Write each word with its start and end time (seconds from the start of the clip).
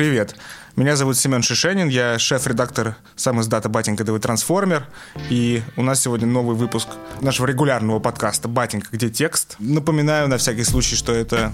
привет! 0.00 0.34
Меня 0.76 0.96
зовут 0.96 1.18
Семен 1.18 1.42
Шишенин, 1.42 1.88
я 1.88 2.18
шеф-редактор 2.18 2.96
сам 3.16 3.38
издата 3.42 3.68
«Батенька 3.68 4.02
ДВ 4.02 4.18
Трансформер», 4.18 4.86
и 5.28 5.62
у 5.76 5.82
нас 5.82 6.00
сегодня 6.00 6.26
новый 6.26 6.56
выпуск 6.56 6.88
нашего 7.20 7.44
регулярного 7.44 7.98
подкаста 7.98 8.48
«Батенька, 8.48 8.88
где 8.92 9.10
текст?». 9.10 9.56
Напоминаю 9.58 10.26
на 10.28 10.38
всякий 10.38 10.64
случай, 10.64 10.96
что 10.96 11.12
это 11.12 11.52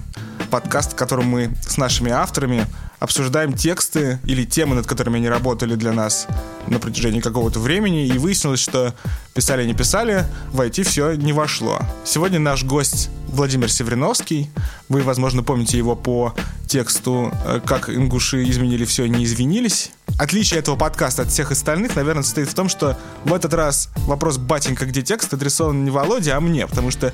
подкаст, 0.53 0.93
в 0.93 0.95
котором 0.95 1.25
мы 1.25 1.51
с 1.61 1.77
нашими 1.77 2.13
авторами 2.13 2.65
обсуждаем 2.99 3.53
тексты 3.53 4.19
или 4.25 4.45
темы, 4.45 4.75
над 4.75 4.87
которыми 4.87 5.19
они 5.19 5.29
работали 5.29 5.75
для 5.75 5.93
нас 5.93 6.27
на 6.67 6.79
протяжении 6.79 7.21
какого-то 7.21 7.61
времени, 7.61 8.07
и 8.07 8.19
выяснилось, 8.19 8.61
что 8.61 8.95
писали 9.35 9.67
не 9.67 9.75
писали, 9.75 10.25
войти 10.53 10.83
все 10.83 11.15
не 11.15 11.33
вошло. 11.33 11.79
Сегодня 12.05 12.39
наш 12.39 12.65
гость 12.65 13.11
Владимир 13.29 13.71
Севриновский. 13.71 14.51
Вы, 14.89 15.03
возможно, 15.03 15.43
помните 15.43 15.77
его 15.77 15.95
по 15.97 16.35
тексту 16.67 17.33
э, 17.45 17.61
«Как 17.65 17.91
ингуши 17.91 18.49
изменили 18.49 18.85
все 18.85 19.05
и 19.05 19.09
не 19.09 19.25
извинились». 19.25 19.91
Отличие 20.19 20.61
этого 20.61 20.77
подкаста 20.77 21.23
от 21.23 21.29
всех 21.29 21.51
остальных, 21.51 21.95
наверное, 21.95 22.23
состоит 22.23 22.49
в 22.49 22.55
том, 22.55 22.71
что 22.71 22.99
в 23.25 23.35
этот 23.35 23.53
раз 23.53 23.91
вопрос 24.07 24.39
«Батенька, 24.39 24.87
где 24.87 25.03
текст?» 25.03 25.35
адресован 25.35 25.85
не 25.85 25.91
Володе, 25.91 26.33
а 26.33 26.41
мне, 26.41 26.67
потому 26.67 26.91
что 26.91 27.13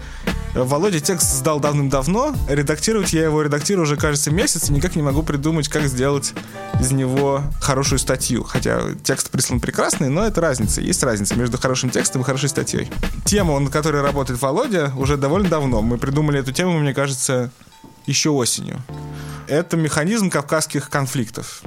Володя 0.55 1.01
текст 1.01 1.33
сдал 1.33 1.59
давным-давно, 1.59 2.34
редактировать 2.48 3.12
я 3.12 3.25
его 3.25 3.42
редактирую 3.42 3.84
уже, 3.84 3.97
кажется, 3.97 4.30
месяц, 4.30 4.69
и 4.69 4.73
никак 4.73 4.95
не 4.95 5.02
могу 5.02 5.23
придумать, 5.23 5.69
как 5.69 5.84
сделать 5.87 6.33
из 6.78 6.92
него 6.92 7.42
хорошую 7.61 7.98
статью. 7.98 8.45
Хотя 8.45 8.95
текст 9.03 9.30
прислан 9.30 9.61
прекрасный, 9.61 10.09
но 10.09 10.25
это 10.25 10.41
разница. 10.41 10.80
Есть 10.80 11.03
разница 11.03 11.34
между 11.37 11.59
хорошим 11.59 11.91
текстом 11.91 12.23
и 12.23 12.25
хорошей 12.25 12.50
статьей. 12.50 12.91
Тема, 13.25 13.59
на 13.59 13.70
которой 13.70 14.03
работает 14.03 14.41
Володя, 14.41 14.92
уже 14.97 15.16
довольно 15.16 15.48
давно. 15.48 15.80
Мы 15.80 15.98
придумали 15.98 16.39
эту 16.39 16.53
тему, 16.53 16.78
мне 16.78 16.95
кажется, 16.95 17.50
еще 18.06 18.30
осенью. 18.30 18.80
Это 19.48 19.77
механизм 19.77 20.30
кавказских 20.30 20.89
конфликтов. 20.89 21.62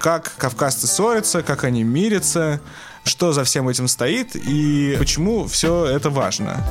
Как 0.00 0.32
кавказцы 0.38 0.86
ссорятся, 0.86 1.42
как 1.42 1.64
они 1.64 1.82
мирятся, 1.82 2.62
что 3.04 3.32
за 3.32 3.44
всем 3.44 3.68
этим 3.68 3.86
стоит 3.86 4.34
и 4.34 4.96
почему 4.98 5.46
все 5.46 5.84
это 5.84 6.08
важно. 6.08 6.66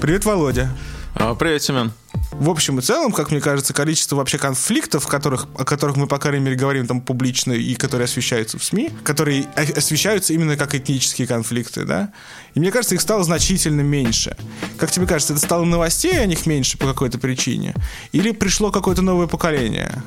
Привет, 0.00 0.24
Володя. 0.24 0.70
А, 1.14 1.34
привет, 1.34 1.62
Семен. 1.62 1.92
В 2.32 2.48
общем 2.48 2.78
и 2.78 2.82
целом, 2.82 3.12
как 3.12 3.32
мне 3.32 3.40
кажется, 3.42 3.74
количество 3.74 4.16
вообще 4.16 4.38
конфликтов, 4.38 5.06
которых, 5.06 5.46
о 5.58 5.64
которых 5.64 5.96
мы, 5.96 6.06
по 6.06 6.18
крайней 6.18 6.42
мере, 6.42 6.56
говорим 6.56 6.86
там 6.86 7.02
публично 7.02 7.52
и 7.52 7.74
которые 7.74 8.06
освещаются 8.06 8.58
в 8.58 8.64
СМИ, 8.64 8.90
которые 9.04 9.46
освещаются 9.76 10.32
именно 10.32 10.56
как 10.56 10.74
этнические 10.74 11.26
конфликты, 11.26 11.84
да, 11.84 12.12
и 12.54 12.60
мне 12.60 12.70
кажется, 12.70 12.94
их 12.94 13.02
стало 13.02 13.24
значительно 13.24 13.82
меньше. 13.82 14.38
Как 14.78 14.90
тебе 14.90 15.06
кажется, 15.06 15.34
это 15.34 15.42
стало 15.42 15.64
новостей 15.64 16.18
о 16.18 16.24
них 16.24 16.46
меньше 16.46 16.78
по 16.78 16.86
какой-то 16.86 17.18
причине? 17.18 17.74
Или 18.12 18.30
пришло 18.30 18.70
какое-то 18.70 19.02
новое 19.02 19.26
поколение? 19.26 20.02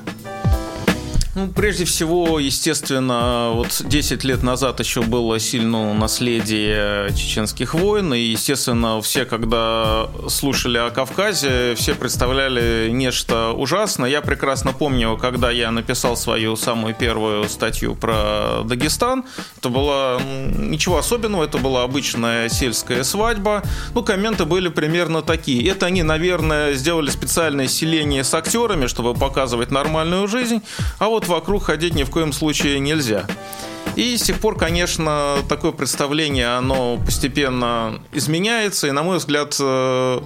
Ну, 1.35 1.47
прежде 1.47 1.85
всего, 1.85 2.37
естественно, 2.37 3.49
вот 3.53 3.81
10 3.83 4.23
лет 4.23 4.43
назад 4.43 4.79
еще 4.79 5.01
было 5.01 5.39
сильно 5.39 5.91
наследие 5.95 7.11
чеченских 7.15 7.73
войн, 7.73 8.13
и, 8.13 8.19
естественно, 8.19 9.01
все, 9.01 9.25
когда 9.25 10.09
слушали 10.27 10.77
о 10.77 10.91
Кавказе, 10.91 11.73
все 11.75 11.95
представляли 11.95 12.89
нечто 12.91 13.51
ужасное. 13.51 14.11
Я 14.11 14.21
прекрасно 14.21 14.73
помню, 14.73 15.17
когда 15.17 15.49
я 15.49 15.71
написал 15.71 16.15
свою 16.15 16.55
самую 16.55 16.93
первую 16.93 17.49
статью 17.49 17.95
про 17.95 18.61
Дагестан, 18.63 19.25
это 19.57 19.69
было 19.69 20.21
ничего 20.21 20.99
особенного, 20.99 21.45
это 21.45 21.57
была 21.57 21.81
обычная 21.81 22.47
сельская 22.47 23.03
свадьба. 23.03 23.63
Ну, 23.95 24.03
комменты 24.03 24.45
были 24.45 24.67
примерно 24.67 25.23
такие. 25.23 25.67
Это 25.67 25.87
они, 25.87 26.03
наверное, 26.03 26.73
сделали 26.73 27.09
специальное 27.09 27.67
селение 27.67 28.23
с 28.23 28.35
актерами, 28.35 28.85
чтобы 28.85 29.15
показывать 29.15 29.71
нормальную 29.71 30.27
жизнь, 30.27 30.61
а 30.99 31.07
вот 31.09 31.22
вот 31.23 31.27
вокруг 31.27 31.63
ходить 31.63 31.95
ни 31.95 32.03
в 32.03 32.09
коем 32.09 32.33
случае 32.33 32.79
нельзя. 32.79 33.25
И 33.95 34.17
с 34.17 34.23
тех 34.23 34.39
пор, 34.39 34.57
конечно, 34.57 35.37
такое 35.47 35.71
представление, 35.71 36.57
оно 36.57 36.97
постепенно 36.97 38.01
изменяется, 38.11 38.87
и, 38.87 38.91
на 38.91 39.03
мой 39.03 39.17
взгляд, 39.17 39.55
э, 39.59 40.21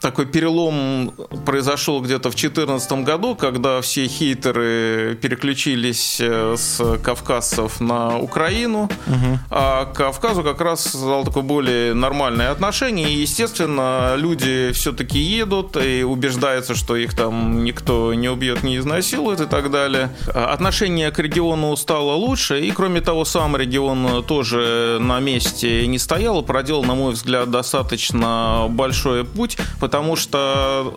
такой 0.00 0.26
перелом 0.26 1.12
произошел 1.44 2.00
где-то 2.00 2.30
в 2.30 2.34
2014 2.34 2.92
году, 3.04 3.34
когда 3.34 3.80
все 3.80 4.06
хейтеры 4.06 5.18
переключились 5.20 6.18
э, 6.20 6.56
с 6.56 6.98
кавказцев 7.02 7.80
на 7.80 8.18
Украину, 8.18 8.84
угу. 9.06 9.38
а 9.50 9.84
к 9.86 9.96
Кавказу 9.96 10.42
как 10.42 10.60
раз 10.60 10.86
стало 10.86 11.24
такое 11.24 11.42
более 11.42 11.94
нормальное 11.94 12.50
отношение. 12.50 13.10
И, 13.12 13.20
естественно, 13.20 14.14
люди 14.16 14.72
все-таки 14.72 15.18
едут 15.18 15.76
и 15.76 16.02
убеждаются, 16.02 16.74
что 16.74 16.96
их 16.96 17.14
там 17.14 17.62
никто 17.64 18.14
не 18.14 18.28
убьет, 18.28 18.62
не 18.62 18.78
изнасилует 18.78 19.40
и 19.40 19.46
так 19.46 19.70
далее. 19.70 20.10
А 20.34 20.52
отношение 20.52 21.10
к 21.10 21.18
региону 21.18 21.76
стало 21.76 22.12
лучше, 22.12 22.60
и, 22.60 22.70
кроме 22.70 23.02
того, 23.02 23.24
сам 23.24 23.56
регион 23.56 24.24
тоже 24.24 24.98
на 25.00 25.20
месте 25.20 25.86
не 25.86 25.98
стоял, 25.98 26.42
проделал, 26.42 26.84
на 26.84 26.94
мой 26.94 27.12
взгляд, 27.12 27.50
достаточно 27.50 28.66
большой 28.70 29.24
путь, 29.24 29.58
потому 29.90 30.14
что 30.14 30.94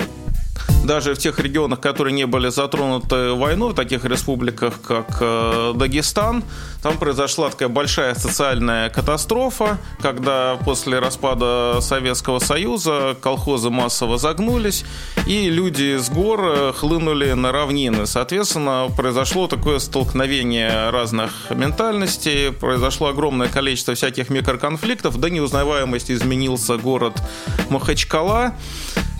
даже 0.84 1.16
в 1.16 1.18
тех 1.18 1.40
регионах, 1.40 1.80
которые 1.80 2.14
не 2.14 2.26
были 2.26 2.50
затронуты 2.50 3.32
войной, 3.32 3.72
в 3.72 3.76
таких 3.76 4.06
республиках, 4.06 4.82
как 4.82 5.18
э, 5.22 5.74
Дагестан, 5.76 6.44
там 6.82 6.98
произошла 6.98 7.50
такая 7.50 7.70
большая 7.70 8.16
социальная 8.16 8.90
катастрофа, 8.90 9.78
когда 10.02 10.58
после 10.66 11.00
распада 11.00 11.80
Советского 11.80 12.40
Союза 12.40 13.16
колхозы 13.22 13.70
массово 13.70 14.18
загнулись, 14.18 14.84
и 15.26 15.50
люди 15.50 15.98
с 15.98 16.10
гор 16.10 16.42
э, 16.44 16.74
хлынули 16.76 17.32
на 17.32 17.52
равнины. 17.52 18.06
Соответственно, 18.06 18.90
произошло 18.96 19.48
такое 19.48 19.80
столкновение 19.80 20.90
разных 20.90 21.32
ментальностей, 21.50 22.52
произошло 22.52 23.08
огромное 23.08 23.48
количество 23.48 23.96
всяких 23.96 24.30
микроконфликтов, 24.30 25.18
до 25.18 25.30
неузнаваемости 25.30 26.12
изменился 26.12 26.78
город 26.78 27.14
Махачкала, 27.70 28.54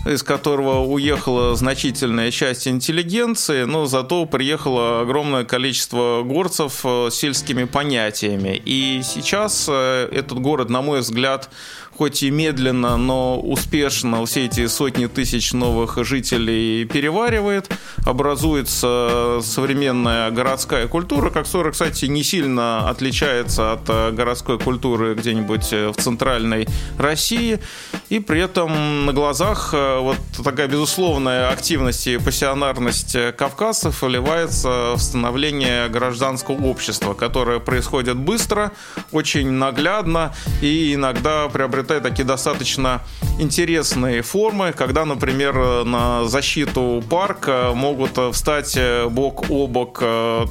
из 0.04 0.22
которого 0.22 0.84
уехала 0.84 1.54
значительная 1.56 2.30
часть 2.30 2.68
интеллигенции, 2.68 3.64
но 3.64 3.86
зато 3.86 4.26
приехало 4.26 5.00
огромное 5.00 5.44
количество 5.44 6.22
горцев 6.24 6.84
с 6.84 7.10
сельскими 7.12 7.64
понятиями. 7.64 8.60
И 8.64 9.00
сейчас 9.02 9.66
э, 9.68 10.08
этот 10.12 10.38
город, 10.40 10.68
на 10.68 10.82
мой 10.82 11.00
взгляд, 11.00 11.50
хоть 11.96 12.22
и 12.22 12.30
медленно, 12.30 12.96
но 12.96 13.38
успешно 13.38 14.24
все 14.26 14.46
эти 14.46 14.66
сотни 14.66 15.06
тысяч 15.06 15.52
новых 15.52 15.98
жителей 16.04 16.84
переваривает, 16.84 17.70
образуется 18.04 19.38
современная 19.42 20.30
городская 20.30 20.88
культура, 20.88 21.30
которая, 21.30 21.72
кстати, 21.72 22.06
не 22.06 22.22
сильно 22.22 22.88
отличается 22.88 23.72
от 23.72 23.88
э, 23.88 24.10
городской 24.10 24.58
культуры 24.58 25.14
где-нибудь 25.14 25.72
э, 25.72 25.88
в 25.88 25.96
центральной 25.96 26.66
России, 26.98 27.60
и 28.08 28.18
при 28.18 28.40
этом 28.40 29.06
на 29.06 29.12
глазах 29.12 29.70
э, 29.72 29.98
вот 30.00 30.16
такая 30.42 30.66
безусловная 30.66 31.50
активность 31.50 32.06
и 32.06 32.18
пассионарность 32.18 33.16
кавказцев 33.36 34.02
вливается 34.02 34.94
в 34.94 34.98
становление 34.98 35.88
гражданского 35.88 36.64
общества, 36.64 37.14
которое 37.14 37.60
происходит 37.60 38.16
быстро, 38.16 38.72
очень 39.12 39.50
наглядно 39.50 40.34
и 40.60 40.94
иногда 40.94 41.48
приобретает 41.48 41.83
приобретает 41.84 42.02
такие 42.02 42.24
достаточно 42.24 43.02
интересные 43.38 44.22
формы, 44.22 44.72
когда, 44.72 45.04
например, 45.04 45.84
на 45.84 46.24
защиту 46.24 47.02
парка 47.08 47.72
могут 47.74 48.18
встать 48.34 48.78
бок 49.10 49.50
о 49.50 49.66
бок 49.66 49.98
э, 50.00 50.46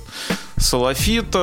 салафит, 0.58 1.36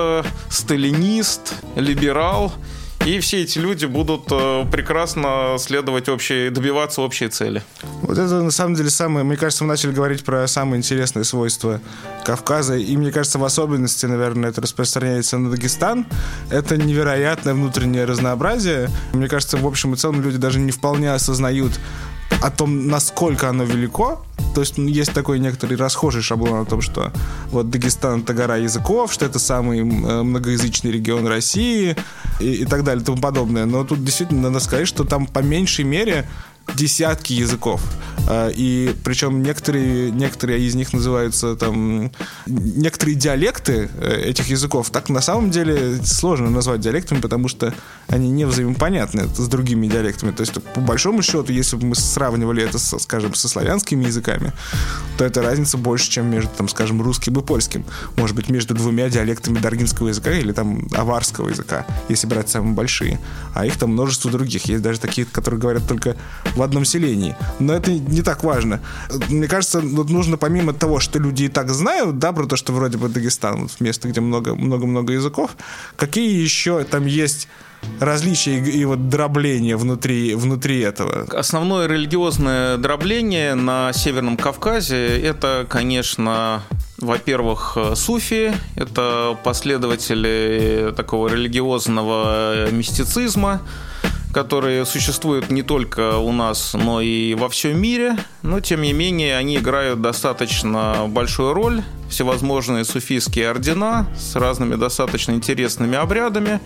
сталинист, 0.49 1.55
либерал– 1.77 2.53
и 3.07 3.19
все 3.21 3.43
эти 3.43 3.59
люди 3.59 3.87
будут 3.87 4.29
э, 4.31 4.67
прекрасно 4.71 5.57
следовать 5.59 6.09
общей, 6.09 6.51
добиваться 6.51 7.01
общей 7.01 7.29
цели. 7.29 7.63
Вот 8.03 8.19
это 8.19 8.43
на 8.43 8.51
самом 8.51 8.75
деле 8.75 8.91
самое, 8.91 9.25
мне 9.25 9.37
кажется, 9.37 9.65
мы 9.65 9.69
начали 9.69 9.93
говорить 9.93 10.23
про 10.25 10.47
самые 10.47 10.79
интересные 10.79 11.25
свойства 11.25 11.81
Кавказа, 12.25 12.77
и 12.77 12.97
мне 12.97 13.11
кажется, 13.11 13.39
в 13.39 13.45
особенности, 13.45 14.07
наверное, 14.07 14.51
это 14.51 14.61
распространяется 14.61 15.39
на 15.39 15.51
Дагестан. 15.51 16.07
Это 16.51 16.77
невероятное 16.77 17.55
внутреннее 17.55 18.05
разнообразие. 18.05 18.91
Мне 19.13 19.29
кажется, 19.29 19.57
в 19.57 19.67
общем 19.67 19.95
и 19.95 19.97
целом 19.97 20.21
люди 20.21 20.37
даже 20.37 20.61
не 20.61 20.71
вполне 20.71 21.13
осознают 21.13 21.73
о 22.41 22.51
том, 22.51 22.89
насколько 22.89 23.49
оно 23.49 23.65
велико. 23.65 24.25
То 24.55 24.63
есть 24.63 24.79
ну, 24.79 24.89
есть 24.89 25.13
такой 25.13 25.39
некоторый 25.39 25.77
расхожий 25.77 26.23
шаблон 26.23 26.61
о 26.61 26.65
том, 26.65 26.81
что 26.81 27.13
вот 27.51 27.71
Дагестан 27.71 28.21
это 28.21 28.35
гора 28.35 28.57
языков, 28.57 29.13
что 29.13 29.27
это 29.27 29.39
самый 29.39 29.81
э, 29.81 29.83
многоязычный 30.23 30.91
регион 30.91 31.27
России 31.27 31.97
и, 32.41 32.63
и 32.63 32.65
так 32.65 32.83
далее 32.83 33.03
и 33.03 33.05
тому 33.05 33.21
подобное. 33.21 33.67
Но 33.67 33.85
тут 33.85 34.05
действительно 34.05 34.43
надо 34.43 34.61
сказать, 34.61 34.89
что 34.89 35.05
там 35.05 35.27
по 35.27 35.41
меньшей 35.41 35.85
мере 35.85 36.27
десятки 36.75 37.33
языков. 37.33 37.83
А, 38.29 38.49
и 38.49 38.95
причем 39.03 39.43
некоторые, 39.43 40.11
некоторые 40.11 40.61
из 40.61 40.75
них 40.75 40.93
называются 40.93 41.57
там... 41.57 42.13
Некоторые 42.47 43.17
диалекты 43.17 43.91
э, 43.99 44.23
этих 44.27 44.49
языков 44.49 44.91
так 44.91 45.09
на 45.09 45.21
самом 45.21 45.51
деле 45.51 45.97
сложно 46.05 46.51
назвать 46.51 46.81
диалектами, 46.81 47.21
потому 47.21 47.49
что 47.49 47.75
они 48.09 48.31
не 48.31 48.45
взаимопонятны 48.45 49.29
с 49.29 49.49
другими 49.49 49.89
диалектами. 49.89 50.31
То 50.31 50.43
есть, 50.43 50.55
по 50.63 50.81
большому 50.81 51.23
счету, 51.23 51.53
если 51.53 51.77
бы 51.77 51.87
мы 51.87 51.95
сравнивали 51.95 52.63
это, 52.63 52.79
со, 52.79 52.99
скажем, 52.99 53.35
со 53.35 53.49
славянскими 53.49 54.05
языками, 54.05 54.53
то 55.19 55.25
эта 55.25 55.43
разница 55.43 55.77
больше, 55.77 56.11
чем 56.11 56.27
между, 56.31 56.51
там, 56.57 56.69
скажем, 56.69 57.03
русским 57.03 57.39
и 57.39 57.43
польским. 57.43 57.85
Может 58.17 58.37
быть, 58.37 58.49
между 58.49 58.75
двумя 58.75 59.09
диалектами 59.09 59.59
даргинского 59.59 60.09
языка 60.09 60.31
или 60.31 60.53
там 60.53 60.89
аварского 60.93 61.49
языка, 61.49 61.87
если 62.09 62.27
брать 62.27 62.49
самые 62.49 62.75
большие. 62.75 63.21
А 63.55 63.67
их 63.67 63.77
там 63.77 63.91
множество 63.91 64.31
других. 64.31 64.67
Есть 64.67 64.83
даже 64.83 65.01
такие, 65.01 65.27
которые 65.27 65.61
говорят 65.61 65.89
только 65.89 66.17
в 66.57 66.63
одном 66.63 66.85
селении. 66.85 67.37
Но 67.59 67.75
это 67.75 67.93
не 67.93 68.23
так 68.23 68.45
важно. 68.45 68.81
Мне 69.29 69.49
кажется, 69.49 69.81
вот 69.81 70.11
нужно 70.11 70.37
помимо 70.37 70.73
того, 70.73 71.01
что 71.01 71.19
люди 71.19 71.45
и 71.45 71.49
так 71.49 71.71
знают, 71.71 72.19
да, 72.19 72.33
про 72.33 72.47
то, 72.47 72.57
что 72.57 72.73
вроде 72.73 72.99
бы 72.99 73.09
Дагестан, 73.09 73.63
вот 73.63 73.81
место, 73.81 74.09
где 74.09 74.21
много-много 74.21 75.13
языков, 75.13 75.57
какие 75.97 76.41
еще 76.43 76.85
там 76.85 77.07
есть 77.07 77.49
различия 77.99 78.59
и, 78.59 78.81
и 78.81 78.85
вот 78.85 79.09
дробление 79.09 79.77
внутри, 79.77 80.35
внутри 80.35 80.81
этого? 80.81 81.27
Основное 81.33 81.87
религиозное 81.87 82.77
дробление 82.77 83.55
на 83.55 83.93
Северном 83.93 84.37
Кавказе 84.37 85.19
это, 85.19 85.67
конечно, 85.69 86.63
во-первых, 86.99 87.77
суфи, 87.95 88.53
это 88.77 89.37
последователи 89.43 90.93
такого 90.97 91.29
религиозного 91.29 92.71
мистицизма, 92.71 93.63
которые 94.33 94.85
существуют 94.87 95.51
не 95.51 95.63
только 95.63 96.19
у 96.19 96.33
нас, 96.33 96.75
но 96.75 97.01
и 97.01 97.35
во 97.35 97.49
всем 97.49 97.81
мире. 97.81 98.17
Но, 98.43 98.61
тем 98.61 98.83
не 98.83 98.93
менее, 98.93 99.37
они 99.37 99.57
играют 99.57 100.01
достаточно 100.01 101.07
большую 101.09 101.53
роль. 101.53 101.83
Всевозможные 102.09 102.85
суфийские 102.85 103.51
ордена 103.51 104.09
с 104.17 104.35
разными 104.37 104.75
достаточно 104.75 105.33
интересными 105.33 105.97
обрядами. 105.97 106.61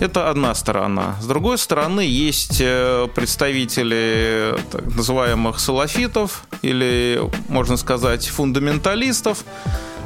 Это 0.00 0.30
одна 0.30 0.54
сторона. 0.54 1.16
С 1.20 1.26
другой 1.26 1.58
стороны, 1.58 2.00
есть 2.00 2.58
э, 2.60 3.06
представители 3.14 4.54
так 4.70 4.86
называемых 4.94 5.60
салафитов 5.60 6.44
или, 6.62 7.20
можно 7.48 7.76
сказать, 7.76 8.26
фундаменталистов, 8.26 9.44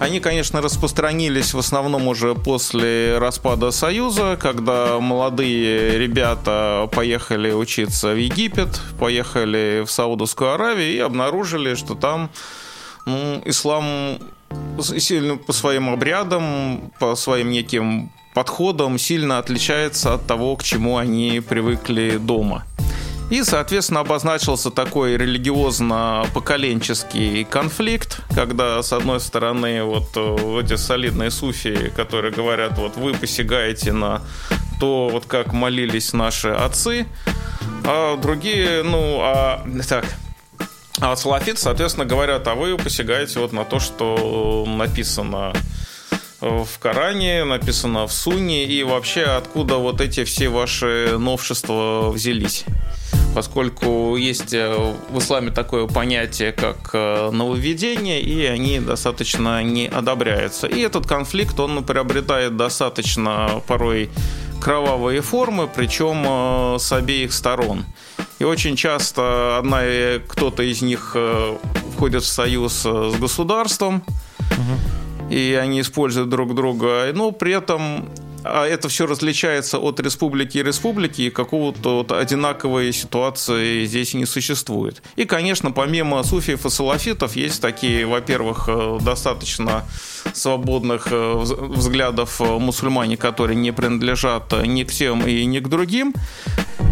они, 0.01 0.21
конечно, 0.21 0.61
распространились 0.61 1.55
в 1.55 1.59
основном 1.59 2.09
уже 2.09 2.35
после 2.35 3.19
распада 3.19 3.71
Союза, 3.71 4.39
когда 4.41 4.99
молодые 5.01 5.99
ребята 5.99 6.89
поехали 6.93 7.53
учиться 7.53 8.13
в 8.13 8.17
Египет, 8.17 8.81
поехали 8.99 9.85
в 9.87 9.91
Саудовскую 9.91 10.53
Аравию 10.53 10.93
и 10.93 10.99
обнаружили, 10.99 11.75
что 11.75 11.95
там 11.95 12.31
ну, 13.07 13.41
ислам 13.45 14.19
сильно 14.81 15.37
по 15.37 15.53
своим 15.53 15.89
обрядам, 15.89 16.93
по 16.99 17.15
своим 17.15 17.51
неким 17.51 18.11
подходам 18.35 18.99
сильно 18.99 19.39
отличается 19.39 20.15
от 20.15 20.27
того, 20.27 20.57
к 20.57 20.63
чему 20.63 20.97
они 20.97 21.41
привыкли 21.41 22.19
дома. 22.19 22.65
И, 23.31 23.43
соответственно, 23.43 24.01
обозначился 24.01 24.71
такой 24.71 25.17
религиозно-поколенческий 25.17 27.45
конфликт, 27.45 28.21
когда, 28.35 28.83
с 28.83 28.93
одной 28.93 29.19
стороны, 29.19 29.83
вот 29.83 30.11
э, 30.15 30.61
эти 30.63 30.77
солидные 30.77 31.31
суфии, 31.31 31.91
которые 31.97 32.33
говорят, 32.33 32.77
вот 32.77 32.97
вы 32.97 33.15
посягаете 33.15 33.93
на 33.93 34.21
то, 34.79 35.09
вот 35.09 35.25
как 35.25 35.55
молились 35.55 36.13
наши 36.13 36.51
отцы, 36.51 37.07
а 37.85 38.19
другие, 38.19 38.83
ну, 38.83 39.21
а, 39.23 39.67
так, 39.89 40.05
а 41.01 41.17
салафиты, 41.17 41.59
соответственно, 41.59 42.05
говорят, 42.05 42.47
а 42.47 42.55
вы 42.55 42.77
посягаете 42.77 43.41
вот 43.41 43.53
на 43.53 43.65
то, 43.65 43.81
что 43.81 44.67
написано 44.67 45.55
в 46.41 46.69
Коране, 46.79 47.45
написано 47.45 48.07
в 48.07 48.13
Суне, 48.13 48.67
и 48.67 48.83
вообще 48.83 49.23
откуда 49.23 49.77
вот 49.77 50.03
эти 50.03 50.25
все 50.25 50.51
ваши 50.51 51.17
новшества 51.19 52.11
взялись 52.11 52.67
поскольку 53.35 54.17
есть 54.17 54.55
э, 54.55 54.95
в 55.11 55.19
исламе 55.19 55.51
такое 55.51 55.87
понятие, 55.87 56.53
как 56.53 56.91
э, 56.93 57.31
нововведение, 57.33 58.21
и 58.21 58.45
они 58.45 58.79
достаточно 58.79 59.63
не 59.63 59.89
одобряются. 59.89 60.69
И 60.69 60.81
этот 60.81 61.07
конфликт, 61.07 61.59
он 61.59 61.85
приобретает 61.85 62.57
достаточно 62.57 63.61
порой 63.67 64.09
кровавые 64.61 65.21
формы, 65.21 65.69
причем 65.69 66.25
э, 66.27 66.79
с 66.79 66.93
обеих 66.93 67.33
сторон. 67.33 67.85
И 68.39 68.45
очень 68.45 68.77
часто 68.77 69.59
одна 69.59 69.83
кто-то 70.29 70.63
из 70.63 70.83
них 70.83 71.17
входит 71.95 72.23
в 72.23 72.27
союз 72.27 72.73
с 72.73 73.15
государством, 73.19 74.03
угу. 74.51 75.33
и 75.33 75.59
они 75.61 75.81
используют 75.81 76.29
друг 76.29 76.55
друга, 76.55 77.11
но 77.15 77.31
при 77.31 77.53
этом 77.53 78.09
а 78.45 78.67
это 78.67 78.89
все 78.89 79.07
различается 79.07 79.79
от 79.79 80.01
республики 80.01 80.59
и 80.59 80.63
республики, 80.63 81.23
и 81.23 81.31
какого-то 81.31 81.99
вот 81.99 82.13
одинаковой 82.13 82.93
ситуации 82.93 83.85
здесь 83.87 84.15
не 84.15 84.27
существует. 84.27 85.03
И, 85.17 85.25
конечно, 85.25 85.71
помимо 85.71 86.23
суфиев 86.23 86.67
и 86.67 86.71
салафитов, 86.71 87.37
есть 87.37 87.63
такие, 87.63 88.07
во-первых, 88.07 88.69
э, 88.69 88.99
достаточно 89.01 89.85
свободных 90.35 91.09
э, 91.11 91.35
взглядов 91.35 92.41
э, 92.41 92.45
мусульмане, 92.45 93.17
которые 93.17 93.57
не 93.57 93.73
принадлежат 93.73 94.53
ни 94.67 94.85
к 94.85 94.93
тем 94.93 95.27
и 95.27 95.45
ни 95.47 95.59
к 95.59 95.69
другим. 95.69 96.15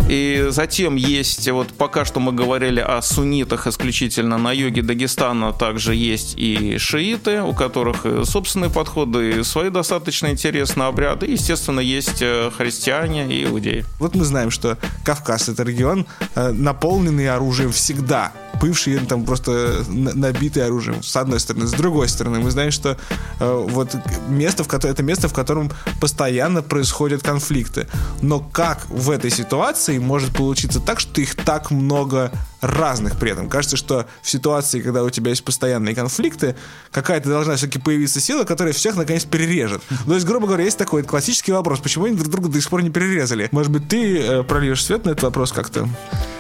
И 0.09 0.47
затем 0.51 0.97
есть, 0.97 1.49
вот 1.51 1.69
пока 1.69 2.05
что 2.05 2.21
мы 2.21 2.33
говорили 2.33 2.81
о 2.81 3.01
суннитах 3.03 3.67
исключительно 3.67 4.39
на 4.39 4.53
юге 4.53 4.83
Дагестана, 4.83 5.53
также 5.53 5.95
есть 5.95 6.35
и 6.37 6.77
шииты, 6.79 7.43
у 7.43 7.55
которых 7.55 8.05
собственные 8.25 8.71
подходы, 8.71 9.45
свои 9.45 9.71
достаточно 9.71 10.29
интересные 10.29 10.89
обряды. 10.89 11.27
И, 11.27 11.33
естественно, 11.33 11.81
есть 11.81 12.21
э, 12.21 12.51
христиане 12.57 13.27
и 13.33 13.45
иудеи. 13.45 13.85
Вот 13.99 14.15
мы 14.15 14.25
знаем, 14.25 14.51
что 14.51 14.77
Кавказ— 15.05 15.49
это 15.51 15.63
регион, 15.63 16.07
э, 16.35 16.51
наполненный 16.51 17.29
оружием 17.31 17.73
всегда 17.73 18.33
бывший 18.63 18.99
там 19.07 19.25
просто 19.25 19.85
набитый 19.89 20.65
оружием, 20.65 21.03
с 21.03 21.17
одной 21.17 21.41
стороны. 21.41 21.67
С 21.67 21.73
другой 21.73 22.09
стороны, 22.09 22.39
мы 22.39 22.51
знаем, 22.51 22.71
что 22.71 22.97
э, 23.41 23.67
вот 23.71 23.97
место, 24.29 24.63
в 24.63 24.69
котором, 24.69 24.93
это 24.95 25.03
место, 25.03 25.29
в 25.29 25.35
котором 25.35 25.71
постоянно 26.01 26.63
происходят 26.63 27.23
конфликты. 27.23 27.89
Но 28.23 28.39
как 28.39 28.87
в 28.89 29.11
этой 29.11 29.31
ситуации 29.31 29.99
может 29.99 30.33
получиться 30.35 30.81
так, 30.81 31.01
что 31.01 31.21
их 31.21 31.35
так 31.35 31.71
много 31.71 32.31
разных 32.63 33.19
при 33.19 33.33
этом. 33.33 33.49
Кажется, 33.49 33.77
что 33.77 34.07
в 34.23 34.31
ситуации, 34.31 34.81
когда 34.81 35.03
у 35.03 35.11
тебя 35.11 35.31
есть 35.31 35.45
постоянные 35.45 35.95
конфликты, 35.95 36.57
какая-то 36.93 37.29
должна 37.29 37.57
все-таки 37.57 37.79
появиться 37.79 38.21
сила, 38.21 38.45
которая 38.45 38.73
всех 38.73 38.97
наконец 38.97 39.25
перережет. 39.25 39.83
То 40.07 40.15
есть, 40.15 40.25
грубо 40.25 40.47
говоря, 40.47 40.65
есть 40.65 40.79
такой 40.79 41.03
классический 41.03 41.53
вопрос, 41.53 41.81
почему 41.81 42.07
они 42.07 42.17
друг 42.17 42.31
друга 42.31 42.49
до 42.49 42.61
сих 42.61 42.71
пор 42.71 42.83
не 42.83 42.91
перерезали? 42.91 43.49
Может 43.51 43.73
быть, 43.73 43.89
ты 43.89 44.19
э, 44.19 44.43
прольешь 44.45 44.85
свет 44.85 45.05
на 45.05 45.11
этот 45.11 45.25
вопрос 45.25 45.53
как-то? 45.53 45.89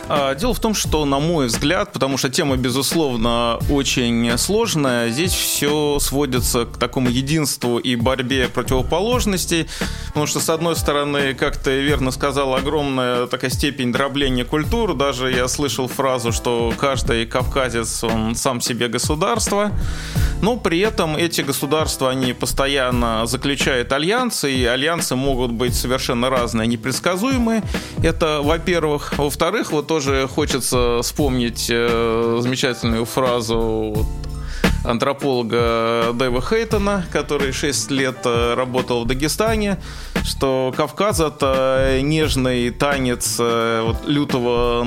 А, 0.08 0.34
дело 0.34 0.52
в 0.52 0.60
том, 0.60 0.74
что, 0.74 1.04
на 1.04 1.18
мой 1.20 1.46
взгляд, 1.46 1.92
потому 1.92 2.18
что 2.18 2.28
тема, 2.28 2.56
безусловно, 2.56 3.58
очень 3.70 4.36
сложная, 4.36 5.10
здесь 5.10 5.32
все 5.32 5.98
сводится 6.00 6.66
к 6.66 6.76
такому 6.76 7.08
единству 7.08 7.78
и 7.78 7.96
борьбе 7.96 8.48
противоположностей, 8.48 9.68
потому 10.08 10.26
что, 10.26 10.40
с 10.40 10.50
одной 10.50 10.76
стороны, 10.76 11.34
как 11.34 11.56
ты 11.56 11.80
верно 11.80 12.10
сказал, 12.10 12.54
огромная 12.54 13.26
такая 13.26 13.50
степень 13.50 13.92
дробления 13.92 14.44
культур, 14.44 14.94
даже 14.94 15.32
я 15.32 15.48
слышал 15.48 15.88
фразу, 15.88 16.11
что 16.32 16.72
каждый 16.78 17.26
кавказец, 17.26 18.04
он 18.04 18.34
сам 18.34 18.60
себе 18.60 18.88
государство, 18.88 19.72
но 20.42 20.56
при 20.56 20.80
этом 20.80 21.16
эти 21.16 21.40
государства, 21.40 22.10
они 22.10 22.32
постоянно 22.32 23.26
заключают 23.26 23.92
альянсы, 23.92 24.52
и 24.52 24.64
альянсы 24.64 25.14
могут 25.14 25.52
быть 25.52 25.74
совершенно 25.74 26.30
разные, 26.30 26.66
непредсказуемые. 26.66 27.62
Это, 28.02 28.40
во-первых. 28.42 29.14
Во-вторых, 29.16 29.72
вот 29.72 29.86
тоже 29.86 30.28
хочется 30.28 31.00
вспомнить 31.02 31.68
э, 31.70 32.38
замечательную 32.42 33.04
фразу 33.04 34.06
антрополога 34.84 36.12
Дэва 36.14 36.42
Хейтона, 36.42 37.06
который 37.12 37.52
6 37.52 37.90
лет 37.90 38.16
э, 38.24 38.54
работал 38.54 39.04
в 39.04 39.06
Дагестане, 39.06 39.78
что 40.24 40.72
Кавказ— 40.76 41.20
это 41.20 41.98
нежный 42.02 42.70
танец 42.70 43.36
э, 43.38 43.82
вот, 43.84 44.06
лютого, 44.06 44.84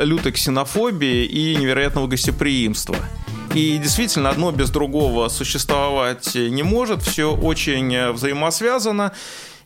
лютой 0.00 0.32
ксенофобии 0.32 1.24
и 1.24 1.56
невероятного 1.56 2.06
гостеприимства. 2.06 2.96
И 3.54 3.78
действительно, 3.78 4.30
одно 4.30 4.50
без 4.50 4.70
другого 4.70 5.28
существовать 5.28 6.34
не 6.34 6.62
может, 6.62 7.02
все 7.02 7.34
очень 7.34 8.12
взаимосвязано. 8.12 9.12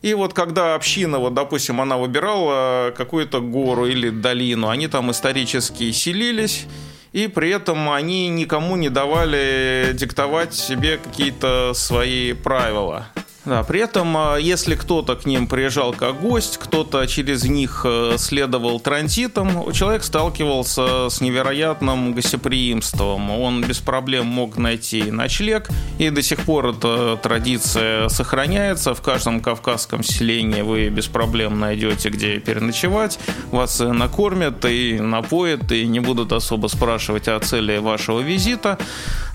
И 0.01 0.13
вот 0.13 0.33
когда 0.33 0.75
община, 0.75 1.19
вот, 1.19 1.33
допустим, 1.33 1.81
она 1.81 1.97
выбирала 1.97 2.91
какую-то 2.95 3.41
гору 3.41 3.87
или 3.87 4.09
долину, 4.09 4.69
они 4.69 4.87
там 4.87 5.11
исторически 5.11 5.91
селились, 5.91 6.65
и 7.11 7.27
при 7.27 7.49
этом 7.49 7.89
они 7.89 8.29
никому 8.29 8.75
не 8.75 8.89
давали 8.89 9.91
диктовать 9.93 10.53
себе 10.53 10.97
какие-то 10.97 11.73
свои 11.73 12.33
правила. 12.33 13.07
Да, 13.47 13.63
при 13.63 13.79
этом, 13.79 14.17
а, 14.17 14.35
если 14.35 14.75
кто-то 14.75 15.15
к 15.15 15.25
ним 15.25 15.47
приезжал 15.47 15.93
как 15.93 16.19
гость, 16.19 16.57
кто-то 16.57 17.07
через 17.07 17.45
них 17.45 17.83
э, 17.85 18.15
следовал 18.17 18.81
транзитом, 18.81 19.71
человек 19.71 20.03
сталкивался 20.03 21.07
с 21.09 21.21
невероятным 21.21 22.13
гостеприимством. 22.13 23.31
Он 23.31 23.63
без 23.63 23.77
проблем 23.77 24.25
мог 24.25 24.57
найти 24.57 25.11
ночлег, 25.11 25.69
и 25.97 26.09
до 26.09 26.21
сих 26.21 26.39
пор 26.39 26.71
эта 26.71 27.17
традиция 27.23 28.09
сохраняется. 28.09 28.93
В 28.93 29.01
каждом 29.01 29.39
кавказском 29.39 30.03
селении 30.03 30.61
вы 30.61 30.89
без 30.89 31.05
проблем 31.05 31.57
найдете, 31.57 32.09
где 32.09 32.41
переночевать. 32.41 33.17
Вас 33.51 33.79
накормят 33.79 34.65
и 34.65 34.99
напоят, 34.99 35.71
и 35.71 35.87
не 35.87 36.01
будут 36.01 36.33
особо 36.33 36.67
спрашивать 36.67 37.29
о 37.29 37.39
цели 37.39 37.77
вашего 37.77 38.19
визита. 38.19 38.77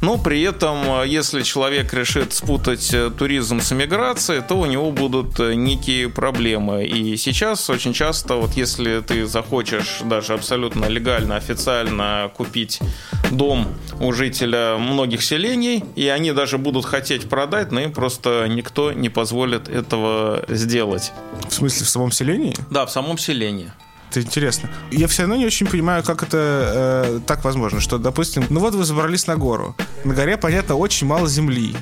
Но 0.02 0.18
при 0.18 0.42
этом, 0.42 1.02
если 1.04 1.40
человек 1.42 1.94
решит 1.94 2.34
спутать 2.34 2.92
э, 2.92 3.10
туризм 3.16 3.60
с 3.60 3.72
эмиграцией, 3.72 4.01
миграции, 4.02 4.42
то 4.46 4.58
у 4.58 4.66
него 4.66 4.90
будут 4.90 5.38
э, 5.40 5.54
некие 5.54 6.08
проблемы. 6.08 6.84
И 6.84 7.16
сейчас 7.16 7.70
очень 7.70 7.92
часто, 7.92 8.34
вот 8.34 8.52
если 8.54 9.00
ты 9.00 9.26
захочешь 9.26 10.00
даже 10.04 10.34
абсолютно 10.34 10.86
легально, 10.86 11.36
официально 11.36 12.30
купить 12.36 12.80
дом 13.30 13.66
у 14.00 14.12
жителя 14.12 14.76
многих 14.78 15.22
селений, 15.22 15.84
и 15.94 16.08
они 16.08 16.32
даже 16.32 16.58
будут 16.58 16.84
хотеть 16.84 17.28
продать, 17.28 17.72
но 17.72 17.80
им 17.80 17.92
просто 17.92 18.46
никто 18.48 18.92
не 18.92 19.08
позволит 19.08 19.68
этого 19.68 20.44
сделать. 20.48 21.12
В 21.48 21.54
смысле, 21.54 21.86
в 21.86 21.88
самом 21.88 22.12
селении? 22.12 22.54
Да, 22.70 22.84
в 22.86 22.90
самом 22.90 23.18
селении. 23.18 23.70
Это 24.12 24.20
интересно. 24.20 24.68
Я 24.90 25.08
все 25.08 25.22
равно 25.22 25.36
не 25.36 25.46
очень 25.46 25.66
понимаю, 25.66 26.02
как 26.02 26.22
это 26.22 26.36
э, 26.36 27.20
так 27.26 27.44
возможно, 27.44 27.80
что, 27.80 27.96
допустим, 27.96 28.44
ну 28.50 28.60
вот 28.60 28.74
вы 28.74 28.84
забрались 28.84 29.26
на 29.26 29.36
гору. 29.36 29.74
На 30.04 30.12
горе, 30.12 30.36
понятно, 30.36 30.74
очень 30.74 31.06
мало 31.06 31.26
земли. 31.28 31.74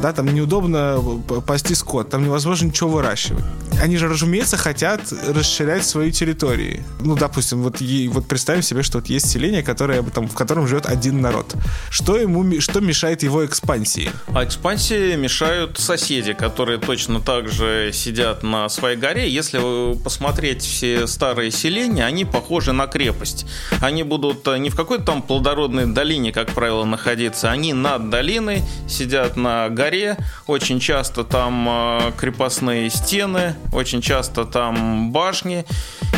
Да, 0.00 0.14
там 0.14 0.32
неудобно 0.34 0.98
пасти 1.46 1.74
скот, 1.74 2.08
там 2.08 2.24
невозможно 2.24 2.68
ничего 2.68 2.88
выращивать. 2.88 3.44
Они 3.82 3.98
же, 3.98 4.08
разумеется, 4.08 4.56
хотят 4.56 5.00
расширять 5.12 5.84
свои 5.84 6.10
территории. 6.10 6.82
Ну, 7.00 7.16
допустим, 7.16 7.62
вот, 7.62 7.82
и, 7.82 8.08
вот 8.08 8.26
представим 8.28 8.62
себе, 8.62 8.82
что 8.82 8.98
вот 8.98 9.08
есть 9.08 9.28
селение, 9.28 9.62
которое, 9.62 10.02
там, 10.02 10.26
в 10.26 10.34
котором 10.34 10.66
живет 10.66 10.86
один 10.86 11.20
народ. 11.20 11.54
Что 11.90 12.16
ему, 12.16 12.60
что 12.60 12.80
мешает 12.80 13.22
его 13.22 13.44
экспансии? 13.44 14.10
А 14.28 14.44
экспансии 14.44 15.16
мешают 15.16 15.78
соседи, 15.78 16.32
которые 16.32 16.78
точно 16.78 17.20
так 17.20 17.50
же 17.50 17.90
сидят 17.92 18.42
на 18.42 18.70
своей 18.70 18.96
горе. 18.96 19.28
Если 19.28 19.58
посмотреть 20.02 20.62
все 20.62 21.06
старые 21.06 21.50
селения, 21.50 21.73
поселения, 21.74 22.04
они 22.04 22.24
похожи 22.24 22.72
на 22.72 22.86
крепость. 22.86 23.46
Они 23.80 24.04
будут 24.04 24.46
э, 24.46 24.58
не 24.58 24.70
в 24.70 24.76
какой-то 24.76 25.04
там 25.04 25.22
плодородной 25.22 25.86
долине, 25.86 26.32
как 26.32 26.52
правило, 26.52 26.84
находиться. 26.84 27.50
Они 27.50 27.72
над 27.72 28.10
долиной, 28.10 28.62
сидят 28.88 29.36
на 29.36 29.68
горе. 29.70 30.16
Очень 30.46 30.78
часто 30.78 31.24
там 31.24 31.66
э, 31.68 32.12
крепостные 32.16 32.90
стены, 32.90 33.56
очень 33.72 34.00
часто 34.00 34.44
там 34.44 35.10
башни. 35.10 35.64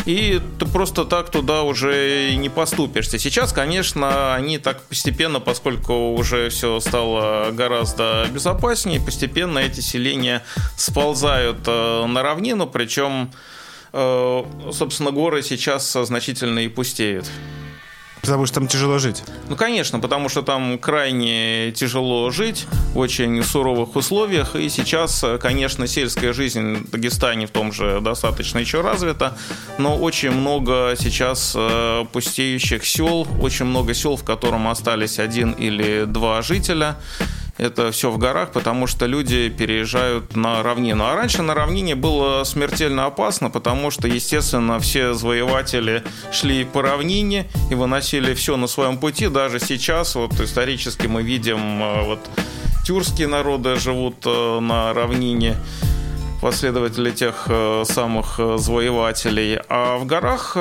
И 0.05 0.39
ты 0.59 0.65
просто 0.67 1.05
так 1.05 1.31
туда 1.31 1.63
уже 1.63 2.35
не 2.35 2.49
поступишься. 2.49 3.17
Сейчас, 3.17 3.51
конечно, 3.51 4.35
они 4.35 4.59
так 4.59 4.83
постепенно, 4.83 5.39
поскольку 5.39 6.13
уже 6.13 6.49
все 6.49 6.79
стало 6.79 7.49
гораздо 7.51 8.27
безопаснее, 8.31 9.01
постепенно 9.01 9.57
эти 9.57 9.81
селения 9.81 10.43
сползают 10.77 11.57
э, 11.65 12.05
на 12.05 12.21
равнину, 12.21 12.67
причем 12.67 13.31
собственно, 13.91 15.11
горы 15.11 15.43
сейчас 15.43 15.91
значительно 15.91 16.59
и 16.59 16.67
пустеют. 16.67 17.29
Потому 18.27 18.45
что 18.45 18.55
там 18.55 18.67
тяжело 18.67 18.97
жить. 18.97 19.23
Ну, 19.47 19.55
конечно, 19.55 19.99
потому 19.99 20.27
что 20.27 20.41
там 20.41 20.77
крайне 20.79 21.71
тяжело 21.71 22.29
жить 22.29 22.65
в 22.93 22.97
очень 22.97 23.41
суровых 23.41 23.95
условиях. 23.95 24.57
И 24.57 24.67
сейчас, 24.67 25.23
конечно, 25.39 25.87
сельская 25.87 26.33
жизнь 26.33 26.85
в 26.85 26.89
Дагестане 26.89 27.47
в 27.47 27.51
том 27.51 27.71
же 27.71 28.01
достаточно 28.01 28.59
еще 28.59 28.81
развита. 28.81 29.37
Но 29.77 29.95
очень 29.95 30.31
много 30.31 30.95
сейчас 30.99 31.53
э, 31.55 32.05
пустеющих 32.11 32.85
сел, 32.85 33.25
очень 33.39 33.63
много 33.65 33.93
сел, 33.93 34.17
в 34.17 34.25
котором 34.25 34.67
остались 34.67 35.19
один 35.19 35.51
или 35.51 36.03
два 36.05 36.41
жителя 36.41 36.97
это 37.57 37.91
все 37.91 38.11
в 38.11 38.17
горах, 38.17 38.51
потому 38.51 38.87
что 38.87 39.05
люди 39.05 39.49
переезжают 39.49 40.35
на 40.35 40.61
равнину. 40.63 41.05
А 41.05 41.15
раньше 41.15 41.41
на 41.41 41.53
равнине 41.53 41.95
было 41.95 42.43
смертельно 42.43 43.05
опасно, 43.05 43.49
потому 43.49 43.91
что, 43.91 44.07
естественно, 44.07 44.79
все 44.79 45.13
завоеватели 45.13 46.03
шли 46.31 46.63
по 46.65 46.81
равнине 46.81 47.47
и 47.71 47.75
выносили 47.75 48.33
все 48.33 48.57
на 48.57 48.67
своем 48.67 48.97
пути. 48.97 49.27
Даже 49.27 49.59
сейчас, 49.59 50.15
вот 50.15 50.39
исторически 50.39 51.07
мы 51.07 51.23
видим, 51.23 51.81
э, 51.81 52.03
вот 52.03 52.19
тюркские 52.85 53.27
народы 53.27 53.75
живут 53.75 54.17
э, 54.25 54.59
на 54.59 54.93
равнине 54.93 55.55
последователи 56.41 57.11
тех 57.11 57.45
э, 57.47 57.83
самых 57.87 58.39
завоевателей. 58.57 59.59
А 59.69 59.97
в 59.97 60.05
горах 60.05 60.57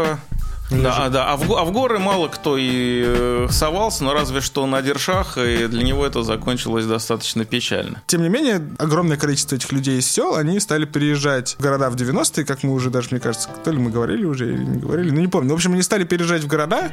да, 0.71 1.09
да. 1.09 1.33
А 1.33 1.37
в, 1.37 1.53
а 1.55 1.65
в 1.65 1.73
горы 1.73 1.99
мало 1.99 2.29
кто 2.29 2.57
и 2.57 3.03
э, 3.07 3.49
совался, 3.51 4.05
но 4.05 4.13
разве 4.13 4.41
что 4.41 4.67
на 4.67 4.83
держах, 4.83 5.39
и 5.39 5.67
для 5.67 5.83
него 5.83 6.05
это 6.05 6.23
закончилось 6.23 6.87
достаточно 6.87 7.45
печально. 7.45 8.03
Тем 8.07 8.23
не 8.23 8.29
менее, 8.29 8.63
огромное 8.79 9.17
количество 9.17 9.57
этих 9.57 9.73
людей 9.73 9.99
из 9.99 10.11
сел, 10.11 10.35
они 10.35 10.59
стали 10.61 10.85
переезжать 10.85 11.57
в 11.59 11.63
города 11.63 11.91
в 11.91 11.97
90-е, 11.97 12.45
как 12.45 12.63
мы 12.63 12.73
уже 12.73 12.91
даже, 12.91 13.09
мне 13.11 13.21
кажется, 13.21 13.49
то 13.65 13.71
ли 13.71 13.79
мы 13.79 13.91
говорили 13.91 14.25
уже 14.25 14.53
или 14.53 14.65
не 14.65 14.79
говорили, 14.79 15.11
ну 15.11 15.21
не 15.21 15.29
помню. 15.29 15.51
В 15.51 15.55
общем, 15.55 15.73
они 15.73 15.83
стали 15.83 16.05
переезжать 16.05 16.43
в 16.43 16.47
города. 16.47 16.91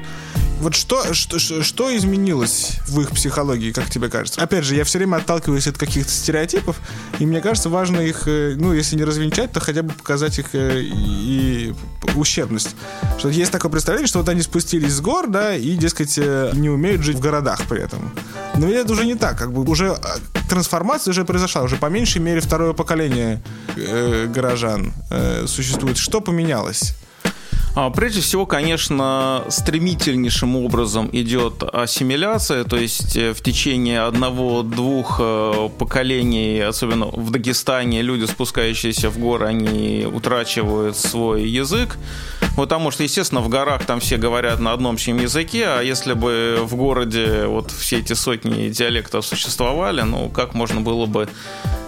Вот 0.63 0.75
что, 0.75 1.13
что, 1.13 1.39
что 1.39 1.93
изменилось 1.93 2.79
в 2.87 3.01
их 3.01 3.11
психологии, 3.11 3.73
как 3.73 3.89
тебе 3.89 4.09
кажется? 4.09 4.41
Опять 4.41 4.63
же, 4.63 4.75
я 4.75 4.85
все 4.85 4.97
время 4.97 5.17
отталкиваюсь 5.17 5.67
от 5.67 5.77
каких-то 5.77 6.09
стереотипов, 6.09 6.77
и 7.19 7.25
мне 7.25 7.41
кажется, 7.41 7.69
важно 7.69 7.99
их, 7.99 8.29
э, 8.29 8.55
ну, 8.55 8.71
если 8.71 8.95
не 8.95 9.03
развенчать, 9.03 9.51
то 9.51 9.59
хотя 9.59 9.83
бы 9.83 9.91
показать 9.91 10.39
их 10.39 10.55
э, 10.55 10.79
и 10.81 11.73
ущербность. 12.15 12.77
Что 13.19 13.27
есть 13.27 13.51
такое 13.51 13.69
представление, 13.69 14.07
что 14.07 14.19
вот 14.19 14.29
они 14.29 14.41
спустились 14.41 14.93
с 14.93 15.01
гор, 15.01 15.27
да, 15.27 15.53
и, 15.53 15.75
дескать, 15.75 16.17
э, 16.17 16.51
не 16.53 16.69
умеют 16.69 17.01
жить 17.01 17.17
в 17.17 17.19
городах 17.19 17.59
при 17.67 17.81
этом. 17.81 18.13
Но 18.55 18.65
ведь 18.65 18.77
это 18.77 18.93
уже 18.93 19.05
не 19.05 19.15
так, 19.15 19.37
как 19.37 19.51
бы 19.51 19.69
уже 19.69 19.97
трансформация 20.49 21.11
уже 21.11 21.25
произошла, 21.25 21.63
уже 21.63 21.75
по 21.75 21.87
меньшей 21.87 22.21
мере 22.21 22.39
второе 22.39 22.71
поколение 22.71 23.43
э, 23.75 24.27
горожан 24.27 24.93
э, 25.09 25.45
существует. 25.45 25.97
Что 25.97 26.21
поменялось? 26.21 26.95
А, 27.75 27.89
прежде 27.89 28.21
всего, 28.21 28.45
конечно, 28.45 29.43
стремительнейшим 29.49 30.55
образом 30.55 31.09
идет 31.11 31.63
ассимиляция, 31.63 32.65
то 32.65 32.77
есть 32.77 33.17
э, 33.17 33.33
в 33.33 33.41
течение 33.41 34.01
одного-двух 34.01 35.17
э, 35.19 35.69
поколений, 35.79 36.59
особенно 36.59 37.07
в 37.07 37.31
Дагестане, 37.31 38.03
люди, 38.03 38.25
спускающиеся 38.25 39.09
в 39.09 39.17
горы, 39.17 39.47
они 39.47 40.05
утрачивают 40.05 40.95
свой 40.97 41.47
язык, 41.47 41.97
потому 42.55 42.91
что, 42.91 43.01
естественно, 43.03 43.41
в 43.41 43.49
горах 43.49 43.85
там 43.85 43.99
все 43.99 44.17
говорят 44.17 44.59
на 44.59 44.73
одном 44.73 44.93
общем 44.93 45.17
языке, 45.17 45.65
а 45.65 45.81
если 45.81 46.13
бы 46.13 46.59
в 46.61 46.75
городе 46.75 47.47
вот 47.47 47.71
все 47.71 47.99
эти 47.99 48.13
сотни 48.13 48.69
диалектов 48.69 49.25
существовали, 49.25 50.01
ну, 50.01 50.29
как 50.29 50.53
можно 50.53 50.81
было 50.81 51.07
бы 51.07 51.27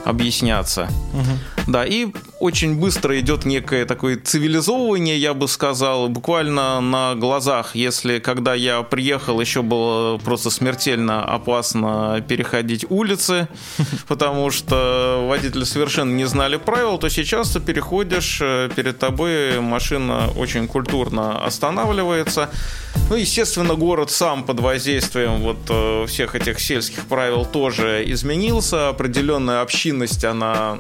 объясняться. 0.03 0.87
Угу. 1.13 1.71
Да, 1.71 1.85
и 1.85 2.07
очень 2.45 2.79
быстро 2.79 3.19
идет 3.19 3.45
некое 3.45 3.85
такое 3.85 4.17
цивилизовывание, 4.17 5.17
я 5.17 5.33
бы 5.33 5.47
сказал, 5.47 6.07
буквально 6.07 6.79
на 6.79 7.15
глазах. 7.15 7.75
Если 7.75 8.19
когда 8.19 8.53
я 8.53 8.83
приехал, 8.83 9.41
еще 9.41 9.63
было 9.63 10.17
просто 10.19 10.51
смертельно 10.51 11.25
опасно 11.25 12.23
переходить 12.27 12.85
улицы, 12.89 13.47
потому 14.07 14.51
что 14.51 15.25
водители 15.27 15.63
совершенно 15.63 16.13
не 16.13 16.25
знали 16.25 16.57
правил, 16.57 16.97
то 16.99 17.09
сейчас 17.09 17.49
ты 17.49 17.59
переходишь, 17.59 18.39
э, 18.41 18.69
перед 18.75 18.99
тобой 18.99 19.59
машина 19.59 20.29
очень 20.37 20.67
культурно 20.67 21.43
останавливается. 21.43 22.49
Ну, 23.09 23.15
естественно, 23.15 23.75
город 23.75 24.11
сам 24.11 24.43
под 24.43 24.59
воздействием 24.59 25.41
вот 25.41 25.57
э, 25.69 26.05
всех 26.07 26.35
этих 26.35 26.59
сельских 26.59 27.05
правил 27.05 27.43
тоже 27.45 28.03
изменился. 28.07 28.89
Определенная 28.89 29.61
общинность, 29.61 30.23
она 30.23 30.77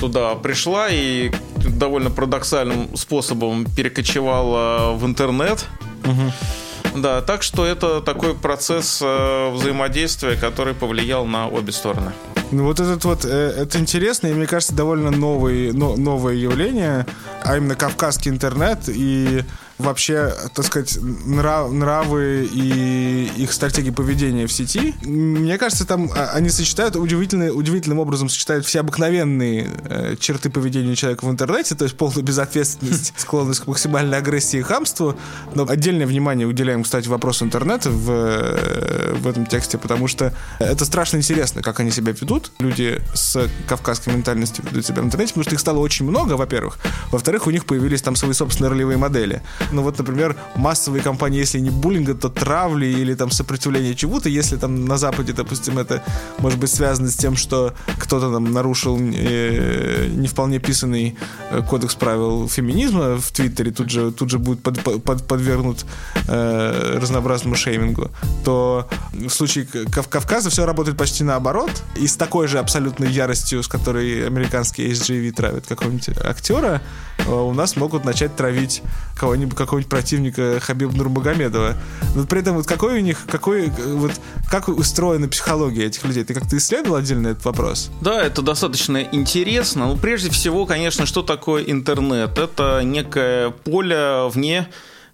туда 0.00 0.34
пришла 0.34 0.88
и 0.90 1.30
довольно 1.56 2.10
парадоксальным 2.10 2.96
способом 2.96 3.64
перекочевала 3.64 4.94
в 4.94 5.04
интернет. 5.06 5.66
Угу. 6.04 7.00
Да, 7.00 7.20
так 7.20 7.42
что 7.42 7.66
это 7.66 8.00
такой 8.00 8.34
процесс 8.34 9.00
э, 9.02 9.50
взаимодействия, 9.50 10.36
который 10.36 10.74
повлиял 10.74 11.26
на 11.26 11.48
обе 11.48 11.72
стороны. 11.72 12.12
Ну 12.50 12.64
вот 12.64 12.80
этот 12.80 13.04
вот, 13.04 13.24
э, 13.24 13.28
это 13.28 13.78
интересно 13.78 14.28
и, 14.28 14.32
мне 14.32 14.46
кажется, 14.46 14.74
довольно 14.74 15.10
новый, 15.10 15.72
но, 15.72 15.96
новое 15.96 16.34
явление, 16.34 17.06
а 17.42 17.56
именно 17.56 17.74
кавказский 17.74 18.30
интернет 18.30 18.88
и 18.88 19.44
вообще, 19.78 20.34
так 20.54 20.64
сказать, 20.64 20.98
нрав, 21.00 21.70
нравы 21.72 22.48
и 22.52 23.30
их 23.36 23.52
стратегии 23.52 23.90
поведения 23.90 24.46
в 24.46 24.52
сети. 24.52 24.94
Мне 25.02 25.56
кажется, 25.56 25.86
там 25.86 26.10
а, 26.14 26.30
они 26.34 26.50
сочетают 26.50 26.96
удивительно, 26.96 27.52
удивительным 27.52 28.00
образом 28.00 28.28
сочетают 28.28 28.66
все 28.66 28.80
обыкновенные 28.80 29.68
э, 29.84 30.16
черты 30.18 30.50
поведения 30.50 30.96
человека 30.96 31.24
в 31.24 31.30
интернете, 31.30 31.74
то 31.74 31.84
есть 31.84 31.96
полную 31.96 32.24
безответственность, 32.24 33.14
склонность 33.16 33.60
к 33.60 33.66
максимальной 33.66 34.18
агрессии 34.18 34.58
и 34.58 34.62
хамству. 34.62 35.16
Но 35.54 35.66
отдельное 35.68 36.06
внимание 36.06 36.46
уделяем, 36.46 36.82
кстати, 36.82 37.08
вопросу 37.08 37.44
интернета 37.44 37.90
в, 37.90 38.10
э, 38.10 39.14
в 39.14 39.28
этом 39.28 39.46
тексте, 39.46 39.78
потому 39.78 40.08
что 40.08 40.34
это 40.58 40.84
страшно 40.84 41.18
интересно, 41.18 41.62
как 41.62 41.80
они 41.80 41.90
себя 41.90 42.12
ведут. 42.12 42.50
Люди 42.58 43.00
с 43.14 43.48
кавказской 43.68 44.10
ментальностью 44.10 44.64
ведут 44.68 44.84
себя 44.84 45.02
в 45.02 45.04
интернете, 45.04 45.32
потому 45.34 45.44
что 45.44 45.54
их 45.54 45.60
стало 45.60 45.78
очень 45.78 46.06
много, 46.06 46.32
во-первых. 46.34 46.78
Во-вторых, 47.12 47.46
у 47.46 47.50
них 47.50 47.64
появились 47.64 48.02
там 48.02 48.16
свои 48.16 48.32
собственные 48.32 48.70
ролевые 48.70 48.98
модели. 48.98 49.42
Ну 49.72 49.82
вот, 49.82 49.98
например, 49.98 50.36
массовые 50.56 51.02
компании, 51.02 51.38
если 51.38 51.60
не 51.60 51.70
буллинга, 51.70 52.14
то 52.14 52.28
травли 52.28 52.86
или 52.86 53.14
там 53.14 53.30
сопротивление 53.30 53.94
чему-то, 53.94 54.28
если 54.28 54.56
там 54.56 54.84
на 54.84 54.96
Западе, 54.96 55.32
допустим, 55.32 55.78
это 55.78 56.02
может 56.38 56.58
быть 56.58 56.70
связано 56.70 57.10
с 57.10 57.16
тем, 57.16 57.36
что 57.36 57.74
кто-то 57.98 58.32
там 58.32 58.52
нарушил 58.52 58.98
э, 58.98 60.08
не 60.08 60.28
вполне 60.28 60.58
писанный 60.58 61.16
э, 61.50 61.62
кодекс 61.62 61.94
правил 61.94 62.48
феминизма 62.48 63.18
в 63.18 63.30
Твиттере, 63.32 63.70
тут 63.70 63.90
же, 63.90 64.10
тут 64.12 64.30
же 64.30 64.38
будет 64.38 64.62
под, 64.62 64.80
под, 65.02 65.26
подвергнут 65.26 65.84
э, 66.28 66.98
разнообразному 67.00 67.56
шеймингу, 67.56 68.10
то 68.44 68.88
в 69.12 69.30
случае 69.30 69.66
Кав 69.66 70.08
Кавказа 70.08 70.50
все 70.50 70.66
работает 70.66 70.96
почти 70.96 71.24
наоборот, 71.24 71.70
и 71.96 72.06
с 72.06 72.16
такой 72.16 72.48
же 72.48 72.58
абсолютной 72.58 73.10
яростью, 73.10 73.62
с 73.62 73.68
которой 73.68 74.26
американский 74.26 74.88
HGV 74.90 75.32
травит 75.32 75.66
какого-нибудь 75.66 76.10
актера, 76.24 76.80
у 77.28 77.52
нас 77.52 77.76
могут 77.76 78.04
начать 78.04 78.34
травить 78.36 78.82
кого-нибудь, 79.16 79.56
какого-нибудь 79.56 79.90
противника 79.90 80.58
Хабиба 80.60 80.92
Нурмагомедова. 80.96 81.74
Но 82.14 82.24
при 82.26 82.40
этом 82.40 82.56
вот 82.56 82.66
какой 82.66 82.98
у 82.98 83.00
них, 83.00 83.18
какой, 83.30 83.68
вот, 83.68 84.12
как 84.50 84.68
устроена 84.68 85.28
психология 85.28 85.86
этих 85.86 86.04
людей? 86.04 86.24
Ты 86.24 86.34
как-то 86.34 86.56
исследовал 86.56 86.96
отдельно 86.96 87.28
этот 87.28 87.44
вопрос? 87.44 87.90
Да, 88.00 88.22
это 88.22 88.42
достаточно 88.42 89.02
интересно. 89.02 89.86
Ну, 89.86 89.96
прежде 89.96 90.30
всего, 90.30 90.66
конечно, 90.66 91.06
что 91.06 91.22
такое 91.22 91.62
интернет? 91.64 92.38
Это 92.38 92.80
некое 92.82 93.50
поле 93.50 94.28
вне 94.28 94.68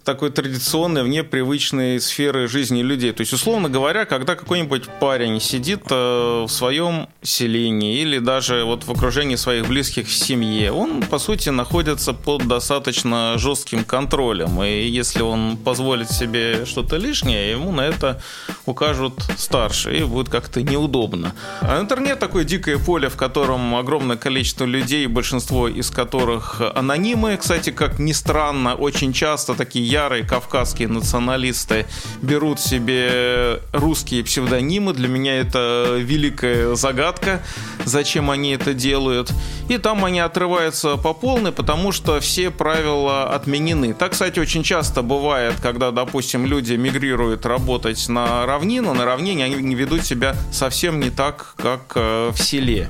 такой 0.05 0.31
традиционной, 0.31 1.03
вне 1.03 1.25
привычной 1.25 2.01
сферы 2.01 2.47
жизни 2.47 2.83
людей. 2.83 3.13
То 3.13 3.23
есть, 3.23 3.33
условно 3.33 3.69
говоря, 3.69 4.05
когда 4.05 4.35
какой-нибудь 4.35 4.85
парень 5.01 5.41
сидит 5.41 5.83
э, 5.91 6.45
в 6.47 6.49
своем 6.49 7.09
селении 7.23 7.99
или 7.99 8.19
даже 8.19 8.65
вот 8.65 8.85
в 8.85 8.91
окружении 8.91 9.37
своих 9.37 9.67
близких 9.67 10.07
в 10.07 10.13
семье, 10.15 10.73
он, 10.73 11.03
по 11.03 11.19
сути, 11.19 11.49
находится 11.49 12.13
под 12.13 12.47
достаточно 12.47 13.35
жестким 13.39 13.85
контролем. 13.85 14.63
И 14.63 14.87
если 14.87 15.23
он 15.23 15.57
позволит 15.57 16.11
себе 16.11 16.67
что-то 16.67 16.97
лишнее, 16.97 17.53
ему 17.53 17.73
на 17.73 17.83
это 17.83 18.23
укажут 18.67 19.15
старше, 19.39 19.97
и 19.97 20.05
будет 20.05 20.29
как-то 20.29 20.63
неудобно. 20.63 21.35
А 21.63 21.81
интернет 21.81 22.19
такое 22.19 22.45
дикое 22.45 22.79
поле, 22.79 23.09
в 23.09 23.17
котором 23.17 23.75
огромное 23.75 24.17
количество 24.17 24.67
людей, 24.67 25.07
большинство 25.07 25.67
из 25.67 25.91
которых 25.91 26.61
анонимы. 26.75 27.37
Кстати, 27.39 27.71
как 27.71 27.99
ни 27.99 28.13
странно, 28.13 28.75
очень 28.75 29.13
часто 29.15 29.55
такие 29.55 29.94
ярые 29.95 30.25
кавказские 30.25 30.89
националисты 30.89 31.87
берут 32.21 32.59
себе 32.59 33.61
русские 33.73 34.25
псевдонимы. 34.25 34.93
Для 34.93 35.07
меня 35.07 35.37
это 35.37 35.97
великая 35.99 36.75
загадка, 36.75 37.41
зачем 37.85 38.29
они 38.29 38.51
это 38.55 38.75
делают. 38.75 39.33
И 39.69 39.79
там 39.79 40.05
они 40.05 40.19
отрываются 40.19 40.97
по 40.97 41.15
полной, 41.15 41.53
потому 41.53 41.93
что 41.93 42.19
все 42.19 42.51
правила 42.51 43.33
отменены. 43.35 43.95
Так, 43.95 44.13
кстати, 44.13 44.41
очень 44.41 44.65
часто 44.65 45.03
бывает, 45.03 45.55
когда, 45.63 45.93
допустим, 45.93 46.45
люди 46.45 46.75
мигрируют 46.75 47.47
работать 47.47 48.09
на 48.09 48.47
равнину, 48.47 48.95
на 48.95 49.05
равнине 49.05 49.45
они 49.45 49.75
ведут 49.77 50.05
себя 50.05 50.35
совсем 50.53 50.99
не 50.99 51.11
так, 51.11 51.55
как 51.57 51.93
э, 51.95 52.33
в 52.35 52.43
селе. 52.43 52.89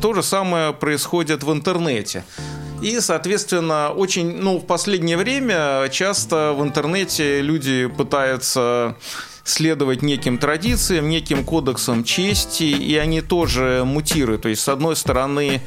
То 0.00 0.14
же 0.14 0.22
самое 0.22 0.72
происходит 0.72 1.42
в 1.42 1.52
интернете. 1.52 2.24
И, 2.80 3.00
соответственно, 3.00 3.90
очень, 3.90 4.36
ну, 4.40 4.58
в 4.58 4.66
последнее 4.66 5.16
время 5.16 5.88
часто 5.90 6.54
в 6.56 6.62
интернете 6.62 7.40
люди 7.40 7.86
пытаются 7.86 8.96
следовать 9.44 10.02
неким 10.02 10.38
традициям, 10.38 11.08
неким 11.08 11.44
кодексам 11.44 12.04
чести, 12.04 12.64
и 12.64 12.96
они 12.96 13.20
тоже 13.20 13.82
мутируют. 13.84 14.42
То 14.42 14.48
есть, 14.48 14.62
с 14.62 14.68
одной 14.68 14.94
стороны, 14.94 15.60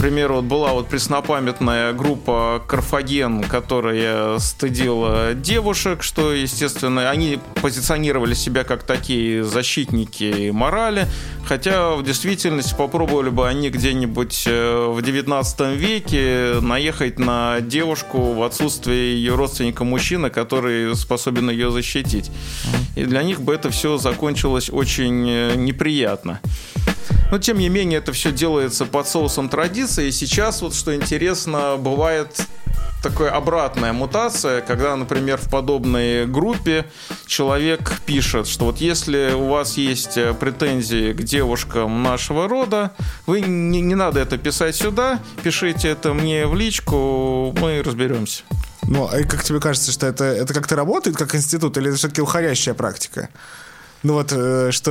примеру, 0.00 0.36
вот 0.36 0.44
была 0.44 0.72
вот 0.72 0.88
преснопамятная 0.88 1.92
группа 1.92 2.62
Карфаген, 2.66 3.42
которая 3.42 4.38
стыдила 4.38 5.34
девушек, 5.34 6.02
что, 6.02 6.32
естественно, 6.32 7.10
они 7.10 7.40
позиционировали 7.60 8.34
себя 8.34 8.64
как 8.64 8.84
такие 8.84 9.42
защитники 9.42 10.50
морали, 10.50 11.06
хотя 11.44 11.96
в 11.96 12.04
действительности 12.04 12.74
попробовали 12.76 13.30
бы 13.30 13.48
они 13.48 13.70
где-нибудь 13.70 14.44
э, 14.46 14.86
в 14.88 15.02
19 15.02 15.60
веке 15.76 16.60
наехать 16.60 17.18
на 17.18 17.60
девушку 17.60 18.34
в 18.34 18.42
отсутствие 18.42 19.16
ее 19.16 19.34
родственника 19.34 19.84
мужчины, 19.84 20.30
который 20.30 20.94
способен 20.94 21.50
ее 21.50 21.70
защитить. 21.70 22.30
И 22.94 23.04
для 23.04 23.22
них 23.22 23.40
бы 23.40 23.54
это 23.54 23.70
все 23.70 23.96
закончилось 23.98 24.70
очень 24.70 25.28
э, 25.28 25.54
неприятно. 25.56 26.40
Но, 27.30 27.38
тем 27.38 27.58
не 27.58 27.68
менее, 27.68 27.98
это 27.98 28.12
все 28.12 28.32
делается 28.32 28.86
под 28.86 29.06
соусом 29.06 29.48
традиции. 29.48 30.08
И 30.08 30.12
сейчас, 30.12 30.62
вот 30.62 30.74
что 30.74 30.94
интересно, 30.94 31.76
бывает 31.78 32.46
такая 33.02 33.30
обратная 33.30 33.92
мутация, 33.92 34.60
когда, 34.60 34.96
например, 34.96 35.38
в 35.38 35.48
подобной 35.48 36.26
группе 36.26 36.86
человек 37.26 38.00
пишет, 38.06 38.48
что 38.48 38.66
вот 38.66 38.78
если 38.78 39.32
у 39.34 39.48
вас 39.48 39.76
есть 39.76 40.16
э, 40.16 40.34
претензии 40.34 41.12
к 41.12 41.22
девушкам 41.22 42.02
нашего 42.02 42.48
рода, 42.48 42.92
вы 43.26 43.40
не, 43.40 43.80
не 43.80 43.94
надо 43.94 44.20
это 44.20 44.36
писать 44.38 44.74
сюда, 44.74 45.20
пишите 45.42 45.88
это 45.88 46.12
мне 46.12 46.46
в 46.46 46.54
личку, 46.54 47.54
мы 47.60 47.82
разберемся. 47.82 48.42
Ну, 48.82 49.04
а 49.04 49.22
как 49.24 49.44
тебе 49.44 49.60
кажется, 49.60 49.92
что 49.92 50.06
это, 50.06 50.24
это 50.24 50.54
как-то 50.54 50.74
работает 50.74 51.16
как 51.16 51.34
институт, 51.34 51.76
или 51.76 51.88
это 51.88 51.98
все-таки 51.98 52.22
уходящая 52.22 52.74
практика? 52.74 53.28
Ну 54.02 54.14
вот, 54.14 54.32
э, 54.32 54.70
что 54.70 54.90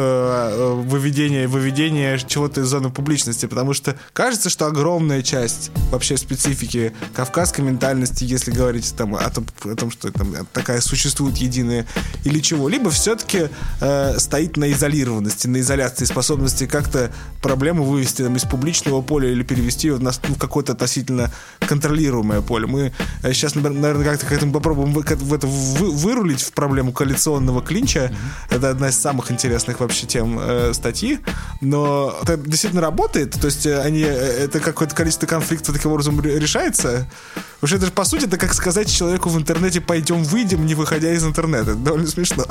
э, 0.51 0.73
выведение, 0.73 1.47
выведение 1.47 2.19
чего-то 2.19 2.61
из 2.61 2.67
зоны 2.67 2.89
публичности, 2.89 3.45
потому 3.45 3.73
что 3.73 3.95
кажется, 4.13 4.49
что 4.49 4.65
огромная 4.65 5.21
часть 5.21 5.71
вообще 5.91 6.17
специфики 6.17 6.93
кавказской 7.15 7.61
ментальности, 7.61 8.25
если 8.25 8.51
говорить 8.51 8.93
там 8.97 9.15
о 9.15 9.29
том, 9.29 9.45
о 9.63 9.75
том 9.75 9.91
что 9.91 10.11
там 10.11 10.33
такая 10.51 10.81
существует 10.81 11.37
единая 11.37 11.87
или 12.25 12.39
чего-либо, 12.39 12.89
все-таки 12.91 13.49
э, 13.79 14.19
стоит 14.19 14.57
на 14.57 14.71
изолированности, 14.71 15.47
на 15.47 15.61
изоляции, 15.61 16.03
способности 16.05 16.67
как-то 16.67 17.11
проблему 17.41 17.83
вывести 17.83 18.23
там, 18.23 18.35
из 18.35 18.43
публичного 18.43 19.01
поля 19.01 19.31
или 19.31 19.43
перевести 19.43 19.87
ее 19.87 19.99
на, 19.99 20.11
ну, 20.27 20.35
в 20.35 20.37
какое-то 20.37 20.73
относительно 20.73 21.31
контролируемое 21.61 22.41
поле. 22.41 22.67
Мы 22.67 22.93
сейчас, 23.23 23.55
наверное, 23.55 24.03
как-то 24.03 24.25
к 24.25 24.31
этому 24.33 24.51
попробуем 24.51 24.93
в, 24.93 25.01
в 25.01 25.33
это 25.33 25.47
вы, 25.47 25.91
вырулить 25.91 26.41
в 26.41 26.51
проблему 26.51 26.91
коалиционного 26.91 27.61
клинча. 27.61 27.99
Mm-hmm. 27.99 28.55
Это 28.55 28.69
одна 28.69 28.89
из 28.89 28.96
из 28.97 29.01
самых 29.01 29.31
интересных 29.31 29.79
вообще 29.79 30.07
тем 30.07 30.39
э, 30.39 30.73
статьи, 30.73 31.19
но 31.61 32.17
это 32.23 32.37
действительно 32.37 32.81
работает, 32.81 33.39
то 33.39 33.45
есть 33.45 33.65
э, 33.65 33.79
они, 33.79 34.01
э, 34.01 34.45
это 34.45 34.59
какое-то 34.59 34.95
количество 34.95 35.27
конфликтов 35.27 35.75
таким 35.75 35.91
образом 35.91 36.19
решается. 36.21 37.07
Уж 37.61 37.73
это 37.73 37.87
же, 37.87 37.91
по 37.91 38.05
сути, 38.05 38.25
это 38.25 38.37
как 38.37 38.53
сказать 38.53 38.91
человеку 38.93 39.29
в 39.29 39.37
интернете 39.37 39.81
«пойдем 39.81 40.23
выйдем», 40.23 40.65
не 40.65 40.75
выходя 40.75 41.11
из 41.11 41.25
интернета. 41.25 41.71
Это 41.71 41.79
довольно 41.79 42.07
смешно. 42.07 42.45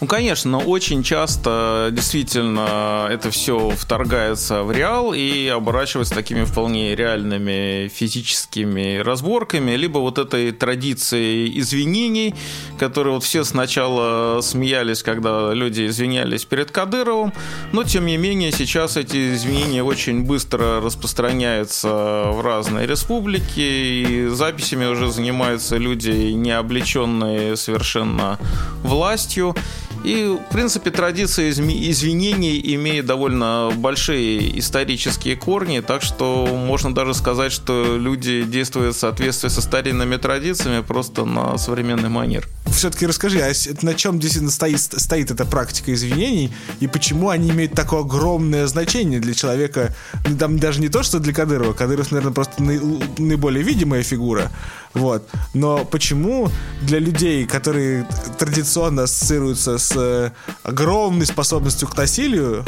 Ну, 0.00 0.06
конечно, 0.06 0.50
но 0.52 0.60
очень 0.60 1.02
часто 1.02 1.90
действительно 1.92 3.08
это 3.10 3.30
все 3.30 3.70
вторгается 3.70 4.62
в 4.62 4.72
реал 4.72 5.12
и 5.12 5.48
оборачивается 5.48 6.14
такими 6.14 6.44
вполне 6.44 6.96
реальными 6.96 7.88
физическими 7.88 8.98
разборками, 8.98 9.72
либо 9.72 9.98
вот 9.98 10.18
этой 10.18 10.52
традицией 10.52 11.58
извинений, 11.60 12.34
которые 12.78 13.14
вот 13.14 13.24
все 13.24 13.44
сначала 13.44 14.40
смеялись, 14.40 15.02
когда 15.02 15.52
люди 15.52 15.77
люди 15.78 15.86
извинялись 15.86 16.44
перед 16.44 16.70
Кадыровым, 16.70 17.32
но 17.72 17.84
тем 17.84 18.06
не 18.06 18.16
менее 18.16 18.52
сейчас 18.52 18.96
эти 18.96 19.34
извинения 19.34 19.82
очень 19.82 20.24
быстро 20.24 20.80
распространяются 20.80 22.24
в 22.32 22.40
разные 22.42 22.86
республики, 22.86 23.60
и 23.60 24.28
записями 24.28 24.86
уже 24.86 25.10
занимаются 25.10 25.76
люди, 25.76 26.32
не 26.32 26.50
облеченные 26.50 27.56
совершенно 27.56 28.38
властью. 28.82 29.54
И, 30.04 30.26
в 30.26 30.52
принципе, 30.52 30.90
традиция 30.90 31.50
извинений 31.50 32.60
имеет 32.74 33.06
довольно 33.06 33.70
большие 33.74 34.58
исторические 34.58 35.36
корни, 35.36 35.80
так 35.80 36.02
что 36.02 36.46
можно 36.46 36.94
даже 36.94 37.14
сказать, 37.14 37.52
что 37.52 37.96
люди 37.96 38.42
действуют 38.44 38.96
в 38.96 38.98
соответствии 38.98 39.48
со 39.48 39.60
старинными 39.60 40.16
традициями 40.16 40.82
просто 40.82 41.24
на 41.24 41.58
современный 41.58 42.08
манер. 42.08 42.48
все-таки 42.70 43.06
расскажи, 43.06 43.40
а 43.40 43.52
на 43.82 43.94
чем 43.94 44.18
действительно 44.18 44.52
стоит, 44.52 44.80
стоит 44.80 45.30
эта 45.30 45.44
практика 45.44 45.92
извинений 45.92 46.52
и 46.80 46.86
почему 46.86 47.30
они 47.30 47.50
имеют 47.50 47.72
такое 47.72 48.00
огромное 48.00 48.66
значение 48.66 49.20
для 49.20 49.34
человека, 49.34 49.94
там 50.38 50.58
даже 50.58 50.80
не 50.80 50.88
то, 50.88 51.02
что 51.02 51.18
для 51.18 51.32
Кадырова, 51.32 51.72
Кадыров, 51.72 52.12
наверное, 52.12 52.34
просто 52.34 52.62
наиболее 52.62 53.62
видимая 53.64 54.02
фигура, 54.02 54.50
вот, 54.98 55.28
но 55.54 55.84
почему 55.84 56.50
для 56.82 56.98
людей, 56.98 57.46
которые 57.46 58.06
традиционно 58.38 59.04
ассоциируются 59.04 59.78
с 59.78 59.92
э, 59.96 60.30
огромной 60.62 61.26
способностью 61.26 61.88
к 61.88 61.96
насилию, 61.96 62.64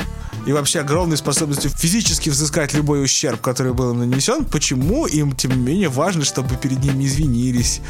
и 0.46 0.52
вообще 0.52 0.80
огромной 0.80 1.16
способностью 1.16 1.70
физически 1.70 2.30
взыскать 2.30 2.72
любой 2.72 3.04
ущерб, 3.04 3.40
который 3.40 3.74
был 3.74 3.92
им 3.92 3.98
нанесен, 3.98 4.44
почему 4.44 5.06
им, 5.06 5.32
тем 5.32 5.50
не 5.50 5.58
менее, 5.58 5.88
важно, 5.88 6.24
чтобы 6.24 6.56
перед 6.56 6.82
ними 6.82 7.04
извинились, 7.04 7.80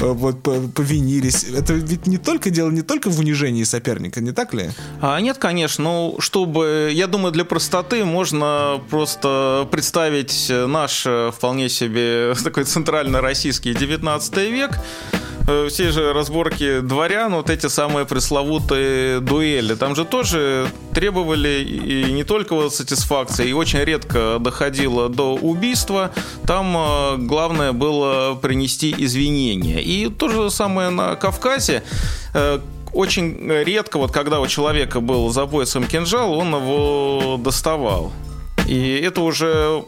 вот, 0.00 0.42
повинились. 0.74 1.44
Это 1.44 1.74
ведь 1.74 2.06
не 2.06 2.18
только 2.18 2.50
дело 2.50 2.70
не 2.70 2.82
только 2.82 3.10
в 3.10 3.18
унижении 3.18 3.64
соперника, 3.64 4.20
не 4.20 4.32
так 4.32 4.54
ли? 4.54 4.70
А, 5.00 5.20
нет, 5.20 5.38
конечно. 5.38 5.84
Ну, 5.84 6.16
чтобы, 6.18 6.90
я 6.92 7.06
думаю, 7.06 7.32
для 7.32 7.44
простоты 7.44 8.04
можно 8.04 8.80
просто 8.90 9.68
представить 9.70 10.50
наш 10.50 11.04
э, 11.06 11.30
вполне 11.32 11.68
себе 11.68 12.34
такой 12.44 12.64
центрально 12.64 13.20
российский 13.20 13.74
19 13.74 14.36
век, 14.50 14.78
Э, 15.12 15.19
все 15.68 15.90
же 15.90 16.12
разборки 16.12 16.80
дворян, 16.80 17.34
вот 17.34 17.50
эти 17.50 17.66
самые 17.66 18.06
пресловутые 18.06 19.20
дуэли, 19.20 19.74
там 19.74 19.94
же 19.94 20.04
тоже 20.04 20.68
требовали 20.94 21.64
и 21.64 22.12
не 22.12 22.24
только 22.24 22.54
вот 22.54 22.74
сатисфакции, 22.74 23.48
и 23.48 23.52
очень 23.52 23.80
редко 23.80 24.38
доходило 24.40 25.08
до 25.08 25.34
убийства. 25.34 26.10
Там 26.46 26.76
э, 26.76 27.16
главное 27.18 27.72
было 27.72 28.34
принести 28.34 28.94
извинения. 28.96 29.80
И 29.82 30.08
то 30.08 30.28
же 30.28 30.50
самое 30.50 30.90
на 30.90 31.16
Кавказе 31.16 31.82
э, 32.34 32.60
очень 32.92 33.48
редко, 33.48 33.98
вот 33.98 34.12
когда 34.12 34.40
у 34.40 34.46
человека 34.46 35.00
был 35.00 35.30
за 35.30 35.46
поясом 35.46 35.84
кинжал, 35.84 36.32
он 36.32 36.54
его 36.54 37.38
доставал. 37.42 38.12
И 38.66 39.00
это 39.04 39.20
уже 39.20 39.84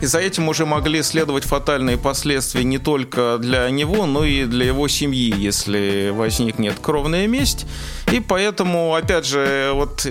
и 0.00 0.06
за 0.06 0.18
этим 0.18 0.48
уже 0.48 0.66
могли 0.66 1.02
следовать 1.02 1.44
фатальные 1.44 1.96
последствия 1.96 2.64
не 2.64 2.78
только 2.78 3.38
для 3.38 3.68
него, 3.70 4.06
но 4.06 4.24
и 4.24 4.44
для 4.44 4.66
его 4.66 4.88
семьи, 4.88 5.34
если 5.36 6.10
возникнет 6.14 6.74
кровная 6.80 7.26
месть. 7.26 7.66
И 8.12 8.20
поэтому, 8.20 8.94
опять 8.94 9.26
же, 9.26 9.70
вот 9.72 10.06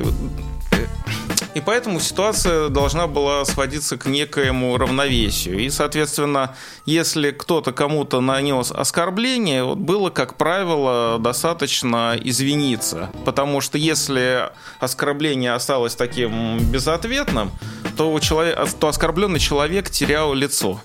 и 1.55 1.61
поэтому 1.61 2.01
ситуация 2.01 2.67
должна 2.67 3.07
была 3.07 3.45
сводиться 3.45 3.97
к 3.97 4.07
некоему 4.07 4.77
равновесию. 4.77 5.59
И, 5.59 5.69
соответственно, 5.69 6.53
если 6.85 7.31
кто-то 7.31 7.71
кому-то 7.71 8.19
нанес 8.19 8.71
оскорбление, 8.71 9.63
вот 9.63 9.77
было, 9.77 10.09
как 10.09 10.35
правило, 10.35 11.17
достаточно 11.17 12.17
извиниться. 12.21 13.09
Потому 13.23 13.61
что 13.61 13.77
если 13.77 14.51
оскорбление 14.81 15.53
осталось 15.53 15.95
таким 15.95 16.59
безответным, 16.59 17.51
то, 17.95 18.11
у 18.11 18.19
человека, 18.19 18.67
то 18.77 18.89
оскорбленный 18.89 19.39
человек 19.39 19.89
терял 19.89 20.33
лицо. 20.33 20.81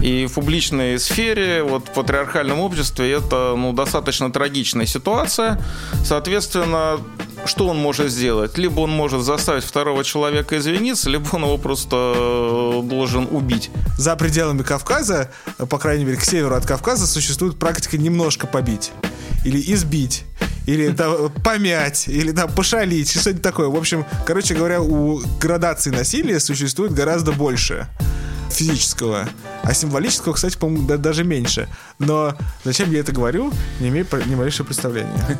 И 0.00 0.26
в 0.26 0.34
публичной 0.34 0.98
сфере, 0.98 1.62
вот 1.62 1.88
в 1.88 1.92
патриархальном 1.92 2.60
обществе, 2.60 3.12
это 3.12 3.54
ну, 3.56 3.72
достаточно 3.72 4.30
трагичная 4.30 4.84
ситуация. 4.84 5.60
Соответственно, 6.04 7.00
что 7.46 7.66
он 7.68 7.78
может 7.78 8.10
сделать? 8.10 8.58
Либо 8.58 8.80
он 8.80 8.90
может 8.90 9.22
заставить 9.22 9.64
второго 9.64 10.04
человека 10.04 10.58
извиниться, 10.58 11.10
либо 11.10 11.28
он 11.32 11.42
его 11.42 11.58
просто 11.58 11.96
э, 12.16 12.82
должен 12.84 13.28
убить. 13.30 13.70
За 13.98 14.16
пределами 14.16 14.62
Кавказа, 14.62 15.30
по 15.56 15.78
крайней 15.78 16.04
мере, 16.04 16.16
к 16.16 16.24
северу 16.24 16.54
от 16.54 16.66
Кавказа, 16.66 17.06
существует 17.06 17.58
практика 17.58 17.98
немножко 17.98 18.46
побить 18.46 18.92
или 19.44 19.60
избить 19.72 20.24
или 20.66 20.90
там, 20.90 21.30
помять, 21.44 22.08
или 22.08 22.32
там 22.32 22.50
пошалить, 22.50 23.10
что-нибудь 23.10 23.42
такое. 23.42 23.68
В 23.68 23.76
общем, 23.76 24.04
короче 24.26 24.54
говоря, 24.54 24.82
у 24.82 25.20
градации 25.40 25.90
насилия 25.90 26.40
существует 26.40 26.92
гораздо 26.92 27.32
больше 27.32 27.86
физического, 28.50 29.28
а 29.62 29.74
символического, 29.74 30.32
кстати, 30.32 30.56
по-моему, 30.56 30.86
даже 30.98 31.24
меньше. 31.24 31.68
Но 31.98 32.36
зачем 32.64 32.90
я 32.90 33.00
это 33.00 33.12
говорю, 33.12 33.52
не 33.80 33.88
имею 33.88 34.06
ни 34.26 34.34
малейшего 34.34 34.66
представления. 34.66 35.38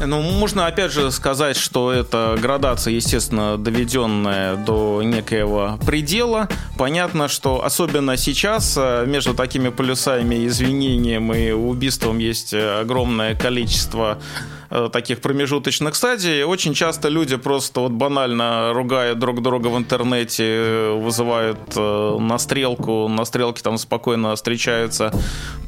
Ну, 0.00 0.22
можно 0.22 0.66
опять 0.66 0.92
же 0.92 1.10
сказать, 1.10 1.56
что 1.56 1.92
это 1.92 2.38
градация, 2.40 2.92
естественно, 2.94 3.58
доведенная 3.58 4.56
до 4.56 5.02
некоего 5.02 5.78
предела. 5.84 6.48
Понятно, 6.76 7.28
что 7.28 7.64
особенно 7.64 8.16
сейчас 8.16 8.76
э, 8.76 9.04
между 9.06 9.34
такими 9.34 9.70
полюсами 9.70 10.46
извинением 10.46 11.32
и 11.32 11.50
убийством 11.50 12.18
есть 12.18 12.54
огромное 12.54 13.34
количество 13.34 14.18
Э, 14.18 14.57
таких 14.92 15.20
промежуточных 15.20 15.94
стадий. 15.94 16.44
Очень 16.44 16.74
часто 16.74 17.08
люди 17.08 17.36
просто 17.36 17.80
вот 17.80 17.92
банально 17.92 18.72
ругают 18.74 19.18
друг 19.18 19.42
друга 19.42 19.68
в 19.68 19.78
интернете, 19.78 20.44
э, 20.44 20.92
вызывают 20.92 21.58
э, 21.76 22.16
на 22.20 22.38
стрелку, 22.38 23.08
на 23.08 23.24
стрелке 23.24 23.62
там 23.62 23.78
спокойно 23.78 24.34
встречаются, 24.34 25.12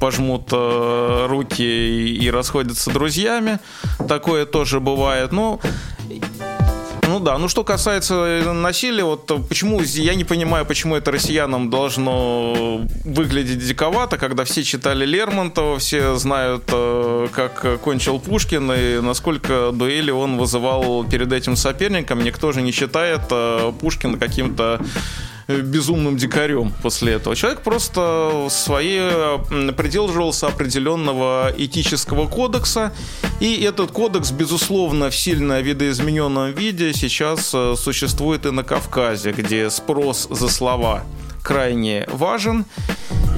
пожмут 0.00 0.52
руки 0.52 1.62
и 1.62 2.30
расходятся 2.30 2.90
друзьями. 2.90 3.58
Такое 4.08 4.46
тоже 4.46 4.80
бывает. 4.80 5.32
Ну, 5.32 5.60
ну 7.10 7.18
да, 7.18 7.38
ну 7.38 7.48
что 7.48 7.64
касается 7.64 8.14
э, 8.14 8.52
насилия, 8.52 9.02
вот 9.02 9.26
почему, 9.48 9.80
я 9.82 10.14
не 10.14 10.24
понимаю, 10.24 10.64
почему 10.64 10.94
это 10.94 11.10
россиянам 11.10 11.68
должно 11.68 12.82
выглядеть 13.04 13.58
диковато, 13.58 14.16
когда 14.16 14.44
все 14.44 14.62
читали 14.62 15.04
Лермонтова, 15.04 15.80
все 15.80 16.14
знают, 16.14 16.64
э, 16.68 17.26
как 17.32 17.80
кончил 17.80 18.20
Пушкин 18.20 18.70
и 18.72 19.00
насколько 19.00 19.72
дуэли 19.72 20.12
он 20.12 20.38
вызывал 20.38 21.04
перед 21.04 21.32
этим 21.32 21.56
соперником. 21.56 22.22
Никто 22.22 22.52
же 22.52 22.62
не 22.62 22.70
считает 22.70 23.22
э, 23.30 23.72
Пушкина 23.80 24.16
каким-то 24.16 24.80
безумным 25.58 26.16
дикарем 26.16 26.72
после 26.82 27.14
этого. 27.14 27.36
Человек 27.36 27.62
просто 27.62 28.46
свои 28.50 28.98
придерживался 29.76 30.46
определенного 30.48 31.52
этического 31.56 32.26
кодекса, 32.26 32.92
и 33.40 33.62
этот 33.62 33.90
кодекс, 33.90 34.30
безусловно, 34.30 35.10
в 35.10 35.16
сильно 35.16 35.60
видоизмененном 35.60 36.52
виде 36.52 36.92
сейчас 36.92 37.52
э, 37.54 37.74
существует 37.76 38.46
и 38.46 38.50
на 38.50 38.62
Кавказе, 38.62 39.32
где 39.32 39.70
спрос 39.70 40.28
за 40.30 40.48
слова 40.48 41.02
крайне 41.42 42.06
важен. 42.12 42.64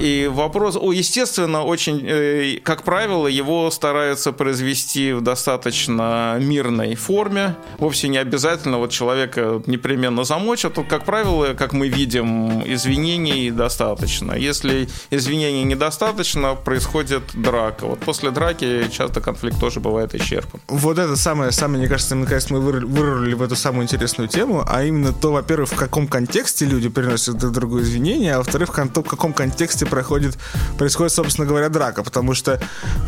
И 0.03 0.27
вопрос, 0.27 0.77
о, 0.77 0.91
естественно, 0.91 1.63
очень, 1.63 2.05
э, 2.05 2.59
как 2.65 2.83
правило, 2.83 3.29
его 3.29 3.71
стараются 3.71 4.33
произвести 4.33 5.13
в 5.13 5.21
достаточно 5.21 6.39
мирной 6.41 6.97
форме. 6.97 7.55
Вовсе 7.79 8.09
не 8.09 8.19
обязательно 8.19 8.79
вот 8.79 8.91
человека 8.91 9.63
непременно 9.67 10.25
замочат. 10.25 10.75
Тут, 10.75 10.89
как 10.89 11.05
правило, 11.05 11.55
как 11.55 11.73
мы 11.73 11.87
видим, 11.87 12.65
извинений 12.67 13.53
достаточно. 13.53 14.33
Если 14.33 14.89
извинений 15.11 15.63
недостаточно, 15.63 16.57
происходит 16.57 17.23
драка. 17.35 17.87
Вот 17.87 18.01
после 18.01 18.33
драки 18.33 18.91
часто 18.91 19.21
конфликт 19.21 19.61
тоже 19.61 19.79
бывает 19.79 20.17
исчерпан. 20.17 20.61
Вот 20.67 20.99
это 20.99 21.15
самое, 21.15 21.53
самое, 21.53 21.79
мне 21.79 21.89
кажется, 21.89 22.17
наконец 22.17 22.51
мы 22.51 22.59
вырвали 22.59 23.35
в 23.35 23.43
эту 23.43 23.55
самую 23.55 23.85
интересную 23.85 24.29
тему, 24.29 24.65
а 24.69 24.83
именно 24.83 25.13
то, 25.13 25.31
во-первых, 25.31 25.71
в 25.71 25.77
каком 25.77 26.09
контексте 26.09 26.65
люди 26.65 26.89
приносят 26.89 27.39
друг 27.39 27.53
другу 27.53 27.81
извинения, 27.81 28.35
а 28.35 28.39
во-вторых, 28.39 28.71
в 28.71 29.03
каком 29.03 29.33
контексте 29.33 29.87
проходит, 29.93 30.39
происходит, 30.79 31.13
собственно 31.13 31.47
говоря, 31.47 31.69
драка, 31.69 32.03
потому 32.03 32.33
что, 32.33 32.59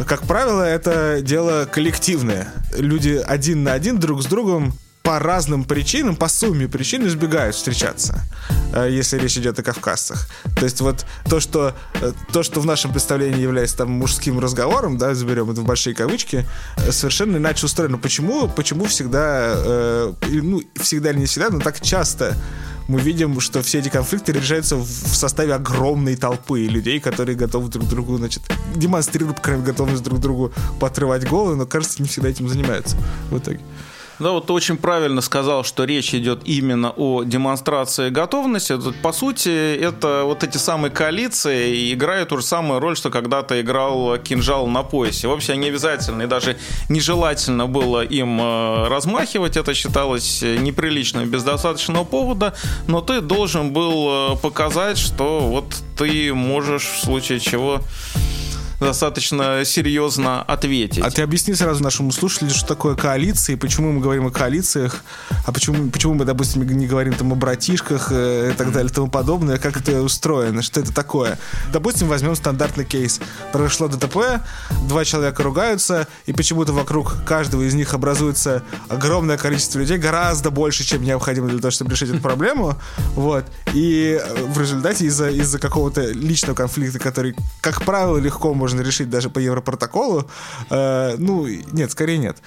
как 0.06 0.24
правило, 0.24 0.60
это 0.60 1.22
дело 1.22 1.64
коллективное. 1.64 2.52
Люди 2.76 3.22
один 3.26 3.62
на 3.62 3.72
один 3.72 3.98
друг 3.98 4.22
с 4.22 4.26
другом 4.26 4.74
по 5.02 5.18
разным 5.18 5.64
причинам, 5.64 6.14
по 6.14 6.28
сумме 6.28 6.68
причин 6.68 7.06
избегают 7.06 7.56
встречаться, 7.56 8.20
э, 8.74 8.88
если 8.90 9.18
речь 9.18 9.38
идет 9.38 9.58
о 9.58 9.62
кавказцах. 9.62 10.28
То 10.58 10.64
есть 10.64 10.82
вот 10.82 11.06
то, 11.26 11.40
что, 11.40 11.74
э, 12.02 12.12
то, 12.34 12.42
что 12.42 12.60
в 12.60 12.66
нашем 12.66 12.92
представлении 12.92 13.40
является 13.40 13.78
там 13.78 13.90
мужским 13.90 14.38
разговором, 14.38 14.98
да, 14.98 15.14
заберем 15.14 15.50
это 15.50 15.62
в 15.62 15.64
большие 15.64 15.94
кавычки, 15.94 16.46
э, 16.76 16.92
совершенно 16.92 17.38
иначе 17.38 17.64
устроено. 17.64 17.96
Почему, 17.96 18.46
почему 18.48 18.84
всегда, 18.84 20.12
ну, 20.22 20.62
всегда 20.76 21.12
или 21.12 21.20
не 21.20 21.26
всегда, 21.26 21.48
но 21.48 21.60
так 21.60 21.80
часто 21.80 22.36
мы 22.88 23.00
видим, 23.00 23.40
что 23.40 23.62
все 23.62 23.78
эти 23.78 23.88
конфликты 23.88 24.32
решаются 24.32 24.76
в 24.76 24.86
составе 24.86 25.54
огромной 25.54 26.16
толпы 26.16 26.66
людей, 26.66 27.00
которые 27.00 27.36
готовы 27.36 27.68
друг 27.68 27.88
другу, 27.88 28.16
значит, 28.16 28.42
демонстрируют, 28.74 29.42
по 29.42 29.50
готовность 29.52 30.02
друг 30.02 30.20
другу 30.20 30.52
поотрывать 30.80 31.28
головы, 31.28 31.56
но, 31.56 31.66
кажется, 31.66 32.02
не 32.02 32.08
всегда 32.08 32.28
этим 32.28 32.48
занимаются 32.48 32.96
в 33.30 33.38
итоге. 33.38 33.60
Да, 34.18 34.30
вот 34.30 34.46
ты 34.46 34.52
очень 34.52 34.76
правильно 34.76 35.20
сказал, 35.20 35.64
что 35.64 35.84
речь 35.84 36.14
идет 36.14 36.42
именно 36.44 36.92
о 36.96 37.24
демонстрации 37.24 38.10
готовности. 38.10 38.78
По 39.02 39.12
сути, 39.12 39.76
это 39.76 40.22
вот 40.24 40.44
эти 40.44 40.56
самые 40.56 40.90
коалиции 40.92 41.92
играют 41.92 42.28
ту 42.28 42.36
же 42.36 42.44
самую 42.44 42.80
роль, 42.80 42.96
что 42.96 43.10
когда-то 43.10 43.60
играл 43.60 44.16
кинжал 44.18 44.66
на 44.68 44.82
поясе. 44.82 45.26
Вовсе 45.26 45.56
не 45.56 45.68
обязательно 45.68 46.22
и 46.22 46.26
даже 46.26 46.56
нежелательно 46.88 47.66
было 47.66 48.04
им 48.04 48.40
э, 48.40 48.88
размахивать. 48.88 49.56
Это 49.56 49.74
считалось 49.74 50.42
неприличным 50.42 51.28
без 51.28 51.42
достаточного 51.42 52.04
повода. 52.04 52.54
Но 52.86 53.00
ты 53.00 53.20
должен 53.20 53.72
был 53.72 54.34
э, 54.34 54.36
показать, 54.36 54.98
что 54.98 55.40
вот 55.40 55.74
ты 55.98 56.32
можешь 56.32 56.84
в 56.84 57.04
случае 57.04 57.40
чего 57.40 57.80
достаточно 58.84 59.64
серьезно 59.64 60.42
ответить. 60.42 61.02
А 61.02 61.10
ты 61.10 61.22
объясни 61.22 61.54
сразу 61.54 61.82
нашему 61.82 62.12
слушателю, 62.12 62.50
что 62.50 62.66
такое 62.66 62.94
коалиция, 62.94 63.54
и 63.54 63.56
почему 63.56 63.92
мы 63.92 64.00
говорим 64.00 64.26
о 64.26 64.30
коалициях, 64.30 65.02
а 65.46 65.52
почему, 65.52 65.90
почему 65.90 66.14
мы, 66.14 66.24
допустим, 66.24 66.62
не 66.62 66.86
говорим 66.86 67.14
там 67.14 67.32
о 67.32 67.34
братишках 67.34 68.08
э, 68.10 68.50
и 68.52 68.56
так 68.56 68.72
далее 68.72 68.90
и 68.90 68.94
тому 68.94 69.08
подобное, 69.08 69.58
как 69.58 69.76
это 69.76 70.02
устроено, 70.02 70.62
что 70.62 70.80
это 70.80 70.92
такое. 70.92 71.38
Допустим, 71.72 72.08
возьмем 72.08 72.34
стандартный 72.36 72.84
кейс. 72.84 73.20
Произошло 73.52 73.88
ДТП, 73.88 74.42
два 74.86 75.04
человека 75.04 75.42
ругаются, 75.42 76.06
и 76.26 76.32
почему-то 76.32 76.72
вокруг 76.72 77.24
каждого 77.24 77.62
из 77.62 77.74
них 77.74 77.94
образуется 77.94 78.62
огромное 78.88 79.38
количество 79.38 79.78
людей, 79.78 79.98
гораздо 79.98 80.50
больше, 80.50 80.84
чем 80.84 81.02
необходимо 81.02 81.48
для 81.48 81.58
того, 81.58 81.70
чтобы 81.70 81.92
решить 81.92 82.10
эту 82.10 82.20
проблему. 82.20 82.76
Вот. 83.14 83.44
И 83.72 84.20
в 84.48 84.60
результате 84.60 85.06
из-за 85.06 85.30
из 85.30 85.56
какого-то 85.58 86.02
личного 86.10 86.54
конфликта, 86.54 86.98
который, 86.98 87.34
как 87.60 87.82
правило, 87.82 88.18
легко 88.18 88.54
можно 88.54 88.73
решить 88.80 89.10
даже 89.10 89.30
по 89.30 89.38
Европротоколу, 89.38 90.30
э, 90.70 91.16
ну, 91.18 91.46
нет, 91.72 91.90
скорее 91.90 92.18
нет. 92.18 92.38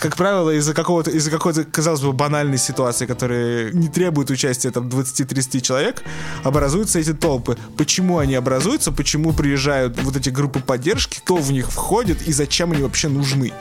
Как 0.00 0.16
правило, 0.16 0.50
из-за 0.50 0.74
какого-то, 0.74 1.10
из-за 1.10 1.30
какой-то, 1.30 1.64
казалось 1.64 2.00
бы, 2.00 2.12
банальной 2.12 2.58
ситуации, 2.58 3.06
которая 3.06 3.72
не 3.72 3.88
требует 3.88 4.30
участия 4.30 4.70
там 4.70 4.88
20-30 4.88 5.60
человек, 5.60 6.02
образуются 6.42 6.98
эти 6.98 7.12
толпы. 7.12 7.56
Почему 7.76 8.18
они 8.18 8.34
образуются, 8.34 8.92
почему 8.92 9.32
приезжают 9.32 10.00
вот 10.02 10.16
эти 10.16 10.30
группы 10.30 10.60
поддержки, 10.60 11.18
кто 11.18 11.36
в 11.36 11.52
них 11.52 11.70
входит 11.70 12.22
и 12.28 12.32
зачем 12.32 12.72
они 12.72 12.82
вообще 12.82 13.08
нужны? 13.08 13.52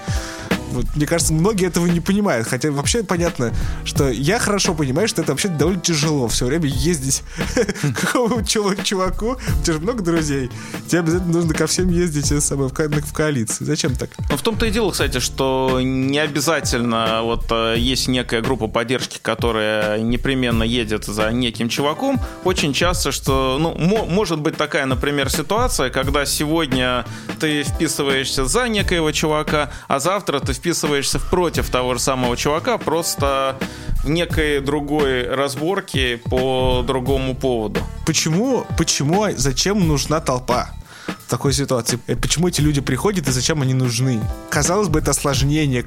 Вот, 0.73 0.85
мне 0.95 1.05
кажется, 1.05 1.33
многие 1.33 1.67
этого 1.67 1.85
не 1.85 1.99
понимают. 1.99 2.47
Хотя 2.47 2.71
вообще 2.71 3.03
понятно, 3.03 3.53
что 3.85 4.09
я 4.09 4.39
хорошо 4.39 4.73
понимаю, 4.73 5.07
что 5.07 5.21
это 5.21 5.31
вообще 5.31 5.47
довольно 5.47 5.81
тяжело 5.81 6.27
все 6.27 6.45
время 6.45 6.67
ездить 6.67 7.23
к 7.81 8.01
какому 8.01 8.43
чуваку. 8.43 9.33
У 9.33 9.63
тебя 9.63 9.73
же 9.73 9.79
много 9.79 10.03
друзей. 10.03 10.49
Тебе 10.87 10.99
обязательно 10.99 11.33
нужно 11.33 11.53
ко 11.53 11.67
всем 11.67 11.89
ездить 11.89 12.31
с 12.31 12.41
собой 12.41 12.69
в, 12.69 12.73
ко 12.73 12.89
в 12.89 13.13
коалиции. 13.13 13.63
Зачем 13.65 13.95
так? 13.95 14.09
Ну, 14.29 14.37
в 14.37 14.41
том-то 14.41 14.65
и 14.65 14.71
дело, 14.71 14.91
кстати, 14.91 15.19
что 15.19 15.79
не 15.81 16.19
обязательно 16.19 17.21
вот 17.23 17.45
э, 17.51 17.75
есть 17.77 18.07
некая 18.07 18.41
группа 18.41 18.67
поддержки, 18.67 19.19
которая 19.21 19.99
непременно 19.99 20.63
едет 20.63 21.05
за 21.05 21.31
неким 21.31 21.69
чуваком. 21.69 22.19
Очень 22.43 22.73
часто, 22.73 23.11
что, 23.11 23.57
ну, 23.59 23.75
может 24.05 24.39
быть 24.39 24.57
такая, 24.57 24.85
например, 24.85 25.29
ситуация, 25.29 25.89
когда 25.89 26.25
сегодня 26.25 27.05
ты 27.39 27.63
вписываешься 27.63 28.45
за 28.45 28.67
некоего 28.67 29.11
чувака, 29.11 29.71
а 29.87 29.99
завтра 29.99 30.39
ты 30.39 30.53
вписываешься 30.63 31.19
в 31.19 31.29
против 31.29 31.69
того 31.69 31.95
же 31.95 31.99
самого 31.99 32.37
чувака, 32.37 32.77
просто 32.77 33.57
в 34.05 34.09
некой 34.09 34.61
другой 34.61 35.27
разборке 35.27 36.21
по 36.23 36.85
другому 36.87 37.35
поводу. 37.35 37.81
Почему, 38.05 38.65
почему, 38.77 39.25
зачем 39.35 39.85
нужна 39.85 40.21
толпа? 40.21 40.69
в 41.05 41.29
такой 41.29 41.51
ситуации. 41.51 41.99
Э, 42.07 42.15
почему 42.15 42.47
эти 42.47 42.61
люди 42.61 42.79
приходят 42.79 43.27
и 43.27 43.31
зачем 43.31 43.61
они 43.61 43.73
нужны? 43.73 44.21
Казалось 44.49 44.87
бы, 44.87 44.99
это 44.99 45.11
осложнение 45.11 45.83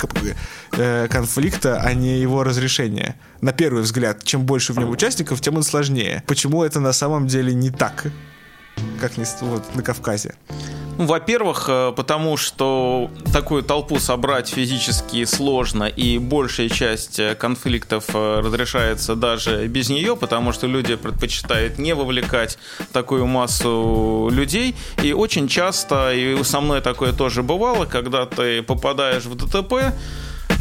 э, 0.72 1.08
конфликта, 1.08 1.80
а 1.80 1.94
не 1.94 2.18
его 2.20 2.44
разрешение. 2.44 3.14
На 3.40 3.52
первый 3.52 3.82
взгляд, 3.82 4.24
чем 4.24 4.44
больше 4.44 4.74
в 4.74 4.78
нем 4.78 4.90
участников, 4.90 5.40
тем 5.40 5.56
он 5.56 5.62
сложнее. 5.62 6.22
Почему 6.26 6.64
это 6.64 6.80
на 6.80 6.92
самом 6.92 7.28
деле 7.28 7.54
не 7.54 7.70
так, 7.70 8.08
как 9.00 9.16
не 9.16 9.24
вот, 9.40 9.74
на 9.74 9.82
Кавказе? 9.82 10.34
Ну, 10.98 11.04
во-первых, 11.04 11.66
э, 11.68 11.92
потому 11.94 12.38
что 12.38 13.10
такую 13.32 13.62
толпу 13.62 13.98
собрать 13.98 14.48
физически 14.48 15.24
сложно, 15.26 15.84
и 15.84 16.18
большая 16.18 16.70
часть 16.70 17.18
э, 17.18 17.34
конфликтов 17.34 18.04
э, 18.14 18.40
разрешается 18.40 19.14
даже 19.14 19.66
без 19.66 19.90
нее, 19.90 20.16
потому 20.16 20.52
что 20.52 20.66
люди 20.66 20.96
предпочитают 20.96 21.78
не 21.78 21.94
вовлекать 21.94 22.58
такую 22.92 23.26
массу 23.26 24.30
людей. 24.32 24.74
И 25.02 25.12
очень 25.12 25.48
часто, 25.48 26.14
и 26.14 26.42
со 26.42 26.60
мной 26.60 26.80
такое 26.80 27.12
тоже 27.12 27.42
бывало, 27.42 27.84
когда 27.84 28.24
ты 28.24 28.62
попадаешь 28.62 29.24
в 29.24 29.34
ДТП, 29.34 29.92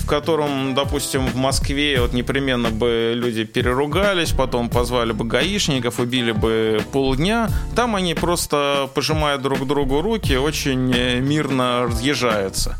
в 0.05 0.07
котором, 0.07 0.75
допустим, 0.75 1.25
в 1.25 1.35
Москве 1.35 1.99
вот 1.99 2.13
непременно 2.13 2.69
бы 2.69 3.13
люди 3.15 3.43
переругались, 3.43 4.33
потом 4.33 4.69
позвали 4.69 5.13
бы 5.13 5.25
гаишников, 5.25 5.99
убили 5.99 6.31
бы 6.31 6.79
полдня. 6.91 7.49
Там 7.75 7.95
они 7.95 8.13
просто 8.13 8.87
пожимают 8.93 9.41
друг 9.41 9.65
другу 9.65 10.03
руки, 10.03 10.35
очень 10.35 10.93
э, 10.95 11.19
мирно 11.19 11.87
разъезжаются. 11.87 12.77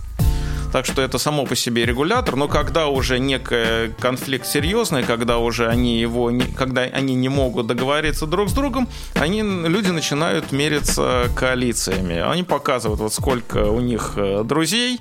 Так 0.71 0.85
что 0.85 1.01
это 1.01 1.17
само 1.17 1.45
по 1.45 1.55
себе 1.55 1.83
регулятор, 1.85 2.35
но 2.35 2.47
когда 2.47 2.89
уже 2.89 3.17
некий 3.17 3.91
конфликт 3.99 4.45
серьезный, 4.45 5.01
когда 5.01 5.39
уже 5.39 5.67
они 5.67 5.97
его, 5.97 6.29
не, 6.29 6.43
когда 6.43 6.81
они 6.81 7.15
не 7.15 7.29
могут 7.29 7.65
договориться 7.65 8.27
друг 8.27 8.49
с 8.49 8.53
другом, 8.53 8.87
они, 9.15 9.41
люди 9.41 9.89
начинают 9.89 10.51
мериться 10.51 11.31
коалициями. 11.35 12.17
Они 12.19 12.43
показывают, 12.43 13.01
вот 13.01 13.13
сколько 13.13 13.65
у 13.65 13.79
них 13.79 14.13
э, 14.17 14.43
друзей, 14.43 14.99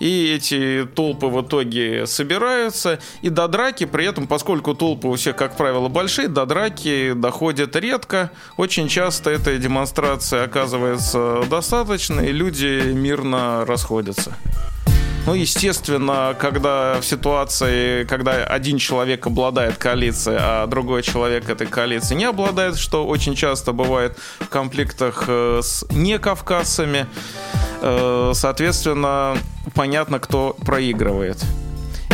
и 0.00 0.34
эти 0.34 0.88
толпы 0.94 1.26
в 1.26 1.42
итоге 1.42 2.06
собираются, 2.06 2.98
и 3.22 3.28
до 3.28 3.48
драки, 3.48 3.84
при 3.84 4.06
этом, 4.06 4.26
поскольку 4.26 4.74
толпы 4.74 5.08
у 5.08 5.14
всех, 5.14 5.36
как 5.36 5.56
правило, 5.56 5.88
большие, 5.88 6.28
до 6.28 6.46
драки 6.46 7.12
доходят 7.14 7.76
редко, 7.76 8.30
очень 8.56 8.88
часто 8.88 9.30
эта 9.30 9.56
демонстрация 9.58 10.44
оказывается 10.44 11.42
достаточной, 11.50 12.28
и 12.28 12.32
люди 12.32 12.92
мирно 12.92 13.64
расходятся. 13.66 14.36
Ну, 15.28 15.34
естественно, 15.34 16.34
когда 16.38 16.98
в 17.02 17.04
ситуации, 17.04 18.04
когда 18.04 18.44
один 18.44 18.78
человек 18.78 19.26
обладает 19.26 19.76
коалицией, 19.76 20.38
а 20.40 20.66
другой 20.66 21.02
человек 21.02 21.50
этой 21.50 21.66
коалиции 21.66 22.14
не 22.14 22.24
обладает, 22.24 22.78
что 22.78 23.06
очень 23.06 23.34
часто 23.34 23.72
бывает 23.72 24.16
в 24.40 24.48
конфликтах 24.48 25.24
э, 25.28 25.60
с 25.62 25.84
некавказцами, 25.90 27.06
э, 27.82 28.30
соответственно, 28.32 29.36
понятно, 29.74 30.18
кто 30.18 30.56
проигрывает. 30.64 31.44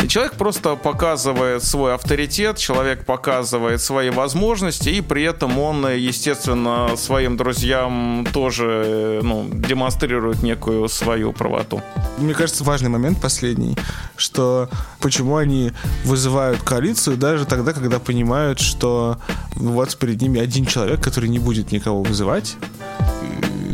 Человек 0.07 0.33
просто 0.33 0.75
показывает 0.75 1.63
свой 1.63 1.93
авторитет, 1.93 2.57
человек 2.57 3.05
показывает 3.05 3.81
свои 3.81 4.09
возможности, 4.09 4.89
и 4.89 5.01
при 5.01 5.23
этом 5.23 5.57
он, 5.59 5.87
естественно, 5.87 6.95
своим 6.95 7.37
друзьям 7.37 8.27
тоже 8.33 9.19
ну, 9.23 9.47
демонстрирует 9.51 10.43
некую 10.43 10.87
свою 10.89 11.33
правоту. 11.33 11.81
Мне 12.17 12.33
кажется, 12.33 12.63
важный 12.63 12.89
момент 12.89 13.21
последний, 13.21 13.77
что 14.15 14.69
почему 14.99 15.37
они 15.37 15.71
вызывают 16.03 16.61
коалицию 16.61 17.17
даже 17.17 17.45
тогда, 17.45 17.73
когда 17.73 17.99
понимают, 17.99 18.59
что 18.59 19.17
вот 19.55 19.97
перед 19.97 20.21
ними 20.21 20.39
один 20.39 20.65
человек, 20.65 21.01
который 21.01 21.29
не 21.29 21.39
будет 21.39 21.71
никого 21.71 22.03
вызывать, 22.03 22.55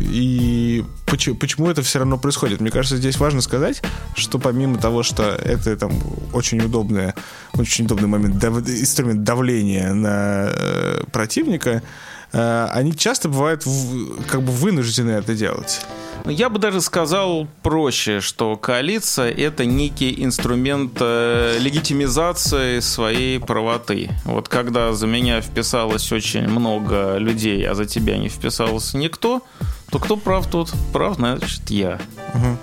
и 0.02 0.84
почему, 1.06 1.36
почему 1.36 1.70
это 1.70 1.82
все 1.82 1.98
равно 1.98 2.18
происходит? 2.18 2.60
Мне 2.60 2.70
кажется, 2.70 2.96
здесь 2.96 3.18
важно 3.18 3.40
сказать, 3.40 3.82
что 4.14 4.38
помимо 4.38 4.78
того, 4.78 5.02
что 5.02 5.22
это 5.22 5.76
там 5.76 5.92
очень 6.32 6.60
удобный, 6.60 7.12
очень 7.54 7.84
удобный 7.84 8.08
момент, 8.08 8.38
дав, 8.38 8.58
инструмент 8.58 9.22
давления 9.22 9.92
на 9.92 10.48
э, 10.48 11.02
противника, 11.12 11.82
э, 12.32 12.68
они 12.72 12.96
часто 12.96 13.28
бывают 13.28 13.64
в, 13.66 14.22
как 14.26 14.42
бы 14.42 14.52
вынуждены 14.52 15.10
это 15.10 15.34
делать. 15.34 15.80
Я 16.24 16.48
бы 16.50 16.60
даже 16.60 16.80
сказал 16.80 17.48
проще, 17.62 18.20
что 18.20 18.56
коалиция— 18.56 19.30
это 19.36 19.64
некий 19.64 20.22
инструмент 20.22 20.92
э, 21.00 21.58
легитимизации 21.58 22.78
своей 22.78 23.40
правоты. 23.40 24.10
Вот 24.24 24.48
когда 24.48 24.92
за 24.92 25.08
меня 25.08 25.40
вписалось 25.40 26.12
очень 26.12 26.46
много 26.46 27.16
людей, 27.16 27.66
а 27.66 27.74
за 27.74 27.86
тебя 27.86 28.18
не 28.18 28.28
вписался 28.28 28.96
никто, 28.98 29.42
то 29.92 29.98
кто 29.98 30.16
прав 30.16 30.46
тут? 30.46 30.72
Прав, 30.92 31.16
значит, 31.16 31.70
я. 31.70 32.00
Угу. 32.34 32.56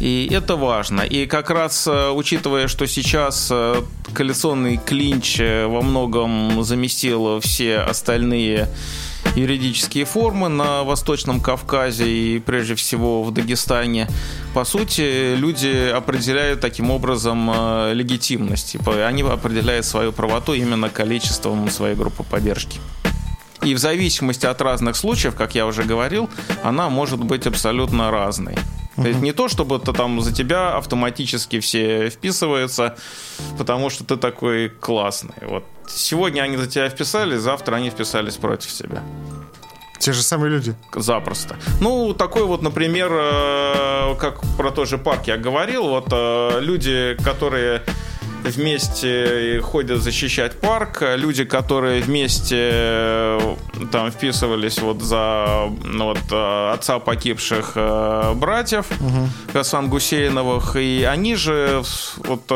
И 0.00 0.28
это 0.32 0.56
важно. 0.56 1.02
И 1.02 1.26
как 1.26 1.50
раз 1.50 1.86
э, 1.86 2.10
учитывая, 2.10 2.66
что 2.66 2.86
сейчас 2.86 3.48
э, 3.52 3.82
коалиционный 4.14 4.78
клинч 4.78 5.38
во 5.38 5.82
многом 5.82 6.64
заместил 6.64 7.40
все 7.40 7.78
остальные 7.78 8.68
юридические 9.36 10.04
формы 10.04 10.48
на 10.48 10.82
Восточном 10.82 11.40
Кавказе 11.40 12.08
и 12.08 12.38
прежде 12.38 12.74
всего 12.74 13.22
в 13.22 13.32
Дагестане. 13.32 14.08
По 14.54 14.64
сути, 14.64 15.36
люди 15.36 15.90
определяют 15.90 16.60
таким 16.60 16.90
образом 16.90 17.50
э, 17.54 17.92
легитимность. 17.94 18.76
Они 18.86 19.22
определяют 19.22 19.84
свою 19.84 20.12
правоту 20.12 20.54
именно 20.54 20.88
количеством 20.88 21.70
своей 21.70 21.94
группы 21.94 22.22
поддержки. 22.22 22.80
И 23.62 23.74
в 23.74 23.78
зависимости 23.78 24.46
от 24.46 24.60
разных 24.60 24.96
случаев, 24.96 25.34
как 25.34 25.54
я 25.54 25.66
уже 25.66 25.84
говорил, 25.84 26.28
она 26.62 26.88
может 26.88 27.20
быть 27.20 27.46
абсолютно 27.46 28.10
разной. 28.10 28.56
То 28.96 29.08
есть 29.08 29.20
не 29.20 29.32
то, 29.32 29.48
чтобы 29.48 29.76
это 29.76 29.92
там 29.92 30.20
за 30.20 30.32
тебя 30.32 30.76
автоматически 30.76 31.60
все 31.60 32.10
вписываются, 32.10 32.96
потому 33.56 33.90
что 33.90 34.04
ты 34.04 34.16
такой 34.16 34.68
классный. 34.68 35.34
Вот 35.42 35.64
сегодня 35.88 36.42
они 36.42 36.56
за 36.56 36.66
тебя 36.66 36.88
вписались, 36.88 37.40
завтра 37.40 37.76
они 37.76 37.90
вписались 37.90 38.36
против 38.36 38.70
себя. 38.70 39.02
Те 39.98 40.12
же 40.12 40.22
самые 40.22 40.50
люди. 40.50 40.74
Запросто. 40.96 41.56
Ну, 41.80 42.12
такой 42.12 42.44
вот, 42.44 42.60
например, 42.60 43.10
э, 43.12 44.16
как 44.18 44.40
про 44.56 44.72
тот 44.72 44.88
же 44.88 44.98
парк 44.98 45.28
я 45.28 45.36
говорил, 45.36 45.88
вот 45.88 46.08
э, 46.10 46.58
люди, 46.60 47.16
которые 47.24 47.82
вместе 48.44 49.60
ходят 49.62 50.02
защищать 50.02 50.60
парк, 50.60 51.02
люди, 51.16 51.44
которые 51.44 52.02
вместе 52.02 52.70
э, 52.72 53.56
там 53.90 54.10
вписывались 54.10 54.80
вот 54.80 55.02
за 55.02 55.70
ну, 55.84 56.06
вот, 56.06 56.18
э, 56.30 56.72
отца 56.72 56.98
погибших 56.98 57.72
э, 57.74 58.34
братьев 58.34 58.86
угу. 59.00 59.88
Гусейновых, 59.88 60.76
и 60.76 61.04
они 61.04 61.34
же 61.34 61.82
вот 62.18 62.46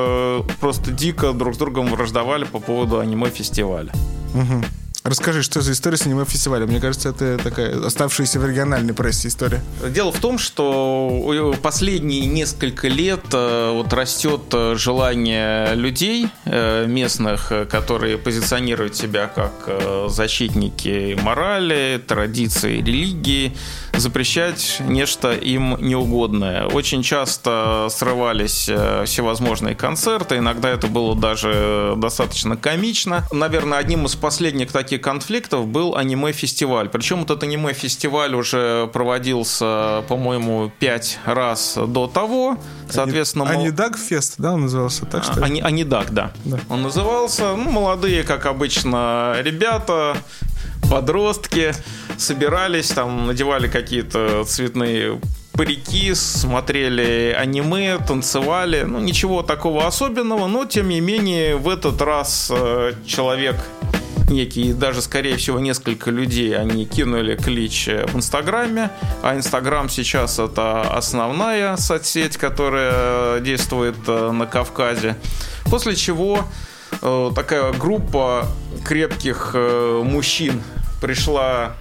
просто 0.61 0.91
дико 0.91 1.33
друг 1.33 1.55
с 1.55 1.59
другом 1.59 1.89
враждовали 1.89 2.45
по 2.45 2.61
поводу 2.61 2.99
аниме-фестиваля. 2.99 3.93
Угу. 4.35 4.86
Расскажи, 5.07 5.43
что 5.45 5.61
за 5.61 5.71
история 5.71 5.97
с 5.97 6.05
аниме-фестивалем? 6.05 6.67
Мне 6.67 6.81
кажется, 6.81 7.11
это 7.11 7.39
такая 7.39 7.87
оставшаяся 7.87 8.41
в 8.41 8.47
региональной 8.47 8.93
прессе 8.93 9.29
история. 9.29 9.63
Дело 9.89 10.11
в 10.11 10.19
том, 10.19 10.37
что 10.37 11.55
последние 11.63 12.27
несколько 12.27 12.89
лет 12.89 13.25
э, 13.33 13.71
вот 13.73 13.93
растет 13.93 14.43
э, 14.53 14.75
желание 14.77 15.77
людей 15.77 16.29
э, 16.45 16.87
местных, 16.89 17.53
которые 17.71 18.19
позиционируют 18.19 18.97
себя 18.97 19.29
как 19.29 19.53
защитники 20.09 21.17
морали, 21.23 22.03
традиций, 22.05 22.79
религии, 22.79 23.57
запрещать 23.95 24.79
нечто 24.81 25.33
им 25.33 25.77
неугодное. 25.79 26.67
Очень 26.67 27.05
часто 27.05 27.87
срывались 27.91 28.69
всевозможные 29.05 29.77
концерты, 29.77 30.39
иногда 30.39 30.71
это 30.71 30.89
было 30.89 31.15
даже 31.15 31.95
достаточно 31.97 32.57
комично. 32.57 33.25
Наверное, 33.31 33.79
одним 33.79 34.07
из 34.07 34.17
последних 34.17 34.73
таких 34.73 34.96
точки 34.97 34.99
конфликтов 34.99 35.67
был 35.67 35.97
аниме-фестиваль. 35.97 36.89
Причем 36.89 37.23
этот 37.23 37.43
аниме-фестиваль 37.43 38.35
уже 38.35 38.89
проводился, 38.93 40.03
по-моему, 40.09 40.71
пять 40.79 41.19
раз 41.27 41.79
до 41.87 42.07
того. 42.07 42.59
Соответственно, 42.91 43.49
Ани... 43.49 43.71
мол... 43.71 43.95
Фест, 44.09 44.35
да, 44.39 44.53
он 44.53 44.63
назывался? 44.63 45.07
Так 45.07 45.25
что... 45.25 45.45
Ани... 45.45 45.61
Анидаг, 45.61 46.11
да. 46.11 46.33
да. 46.45 46.59
Он 46.69 46.83
назывался. 46.83 47.57
Ну, 47.57 47.71
молодые, 47.71 48.23
как 48.23 48.47
обычно, 48.47 49.37
ребята, 49.41 50.17
подростки 50.91 51.73
собирались, 52.19 52.89
там 52.89 53.27
надевали 53.27 53.69
какие-то 53.69 54.45
цветные 54.45 55.21
парики, 55.53 56.15
смотрели 56.15 57.35
аниме, 57.39 57.99
танцевали. 57.99 58.83
Ну, 58.83 59.01
ничего 59.01 59.43
такого 59.43 59.87
особенного, 59.87 60.47
но, 60.47 60.65
тем 60.65 60.89
не 60.89 61.01
менее, 61.01 61.57
в 61.57 61.69
этот 61.69 62.01
раз 62.03 62.51
э, 62.55 62.93
человек 63.07 63.57
некий, 64.31 64.73
даже, 64.73 65.03
скорее 65.03 65.37
всего, 65.37 65.59
несколько 65.59 66.11
людей, 66.11 66.57
они 66.57 66.85
кинули 66.85 67.37
клич 67.37 67.87
в 67.87 68.17
Инстаграме, 68.17 68.91
а 69.23 69.37
Инстаграм 69.37 69.89
сейчас 69.89 70.39
это 70.39 70.83
основная 70.83 71.77
соцсеть, 71.77 72.37
которая 72.37 73.41
действует 73.41 73.97
э, 74.07 74.31
на 74.31 74.47
Кавказе. 74.47 75.17
После 75.65 75.95
чего 75.97 76.45
э, 77.03 77.31
такая 77.35 77.73
группа 77.73 78.47
крепких 78.85 79.51
э, 79.55 80.03
мужчин 80.05 80.63
пришла 81.01 81.77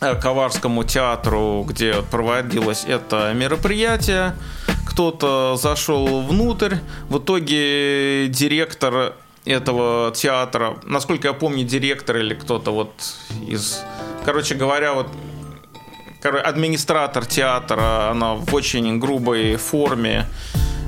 к 0.00 0.16
Коварскому 0.16 0.84
театру, 0.84 1.64
где 1.66 2.02
проводилось 2.02 2.84
это 2.86 3.32
мероприятие. 3.34 4.34
Кто-то 4.86 5.56
зашел 5.60 6.22
внутрь. 6.22 6.76
В 7.08 7.18
итоге 7.18 8.28
директор 8.28 9.14
этого 9.46 10.12
театра, 10.14 10.78
насколько 10.84 11.28
я 11.28 11.34
помню, 11.34 11.64
директор 11.64 12.16
или 12.16 12.34
кто-то 12.34 12.72
вот 12.72 12.90
из... 13.46 13.82
Короче 14.24 14.54
говоря, 14.54 14.92
вот 14.94 15.08
администратор 16.22 17.24
театра, 17.24 18.10
она 18.10 18.34
в 18.34 18.52
очень 18.54 18.98
грубой 18.98 19.56
форме 19.56 20.26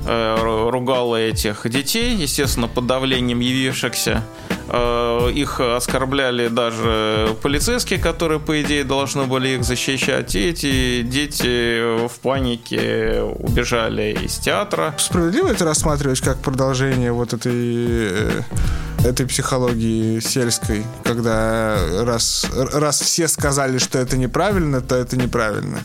э, 0.05 0.69
ругала 0.69 1.15
этих 1.15 1.69
детей, 1.69 2.13
естественно, 2.15 2.67
под 2.67 2.85
давлением 2.87 3.39
явившихся. 3.39 4.23
Э, 4.71 5.31
их 5.33 5.59
оскорбляли 5.59 6.47
даже 6.47 7.35
полицейские, 7.41 7.99
которые, 7.99 8.39
по 8.39 8.61
идее, 8.61 8.83
должны 8.83 9.23
были 9.23 9.49
их 9.49 9.63
защищать. 9.63 10.35
И 10.35 10.49
эти 10.49 11.01
дети 11.01 12.07
в 12.07 12.19
панике 12.19 13.21
убежали 13.21 14.17
из 14.23 14.37
театра. 14.37 14.93
Справедливо 14.97 15.47
это 15.47 15.65
рассматривать 15.65 16.21
как 16.21 16.37
продолжение 16.39 17.11
вот 17.11 17.33
этой 17.33 17.51
э, 17.53 18.41
этой 19.03 19.25
психологии 19.25 20.19
сельской, 20.19 20.83
когда 21.03 21.77
раз, 22.03 22.45
раз 22.53 23.01
все 23.01 23.27
сказали, 23.27 23.77
что 23.77 23.97
это 23.97 24.17
неправильно, 24.17 24.81
то 24.81 24.95
это 24.95 25.17
неправильно. 25.17 25.79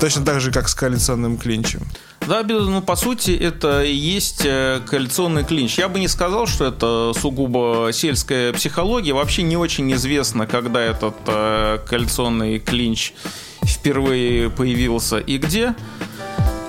Точно 0.00 0.24
так 0.24 0.40
же, 0.40 0.52
как 0.52 0.68
с 0.68 0.74
коалиционным 0.74 1.38
клинчем. 1.38 1.80
Да, 2.28 2.42
ну, 2.42 2.82
по 2.82 2.94
сути, 2.94 3.30
это 3.30 3.82
и 3.82 3.94
есть 3.94 4.42
э, 4.44 4.80
коалиционный 4.86 5.44
клинч. 5.44 5.78
Я 5.78 5.88
бы 5.88 5.98
не 5.98 6.08
сказал, 6.08 6.46
что 6.46 6.66
это 6.66 7.14
сугубо 7.18 7.88
сельская 7.90 8.52
психология. 8.52 9.14
Вообще 9.14 9.42
не 9.42 9.56
очень 9.56 9.90
известно, 9.94 10.46
когда 10.46 10.82
этот 10.82 11.14
э, 11.26 11.78
коалиционный 11.88 12.58
клинч 12.58 13.14
впервые 13.64 14.50
появился 14.50 15.16
и 15.16 15.38
где. 15.38 15.74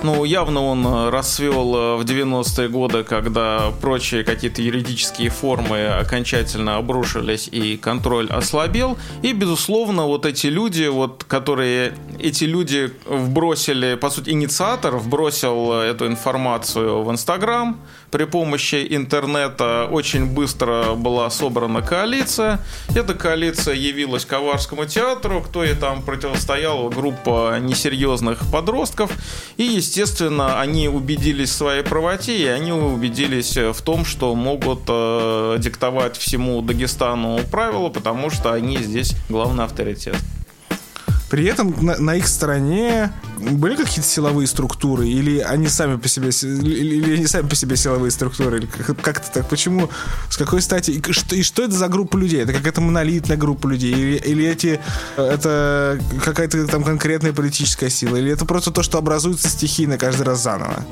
Ну, 0.02 0.24
явно 0.24 0.64
он 0.64 0.86
э, 0.86 1.10
расцвел 1.10 1.76
э, 1.76 1.96
в 1.96 2.00
90-е 2.02 2.68
годы, 2.68 3.04
когда 3.04 3.70
прочие 3.82 4.24
какие-то 4.24 4.62
юридические 4.62 5.28
формы 5.28 5.88
окончательно 5.88 6.76
обрушились 6.76 7.48
и 7.52 7.76
контроль 7.76 8.26
ослабел. 8.30 8.96
И, 9.20 9.34
безусловно, 9.34 10.06
вот 10.06 10.24
эти 10.24 10.46
люди, 10.46 10.86
вот, 10.86 11.24
которые 11.24 11.92
эти 12.18 12.44
люди 12.44 12.90
вбросили, 13.04 13.94
по 13.94 14.08
сути, 14.08 14.30
инициатор 14.30 14.96
вбросил 14.96 15.72
эту 15.72 16.06
информацию 16.06 17.02
в 17.02 17.10
Инстаграм, 17.10 17.78
при 18.10 18.24
помощи 18.24 18.86
интернета 18.90 19.88
очень 19.90 20.26
быстро 20.26 20.94
была 20.94 21.30
собрана 21.30 21.82
коалиция. 21.82 22.60
Эта 22.94 23.14
коалиция 23.14 23.74
явилась 23.74 24.24
Коварскому 24.24 24.84
театру, 24.86 25.40
кто 25.42 25.64
ей 25.64 25.74
там 25.74 26.02
противостоял, 26.02 26.88
группа 26.90 27.58
несерьезных 27.60 28.50
подростков. 28.50 29.12
И, 29.56 29.62
естественно, 29.62 30.60
они 30.60 30.88
убедились 30.88 31.50
в 31.50 31.54
своей 31.54 31.82
правоте, 31.82 32.36
и 32.36 32.46
они 32.46 32.72
убедились 32.72 33.56
в 33.56 33.80
том, 33.82 34.04
что 34.04 34.34
могут 34.34 34.82
э, 34.88 35.56
диктовать 35.58 36.16
всему 36.16 36.62
Дагестану 36.62 37.40
правила, 37.50 37.88
потому 37.88 38.30
что 38.30 38.52
они 38.52 38.78
здесь 38.78 39.14
главный 39.28 39.64
авторитет. 39.64 40.16
При 41.30 41.44
этом 41.44 41.74
на, 41.80 41.96
на 41.96 42.16
их 42.16 42.26
стороне 42.26 43.12
были 43.38 43.76
какие-то 43.76 44.08
силовые 44.08 44.48
структуры, 44.48 45.08
или 45.08 45.38
они 45.38 45.68
сами 45.68 45.96
по 45.96 46.08
себе, 46.08 46.30
или, 46.30 46.96
или 46.96 47.14
они 47.14 47.26
сами 47.28 47.48
по 47.48 47.54
себе 47.54 47.76
силовые 47.76 48.10
структуры, 48.10 48.58
или 48.58 48.66
как-то 48.66 49.30
так, 49.32 49.48
почему, 49.48 49.88
с 50.28 50.36
какой 50.36 50.60
стати, 50.60 50.90
и 50.90 51.12
что, 51.12 51.36
и 51.36 51.42
что 51.44 51.62
это 51.62 51.72
за 51.72 51.86
группа 51.86 52.16
людей? 52.16 52.42
Это 52.42 52.52
какая-то 52.52 52.80
монолитная 52.80 53.36
группа 53.36 53.68
людей, 53.68 53.92
или, 53.92 54.16
или 54.16 54.44
эти, 54.44 54.80
это 55.16 56.00
какая-то 56.24 56.66
там 56.66 56.82
конкретная 56.82 57.32
политическая 57.32 57.90
сила, 57.90 58.16
или 58.16 58.32
это 58.32 58.44
просто 58.44 58.72
то, 58.72 58.82
что 58.82 58.98
образуется 58.98 59.48
стихийно 59.48 59.98
каждый 59.98 60.22
раз 60.22 60.42
заново? 60.42 60.84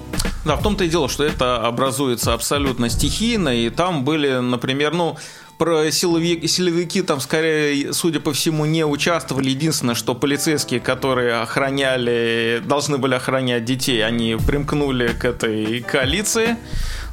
Да, 0.45 0.55
в 0.55 0.63
том-то 0.63 0.85
и 0.85 0.89
дело, 0.89 1.09
что 1.09 1.25
это 1.25 1.67
образуется 1.67 2.33
абсолютно 2.33 2.89
стихийно, 2.89 3.49
и 3.49 3.71
там 3.71 4.05
были, 4.05 4.39
например, 4.39 4.95
ну, 4.95 5.19
про 5.59 5.91
силовики, 5.91 6.47
силовики 6.47 7.03
там 7.03 7.21
скорее, 7.21 7.93
судя 7.93 8.21
по 8.21 8.33
всему, 8.33 8.65
не 8.65 8.87
участвовали. 8.87 9.51
Единственное, 9.51 9.97
что 9.97 10.15
полицейские, 10.15 10.81
которые 10.81 11.35
охраняли, 11.35 12.63
должны 12.65 12.97
были 12.97 13.15
охранять 13.15 13.65
детей, 13.65 14.07
они 14.07 14.37
примкнули 14.47 15.09
к 15.09 15.25
этой 15.25 15.81
коалиции. 15.81 16.57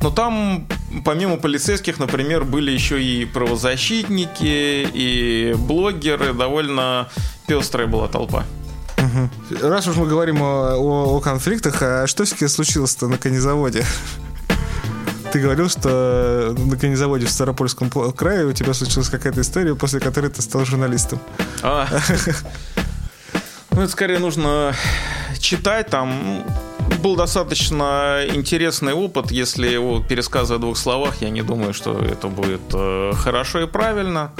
Но 0.02 0.12
там, 0.12 0.68
помимо 1.04 1.38
полицейских, 1.38 2.00
например, 2.00 2.44
были 2.44 2.72
еще 2.72 3.02
и 3.04 3.26
правозащитники, 3.26 4.88
и 4.94 5.56
блогеры. 5.58 6.34
Довольно 6.34 7.10
пестрая 7.48 7.88
была 7.88 8.08
толпа. 8.08 8.46
Раз 9.62 9.88
уж 9.88 9.96
мы 9.96 10.08
говорим 10.08 10.42
о, 10.42 10.76
о, 10.76 11.18
о 11.18 11.20
конфликтах, 11.20 11.82
а 11.82 12.08
что 12.08 12.26
все-таки 12.26 12.48
случилось-то 12.48 13.08
на 13.08 13.18
конезаводе? 13.18 13.86
Ты 15.36 15.42
говорил, 15.42 15.68
что 15.68 16.56
на 16.58 16.78
конезаводе 16.78 17.26
в 17.26 17.30
Старопольском 17.30 17.90
крае 17.90 18.46
у 18.46 18.54
тебя 18.54 18.74
случилась 18.74 19.10
какая-то 19.10 19.42
история, 19.42 19.76
после 19.76 20.00
которой 20.00 20.30
ты 20.32 20.42
стал 20.42 20.64
журналистом. 20.64 21.20
А. 21.62 21.88
Ну, 23.72 23.82
это 23.82 23.92
скорее 23.92 24.20
нужно 24.20 24.74
читать 25.38 25.88
там. 25.88 26.46
Был 27.04 27.18
достаточно 27.18 28.22
интересный 28.34 28.94
опыт, 28.94 29.32
если 29.32 29.68
его 29.68 30.00
пересказывать 30.00 30.60
в 30.60 30.62
двух 30.62 30.78
словах, 30.78 31.16
я 31.20 31.30
не 31.30 31.42
думаю, 31.42 31.74
что 31.74 32.00
это 32.00 32.30
будет 32.30 32.62
э, 32.74 33.12
хорошо 33.18 33.60
и 33.60 33.68
правильно. 33.68 34.32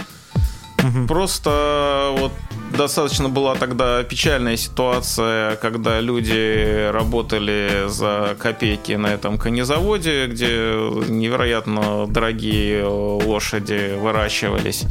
Угу. 0.82 1.08
Просто 1.08 2.16
вот 2.18 2.32
достаточно 2.76 3.30
была 3.30 3.56
тогда 3.56 4.04
печальная 4.04 4.58
ситуация, 4.58 5.56
когда 5.58 6.00
люди 6.02 6.90
работали 6.92 7.88
за 7.88 8.36
копейки 8.40 8.94
на 8.94 9.08
этом 9.08 9.38
конезаводе, 9.38 10.28
где 10.28 10.48
невероятно 11.08 12.08
дорогие 12.08 12.86
лошади 12.86 13.98
выращивались. 14.00 14.86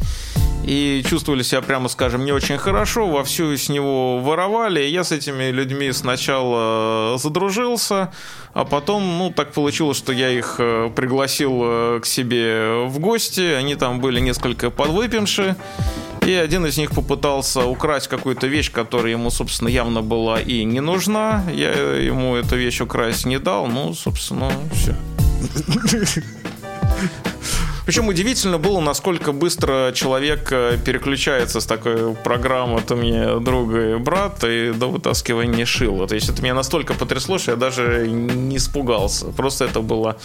и 0.67 1.05
чувствовали 1.07 1.43
себя, 1.43 1.61
прямо 1.61 1.89
скажем, 1.89 2.25
не 2.25 2.33
очень 2.33 2.57
хорошо, 2.57 3.07
вовсю 3.07 3.55
с 3.57 3.69
него 3.69 4.19
воровали. 4.19 4.81
Я 4.81 5.05
с 5.05 5.13
этими 5.13 5.51
людьми 5.51 5.93
сначала 5.93 7.19
задружился, 7.19 8.13
а 8.55 8.65
потом, 8.65 9.19
ну, 9.19 9.31
так 9.31 9.53
получилось, 9.53 9.99
что 9.99 10.13
я 10.13 10.31
их 10.31 10.57
э, 10.59 10.91
пригласил 10.95 11.61
э, 11.63 12.01
к 12.03 12.07
себе 12.07 12.85
в 12.87 12.99
гости, 12.99 13.43
они 13.43 13.75
там 13.75 14.01
были 14.01 14.21
несколько 14.21 14.71
подвыпившие, 14.71 15.57
и 16.27 16.33
один 16.33 16.67
из 16.67 16.79
них 16.79 16.91
попытался 16.91 17.65
украсть 17.65 18.09
какую-то 18.09 18.47
вещь, 18.47 18.71
которая 18.71 19.13
ему, 19.13 19.31
собственно, 19.31 19.69
явно 19.69 20.03
была 20.03 20.41
и 20.41 20.65
не 20.65 20.81
нужна. 20.81 21.45
Я 21.53 21.71
ему 21.73 22.37
эту 22.37 22.57
вещь 22.57 22.81
украсть 22.81 23.27
не 23.27 23.39
дал, 23.39 23.67
ну, 23.67 23.95
собственно, 23.95 24.51
все. 24.73 24.95
Причем 27.87 28.09
удивительно 28.09 28.59
было, 28.59 28.81
насколько 28.81 29.33
быстро 29.33 29.93
человек 29.95 30.49
э, 30.53 30.79
переключается 30.83 31.61
с 31.61 31.67
такой 31.67 32.15
программы 32.15 32.81
«ты 32.81 32.97
мне 32.97 33.41
друг 33.41 33.75
и 33.75 33.97
брат» 33.97 34.43
и 34.43 34.73
до 34.73 34.89
вытаскивания 34.89 35.67
шила. 35.67 36.07
То 36.09 36.15
есть 36.15 36.31
это 36.31 36.41
меня 36.43 36.55
настолько 36.55 36.95
потрясло, 36.95 37.37
что 37.37 37.51
я 37.51 37.57
даже 37.59 38.09
не 38.09 38.57
испугался. 38.57 39.27
Просто 39.27 39.67
это 39.67 39.81
было 39.81 40.17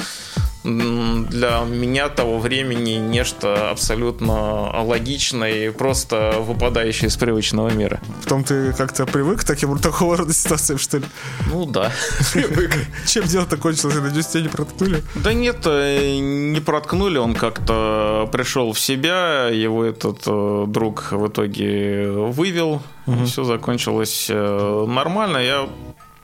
для 0.63 1.63
меня 1.65 2.09
того 2.09 2.37
времени 2.39 2.91
нечто 2.91 3.69
абсолютно 3.71 4.83
логичное 4.83 5.67
и 5.67 5.69
просто 5.69 6.35
выпадающее 6.39 7.07
из 7.07 7.15
привычного 7.15 7.69
мира. 7.69 8.01
Потом 8.23 8.43
ты 8.43 8.73
как-то 8.73 9.05
привык 9.05 9.41
к 9.41 9.43
таким, 9.43 9.77
такого 9.79 10.17
рода 10.17 10.33
ситуациям, 10.33 10.79
что 10.79 10.97
ли? 10.97 11.05
Ну 11.51 11.65
да, 11.65 11.91
привык. 12.33 12.71
Чем 13.07 13.25
дело-то 13.25 13.57
кончилось? 13.57 13.95
Надеюсь, 13.95 14.27
тебя 14.27 14.43
не 14.43 14.49
проткнули? 14.49 15.03
Да 15.15 15.33
нет, 15.33 15.65
э, 15.65 16.17
не 16.19 16.59
проткнули. 16.59 17.17
Он 17.17 17.35
как-то 17.35 18.29
пришел 18.31 18.73
в 18.73 18.79
себя, 18.79 19.47
его 19.47 19.85
этот 19.85 20.23
э, 20.25 20.65
друг 20.67 21.11
в 21.11 21.27
итоге 21.27 22.09
вывел. 22.11 22.81
Угу. 23.07 23.25
Все 23.25 23.43
закончилось 23.43 24.27
э, 24.29 24.85
нормально. 24.87 25.37
Я 25.37 25.69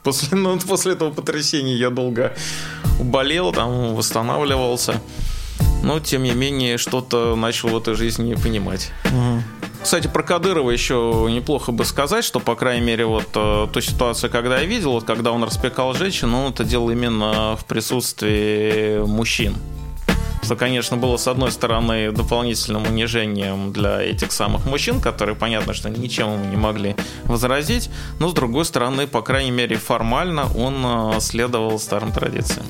После, 0.06 0.38
ну, 0.38 0.56
после 0.68 0.92
этого 0.92 1.10
потрясения 1.10 1.74
я 1.74 1.90
долго 1.90 2.32
болел, 3.00 3.52
там 3.52 3.96
восстанавливался. 3.96 5.00
Но, 5.82 5.98
тем 5.98 6.22
не 6.22 6.30
менее, 6.30 6.78
что-то 6.78 7.34
начал 7.34 7.70
в 7.70 7.76
этой 7.76 7.94
жизни 7.94 8.34
понимать. 8.34 8.92
Угу. 9.04 9.42
Кстати, 9.82 10.06
про 10.06 10.22
Кадырова 10.22 10.70
еще 10.70 11.26
неплохо 11.28 11.72
бы 11.72 11.84
сказать, 11.84 12.24
что, 12.24 12.38
по 12.38 12.54
крайней 12.54 12.86
мере, 12.86 13.04
вот 13.04 13.26
э, 13.34 13.66
ту 13.72 13.80
ситуацию, 13.80 14.30
когда 14.30 14.60
я 14.60 14.66
видел, 14.66 14.92
вот 14.92 15.04
когда 15.04 15.32
он 15.32 15.42
распекал 15.42 15.92
женщину, 15.92 16.44
он 16.44 16.52
это 16.52 16.62
делал 16.62 16.90
именно 16.90 17.56
в 17.56 17.64
присутствии 17.64 19.04
мужчин 19.04 19.56
что, 20.42 20.56
конечно, 20.56 20.96
было, 20.96 21.16
с 21.16 21.26
одной 21.26 21.50
стороны, 21.50 22.12
дополнительным 22.12 22.84
унижением 22.84 23.72
для 23.72 24.02
этих 24.02 24.32
самых 24.32 24.66
мужчин, 24.66 25.00
которые, 25.00 25.34
понятно, 25.34 25.74
что 25.74 25.88
ничем 25.90 26.34
ему 26.34 26.44
не 26.46 26.56
могли 26.56 26.96
возразить, 27.24 27.90
но, 28.18 28.28
с 28.28 28.34
другой 28.34 28.64
стороны, 28.64 29.06
по 29.06 29.22
крайней 29.22 29.50
мере, 29.50 29.76
формально 29.76 30.46
он 30.54 30.84
э, 30.84 31.20
следовал 31.20 31.78
старым 31.78 32.12
традициям. 32.12 32.64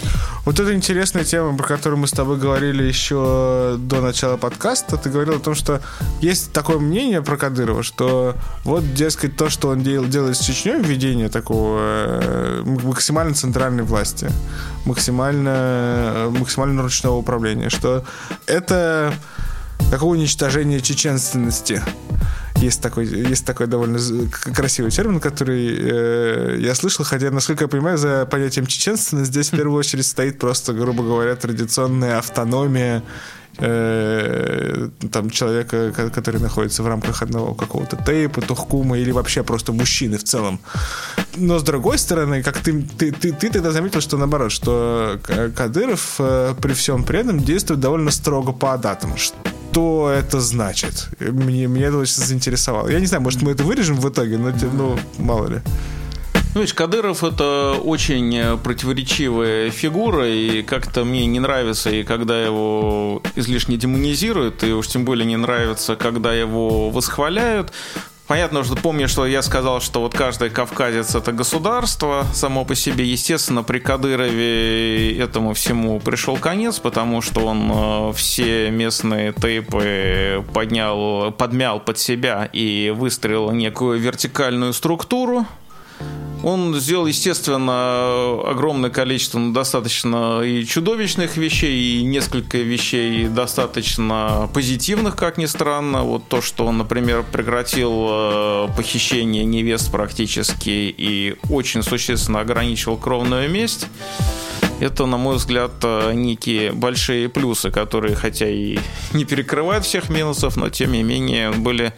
Вот 0.45 0.61
это 0.61 0.75
интересная 0.75 1.25
тема, 1.25 1.57
про 1.57 1.67
которую 1.67 1.99
мы 1.99 2.07
с 2.07 2.13
тобой 2.13 2.37
говорили 2.37 2.83
еще 2.85 3.77
до 3.79 4.01
начала 4.01 4.37
подкаста. 4.37 4.97
Ты 4.97 5.11
говорил 5.11 5.35
о 5.35 5.41
том, 5.41 5.55
что 5.55 5.81
есть 6.21 6.53
такое 6.53 6.79
мнение 6.79 7.23
про 7.23 7.37
Кадырова, 7.37 7.83
что 7.83 8.35
вот, 8.65 8.95
дескать, 8.95 9.37
то, 9.37 9.51
что 9.51 9.69
он 9.69 9.83
делает 9.83 10.37
с 10.37 10.41
Чечней, 10.41 10.81
введение 10.81 11.29
такого 11.29 11.79
э, 11.81 12.63
максимально 12.65 13.35
центральной 13.35 13.83
власти, 13.83 14.31
максимально, 14.85 15.49
э, 15.49 16.31
максимально 16.31 16.83
ручного 16.83 17.17
управления, 17.17 17.56
что 17.69 18.05
это 18.47 19.15
такое 19.91 20.11
уничтожение 20.11 20.81
чеченственности. 20.81 21.83
Есть 22.57 22.81
такой, 22.81 23.07
есть 23.07 23.45
такой 23.45 23.67
довольно 23.67 23.99
красивый 24.55 24.91
термин, 24.91 25.21
который 25.21 25.77
э, 25.79 26.57
я 26.59 26.75
слышал, 26.75 27.05
хотя, 27.05 27.31
насколько 27.31 27.65
я 27.65 27.69
понимаю, 27.69 27.99
за 27.99 28.25
понятием 28.25 28.67
чеченственность 28.67 29.31
здесь 29.31 29.53
в 29.53 29.57
первую 29.57 29.79
очередь 29.79 30.07
стоит 30.07 30.39
просто, 30.39 30.73
грубо 30.73 31.03
говоря, 31.03 31.37
традиционная 31.37 32.19
автономия 32.19 33.03
э, 33.59 34.89
там 35.13 35.29
человека, 35.31 35.93
который 36.15 36.41
находится 36.41 36.83
в 36.83 36.89
рамках 36.89 37.23
одного 37.23 37.55
какого-то 37.55 37.97
тейпа, 38.05 38.41
тухкума 38.41 38.99
или 38.99 39.11
вообще 39.11 39.43
просто 39.43 39.73
мужчины 39.73 40.17
в 40.17 40.25
целом. 40.25 40.59
Но 41.37 41.59
с 41.59 41.63
другой 41.63 41.99
стороны, 41.99 42.43
как 42.43 42.59
ты, 42.59 42.83
ты, 42.83 43.13
ты, 43.13 43.33
ты 43.33 43.51
тогда 43.51 43.71
заметил, 43.71 44.01
что 44.01 44.17
наоборот, 44.17 44.53
что 44.53 45.19
Кадыров 45.55 46.17
э, 46.19 46.55
при 46.61 46.73
всем 46.73 47.05
при 47.05 47.21
этом 47.21 47.41
действует 47.41 47.81
довольно 47.81 48.11
строго 48.11 48.53
по 48.53 48.73
адатам. 48.73 49.17
Что 49.17 50.11
это 50.11 50.41
значит? 50.41 51.09
Мне, 51.21 51.67
меня 51.67 51.89
это 51.89 51.99
очень 51.99 52.23
заинтересовало. 52.23 52.89
Я 52.89 53.01
не 53.01 53.07
знаю, 53.07 53.23
может 53.23 53.43
мы 53.43 53.53
это 53.53 53.65
вырежем 53.65 53.97
в 53.97 54.09
итоге, 54.09 54.39
но 54.39 54.53
ну, 54.73 54.99
мало 55.19 55.49
ли. 55.49 55.61
Ну, 56.57 56.63
видишь, 56.63 56.73
Кадыров 56.73 57.23
это 57.23 57.75
очень 57.85 58.35
э, 58.35 58.57
противоречивая 58.57 59.71
фигура, 59.71 60.27
и 60.27 60.63
как-то 60.63 61.05
мне 61.05 61.27
не 61.27 61.39
нравится, 61.39 61.91
и 61.91 62.03
когда 62.03 62.43
его 62.43 63.23
излишне 63.35 63.77
демонизируют, 63.77 64.65
и 64.65 64.73
уж 64.73 64.89
тем 64.89 65.05
более 65.05 65.27
не 65.27 65.37
нравится, 65.37 65.97
когда 65.97 66.33
его 66.33 66.89
восхваляют. 66.89 67.73
Понятно, 68.27 68.65
что 68.65 68.75
помню, 68.75 69.07
что 69.07 69.25
я 69.25 69.41
сказал, 69.41 69.81
что 69.81 70.01
вот 70.01 70.15
каждый 70.15 70.51
кавказец 70.51 71.15
это 71.15 71.31
государство 71.31 72.27
само 72.33 72.65
по 72.65 72.75
себе. 72.75 73.05
Естественно, 73.05 73.63
при 73.63 73.79
Кадырове 73.79 75.17
этому 75.17 75.55
всему 75.55 76.01
пришел 76.01 76.37
конец, 76.37 76.81
потому 76.81 77.23
что 77.23 77.47
он 77.47 77.71
э, 77.73 78.13
все 78.17 78.71
местные 78.71 79.33
тейпы 79.33 80.45
поднял, 80.53 81.31
подмял 81.31 81.79
под 81.79 81.99
себя 81.99 82.51
и 82.53 82.93
выстроил 82.97 83.53
некую 83.53 84.01
вертикальную 84.01 84.73
структуру, 84.73 85.47
он 86.47 86.73
сделал, 86.77 87.07
естественно, 87.07 88.41
огромное 88.49 88.89
количество 88.91 89.41
ну, 89.41 89.53
достаточно 89.53 90.43
и 90.43 90.65
чудовищных 90.65 91.37
вещей, 91.37 91.99
и 91.99 92.05
несколько 92.05 92.59
вещей 92.59 93.27
достаточно 93.27 94.49
позитивных, 94.55 95.17
как 95.17 95.39
ни 95.39 95.47
странно. 95.47 96.05
Вот 96.05 96.29
то, 96.29 96.41
что 96.41 96.67
он, 96.67 96.79
например, 96.79 97.25
прекратил 97.25 98.07
э, 98.09 98.69
похищение 98.77 99.45
невест 99.45 99.91
практически 99.91 100.95
и 100.97 101.35
очень 101.51 101.83
существенно 101.83 102.39
ограничил 102.39 102.97
кровную 102.97 103.51
месть. 103.51 103.89
Это, 104.81 105.07
на 105.07 105.17
мой 105.17 105.37
взгляд, 105.37 105.73
э, 105.83 106.13
некие 106.13 106.73
большие 106.73 107.29
плюсы, 107.29 107.71
которые, 107.71 108.15
хотя 108.15 108.49
и 108.49 108.79
не 109.15 109.25
перекрывают 109.25 109.85
всех 109.85 110.11
минусов, 110.11 110.57
но 110.57 110.69
тем 110.69 110.93
не 110.93 111.03
менее 111.03 111.51
были 111.51 111.95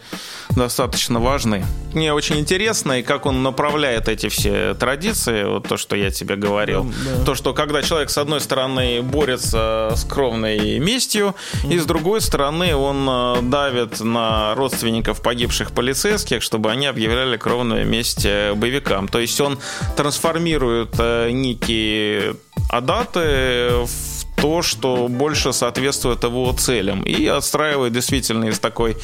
достаточно 0.49 1.19
важны. 1.19 1.65
Мне 1.93 2.13
очень 2.13 2.39
интересно, 2.39 2.99
и 2.99 3.03
как 3.03 3.25
он 3.25 3.43
направляет 3.43 4.07
эти 4.07 4.29
все 4.29 4.73
традиции, 4.73 5.43
вот 5.43 5.67
то, 5.67 5.77
что 5.77 5.95
я 5.95 6.09
тебе 6.09 6.35
говорил. 6.35 6.83
Да, 6.83 7.17
да. 7.17 7.25
То, 7.25 7.35
что 7.35 7.53
когда 7.53 7.83
человек, 7.83 8.09
с 8.09 8.17
одной 8.17 8.39
стороны, 8.39 9.01
борется 9.01 9.93
с 9.95 10.05
кровной 10.05 10.79
местью, 10.79 11.35
mm. 11.63 11.73
и 11.73 11.79
с 11.79 11.85
другой 11.85 12.21
стороны, 12.21 12.75
он 12.75 13.07
э, 13.09 13.41
давит 13.43 13.99
на 13.99 14.55
родственников 14.55 15.21
погибших 15.21 15.71
полицейских, 15.71 16.41
чтобы 16.41 16.71
они 16.71 16.87
объявляли 16.87 17.37
кровную 17.37 17.85
месть 17.85 18.25
э, 18.25 18.53
боевикам. 18.53 19.07
То 19.07 19.19
есть 19.19 19.39
он 19.41 19.59
трансформирует 19.97 20.97
некие 21.31 22.35
адаты 22.69 23.85
в 23.85 24.41
то, 24.41 24.61
что 24.61 25.07
больше 25.09 25.51
соответствует 25.53 26.23
его 26.23 26.53
целям. 26.53 27.03
И 27.03 27.27
отстраивает 27.27 27.93
действительно 27.93 28.45
из 28.45 28.59
такой 28.59 28.95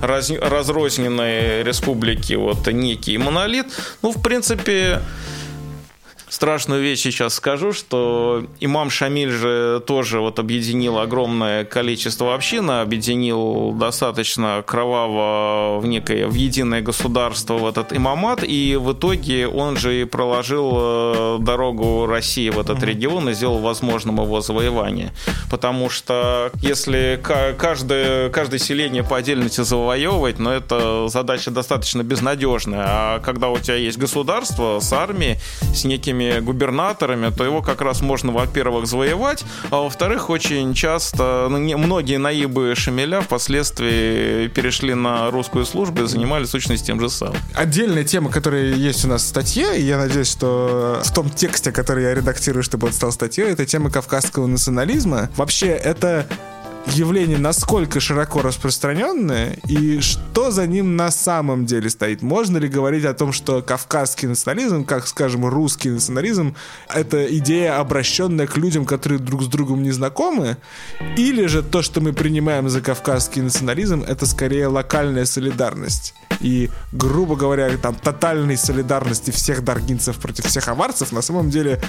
раз, 0.00 0.30
разрозненной 0.30 1.62
республики 1.62 2.34
вот 2.34 2.66
некий 2.68 3.18
монолит. 3.18 3.66
Ну, 4.02 4.12
в 4.12 4.22
принципе, 4.22 5.00
страшную 6.34 6.82
вещь 6.82 7.00
сейчас 7.00 7.34
скажу, 7.34 7.72
что 7.72 8.44
имам 8.58 8.90
Шамиль 8.90 9.30
же 9.30 9.82
тоже 9.86 10.20
вот 10.20 10.38
объединил 10.38 10.98
огромное 10.98 11.64
количество 11.64 12.34
общин, 12.34 12.70
объединил 12.70 13.72
достаточно 13.72 14.62
кроваво 14.66 15.78
в 15.78 15.86
некое, 15.86 16.26
в 16.26 16.34
единое 16.34 16.80
государство 16.80 17.54
в 17.54 17.66
этот 17.66 17.92
имамат, 17.92 18.42
и 18.42 18.76
в 18.76 18.92
итоге 18.92 19.46
он 19.46 19.76
же 19.76 20.02
и 20.02 20.04
проложил 20.04 20.72
э, 20.74 21.36
дорогу 21.40 22.06
России 22.06 22.50
в 22.50 22.58
этот 22.58 22.82
регион 22.82 23.28
и 23.28 23.32
сделал 23.34 23.58
возможным 23.58 24.20
его 24.20 24.40
завоевание. 24.40 25.12
Потому 25.50 25.88
что 25.88 26.50
если 26.60 27.20
каждое, 27.56 28.28
каждое 28.30 28.58
селение 28.58 29.04
по 29.04 29.18
отдельности 29.18 29.60
завоевывать, 29.60 30.40
но 30.40 30.52
это 30.52 31.06
задача 31.08 31.52
достаточно 31.52 32.02
безнадежная. 32.02 32.84
А 32.86 33.20
когда 33.20 33.50
у 33.50 33.58
тебя 33.58 33.76
есть 33.76 33.98
государство 33.98 34.80
с 34.80 34.92
армией, 34.92 35.36
с 35.72 35.84
некими 35.84 36.23
этими 36.24 36.40
губернаторами, 36.40 37.30
то 37.30 37.44
его 37.44 37.62
как 37.62 37.80
раз 37.80 38.00
можно, 38.00 38.32
во-первых, 38.32 38.86
завоевать, 38.86 39.44
а 39.70 39.82
во-вторых, 39.82 40.30
очень 40.30 40.74
часто 40.74 41.48
ну, 41.50 41.58
не, 41.58 41.76
многие 41.76 42.18
наибы 42.18 42.74
Шамиля 42.76 43.20
впоследствии 43.20 44.48
перешли 44.48 44.94
на 44.94 45.30
русскую 45.30 45.64
службу 45.64 46.02
и 46.02 46.06
занимались, 46.06 46.48
в 46.48 46.50
сущности, 46.50 46.86
тем 46.86 47.00
же 47.00 47.08
самым. 47.08 47.36
Отдельная 47.54 48.04
тема, 48.04 48.30
которая 48.30 48.74
есть 48.74 49.04
у 49.04 49.08
нас 49.08 49.22
в 49.22 49.26
статье, 49.26 49.78
и 49.78 49.82
я 49.82 49.98
надеюсь, 49.98 50.30
что 50.30 51.00
в 51.02 51.14
том 51.14 51.30
тексте, 51.30 51.72
который 51.72 52.04
я 52.04 52.14
редактирую, 52.14 52.62
чтобы 52.62 52.88
он 52.88 52.92
стал 52.92 53.12
статьей, 53.12 53.46
это 53.46 53.66
тема 53.66 53.90
кавказского 53.90 54.46
национализма. 54.46 55.30
Вообще, 55.36 55.68
это 55.68 56.26
явление 56.86 57.38
насколько 57.38 58.00
широко 58.00 58.42
распространенное 58.42 59.56
и 59.68 60.00
что 60.00 60.50
за 60.50 60.66
ним 60.66 60.96
на 60.96 61.10
самом 61.10 61.66
деле 61.66 61.90
стоит? 61.90 62.22
Можно 62.22 62.58
ли 62.58 62.68
говорить 62.68 63.04
о 63.04 63.14
том, 63.14 63.32
что 63.32 63.62
кавказский 63.62 64.28
национализм, 64.28 64.84
как, 64.84 65.06
скажем, 65.06 65.46
русский 65.46 65.90
национализм, 65.90 66.54
это 66.88 67.24
идея, 67.38 67.78
обращенная 67.78 68.46
к 68.46 68.56
людям, 68.56 68.84
которые 68.84 69.18
друг 69.18 69.42
с 69.42 69.46
другом 69.46 69.82
не 69.82 69.90
знакомы? 69.90 70.56
Или 71.16 71.46
же 71.46 71.62
то, 71.62 71.82
что 71.82 72.00
мы 72.00 72.12
принимаем 72.12 72.68
за 72.68 72.80
кавказский 72.80 73.42
национализм, 73.42 74.02
это 74.02 74.26
скорее 74.26 74.68
локальная 74.68 75.24
солидарность? 75.24 76.14
И, 76.40 76.70
грубо 76.92 77.36
говоря, 77.36 77.76
там 77.78 77.94
тотальной 77.94 78.56
солидарности 78.56 79.30
всех 79.30 79.64
даргинцев 79.64 80.16
против 80.18 80.46
всех 80.46 80.68
аварцев 80.68 81.12
на 81.12 81.22
самом 81.22 81.50
деле, 81.50 81.80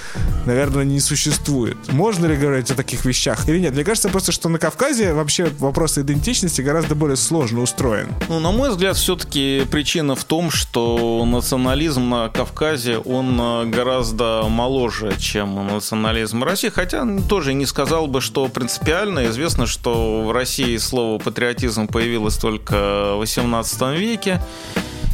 наверное, 0.46 0.84
не 0.84 1.00
существует. 1.00 1.78
Можно 1.92 2.28
ли 2.28 2.38
говорить 2.38 2.72
о 2.72 2.76
таких 2.76 3.06
вещах 3.06 3.50
или 3.50 3.60
нет? 3.60 3.74
Мне 3.74 3.84
кажется 3.84 4.10
просто, 4.10 4.32
что 4.32 4.50
на 4.50 4.60
Кавказе 4.60 4.85
вообще 4.94 5.46
вопрос 5.60 5.98
идентичности 5.98 6.62
гораздо 6.62 6.96
более 6.96 7.18
сложно 7.18 7.62
устроен. 7.62 8.10
Ну, 8.30 8.40
на 8.40 8.52
мой 8.52 8.70
взгляд, 8.70 8.96
все-таки 8.96 9.64
причина 9.72 10.16
в 10.16 10.24
том, 10.24 10.52
что 10.52 11.24
национализм 11.26 12.10
на 12.10 12.30
Кавказе, 12.30 13.00
он 13.00 13.40
э, 13.40 13.66
гораздо 13.66 14.44
моложе, 14.48 15.16
чем 15.18 15.68
национализм 15.68 16.42
в 16.42 16.44
России, 16.44 16.70
хотя 16.70 17.06
тоже 17.28 17.54
не 17.54 17.66
сказал 17.66 18.08
бы, 18.08 18.22
что 18.22 18.48
принципиально. 18.48 19.26
Известно, 19.28 19.66
что 19.66 20.22
в 20.22 20.32
России 20.32 20.78
слово 20.78 21.18
патриотизм 21.18 21.88
появилось 21.88 22.38
только 22.38 23.16
в 23.16 23.22
XVIII 23.24 23.98
веке, 23.98 24.42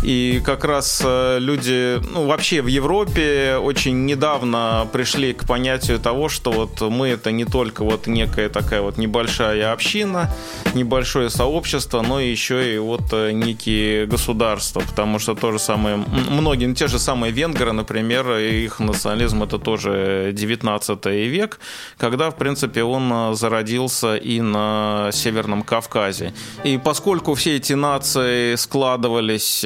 и 0.03 0.41
как 0.43 0.65
раз 0.65 1.01
э, 1.05 1.37
люди, 1.39 2.01
ну, 2.13 2.25
вообще 2.25 2.61
в 2.61 2.67
Европе 2.67 3.57
очень 3.61 4.05
недавно 4.05 4.87
пришли 4.91 5.33
к 5.33 5.45
понятию 5.45 5.99
того, 5.99 6.27
что 6.27 6.51
вот 6.51 6.81
мы 6.81 7.09
это 7.09 7.31
не 7.31 7.45
только 7.45 7.83
вот 7.83 8.07
некая 8.07 8.49
такая 8.49 8.81
вот 8.81 8.97
небольшая 8.97 9.71
община, 9.71 10.33
небольшое 10.73 11.29
сообщество, 11.29 12.01
но 12.01 12.19
еще 12.19 12.75
и 12.75 12.77
вот 12.79 13.13
э, 13.13 13.31
некие 13.31 14.07
государства, 14.07 14.81
потому 14.81 15.19
что 15.19 15.35
то 15.35 15.51
же 15.51 15.59
самое, 15.59 15.97
многие, 16.29 16.65
ну, 16.65 16.75
те 16.75 16.87
же 16.87 16.97
самые 16.97 17.31
венгры, 17.31 17.71
например, 17.71 18.37
их 18.37 18.79
национализм 18.79 19.43
это 19.43 19.59
тоже 19.59 20.31
19 20.33 21.05
век, 21.05 21.59
когда, 21.97 22.31
в 22.31 22.37
принципе, 22.37 22.83
он 22.83 23.11
э, 23.13 23.33
зародился 23.35 24.15
и 24.15 24.41
на 24.41 25.09
Северном 25.11 25.61
Кавказе. 25.61 26.33
И 26.63 26.79
поскольку 26.83 27.35
все 27.35 27.57
эти 27.57 27.73
нации 27.73 28.55
складывались 28.55 29.63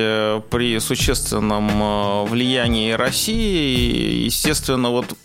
при 0.49 0.79
существенном 0.79 1.69
э, 1.69 2.25
влиянии 2.25 2.91
России, 2.91 4.25
естественно, 4.25 4.89
вот 4.89 5.15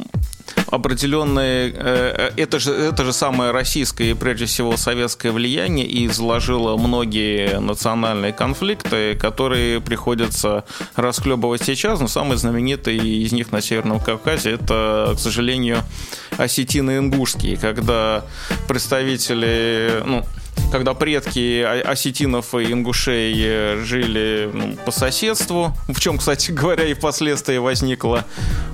определенные... 0.71 1.73
Э, 1.75 2.31
это 2.37 2.59
же, 2.59 2.73
это 2.73 3.05
же 3.05 3.13
самое 3.13 3.51
российское 3.51 4.11
и, 4.11 4.15
прежде 4.15 4.47
всего, 4.47 4.77
советское 4.77 5.33
влияние 5.33 5.87
и 5.87 6.07
изложило 6.07 6.77
многие 6.77 7.61
национальные 7.61 8.33
конфликты, 8.33 9.15
которые 9.17 9.81
приходится 9.81 10.65
расхлебывать 10.97 11.63
сейчас. 11.63 12.01
Но 12.01 12.09
самый 12.09 12.37
знаменитый 12.37 12.97
из 12.97 13.33
них 13.33 13.53
на 13.53 13.61
Северном 13.61 14.01
Кавказе– 14.01 14.51
это, 14.53 15.15
к 15.17 15.19
сожалению, 15.19 15.79
осетины-ингушские, 16.39 17.57
когда 17.57 18.25
представители... 18.69 20.03
Ну, 20.05 20.25
когда 20.71 20.95
предки 20.95 21.63
осетинов 21.63 22.55
и 22.55 22.73
ингушей 22.73 23.35
э, 23.37 23.83
жили 23.85 24.51
ну, 24.53 24.77
по 24.85 24.91
соседству, 24.91 25.73
в 25.89 26.01
чем, 26.01 26.19
кстати 26.19 26.51
говоря, 26.53 26.87
и 26.87 26.95
впоследствии 26.95 27.59
возникла 27.59 28.25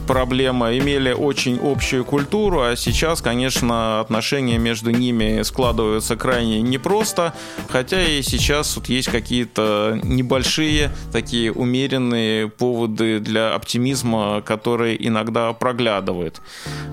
проблема, 0.07 0.77
имели 0.77 1.13
очень 1.13 1.59
общую 1.63 2.05
культуру, 2.05 2.63
а 2.63 2.77
сейчас, 2.77 3.21
конечно, 3.21 4.01
отношения 4.01 4.59
между 4.59 4.91
ними 4.91 5.43
складываются 5.43 6.17
крайне 6.17 6.63
непросто, 6.63 7.35
хотя 7.69 8.03
и 8.03 8.23
сейчас 8.23 8.77
вот 8.77 8.89
есть 8.89 9.11
какие-то 9.11 9.99
небольшие 10.03 10.91
такие 11.13 11.53
умеренные 11.53 12.49
поводы 12.49 13.21
для 13.21 13.55
оптимизма, 13.55 14.43
которые 14.43 15.07
иногда 15.07 15.53
проглядывают. 15.53 16.41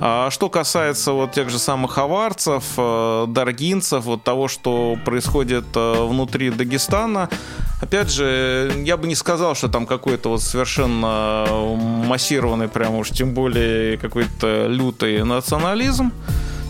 А 0.02 0.30
что 0.32 0.50
касается 0.50 1.12
вот 1.12 1.34
тех 1.34 1.50
же 1.50 1.60
самых 1.60 1.98
аварцев, 1.98 2.64
э, 2.78 3.26
даргинцев, 3.28 4.06
вот 4.06 4.24
того, 4.24 4.48
что 4.48 4.93
происходит 4.98 5.66
э, 5.76 6.06
внутри 6.08 6.50
Дагестана. 6.50 7.30
Опять 7.82 8.12
же, 8.12 8.72
я 8.86 8.96
бы 8.98 9.08
не 9.08 9.16
сказал, 9.16 9.56
что 9.56 9.68
там 9.68 9.86
какой-то 9.86 10.30
вот 10.30 10.42
совершенно 10.42 11.46
массированный, 12.06 12.68
прям 12.68 12.96
уж 12.96 13.10
тем 13.10 13.34
более 13.34 13.98
какой-то 13.98 14.68
лютый 14.68 15.24
национализм. 15.24 16.12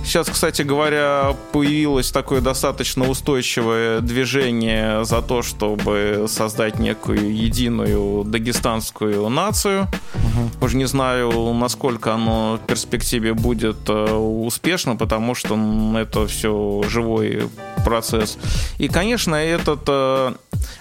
Сейчас, 0.03 0.27
кстати 0.29 0.63
говоря, 0.63 1.33
появилось 1.53 2.11
такое 2.11 2.41
достаточно 2.41 3.07
устойчивое 3.07 4.01
движение 4.01 5.05
за 5.05 5.21
то, 5.21 5.41
чтобы 5.41 6.25
создать 6.27 6.77
некую 6.77 7.33
единую 7.33 8.25
дагестанскую 8.25 9.29
нацию. 9.29 9.87
Угу. 10.33 10.65
Уже 10.65 10.77
не 10.77 10.85
знаю, 10.85 11.53
насколько 11.53 12.13
оно 12.13 12.59
в 12.61 12.65
перспективе 12.65 13.33
будет 13.33 13.89
э, 13.89 14.13
успешно, 14.13 14.95
потому 14.95 15.35
что 15.35 15.57
это 15.97 16.27
все 16.27 16.83
живой 16.87 17.49
процесс. 17.85 18.37
И, 18.77 18.87
конечно, 18.87 19.35
этот 19.35 19.81
э, 19.87 20.33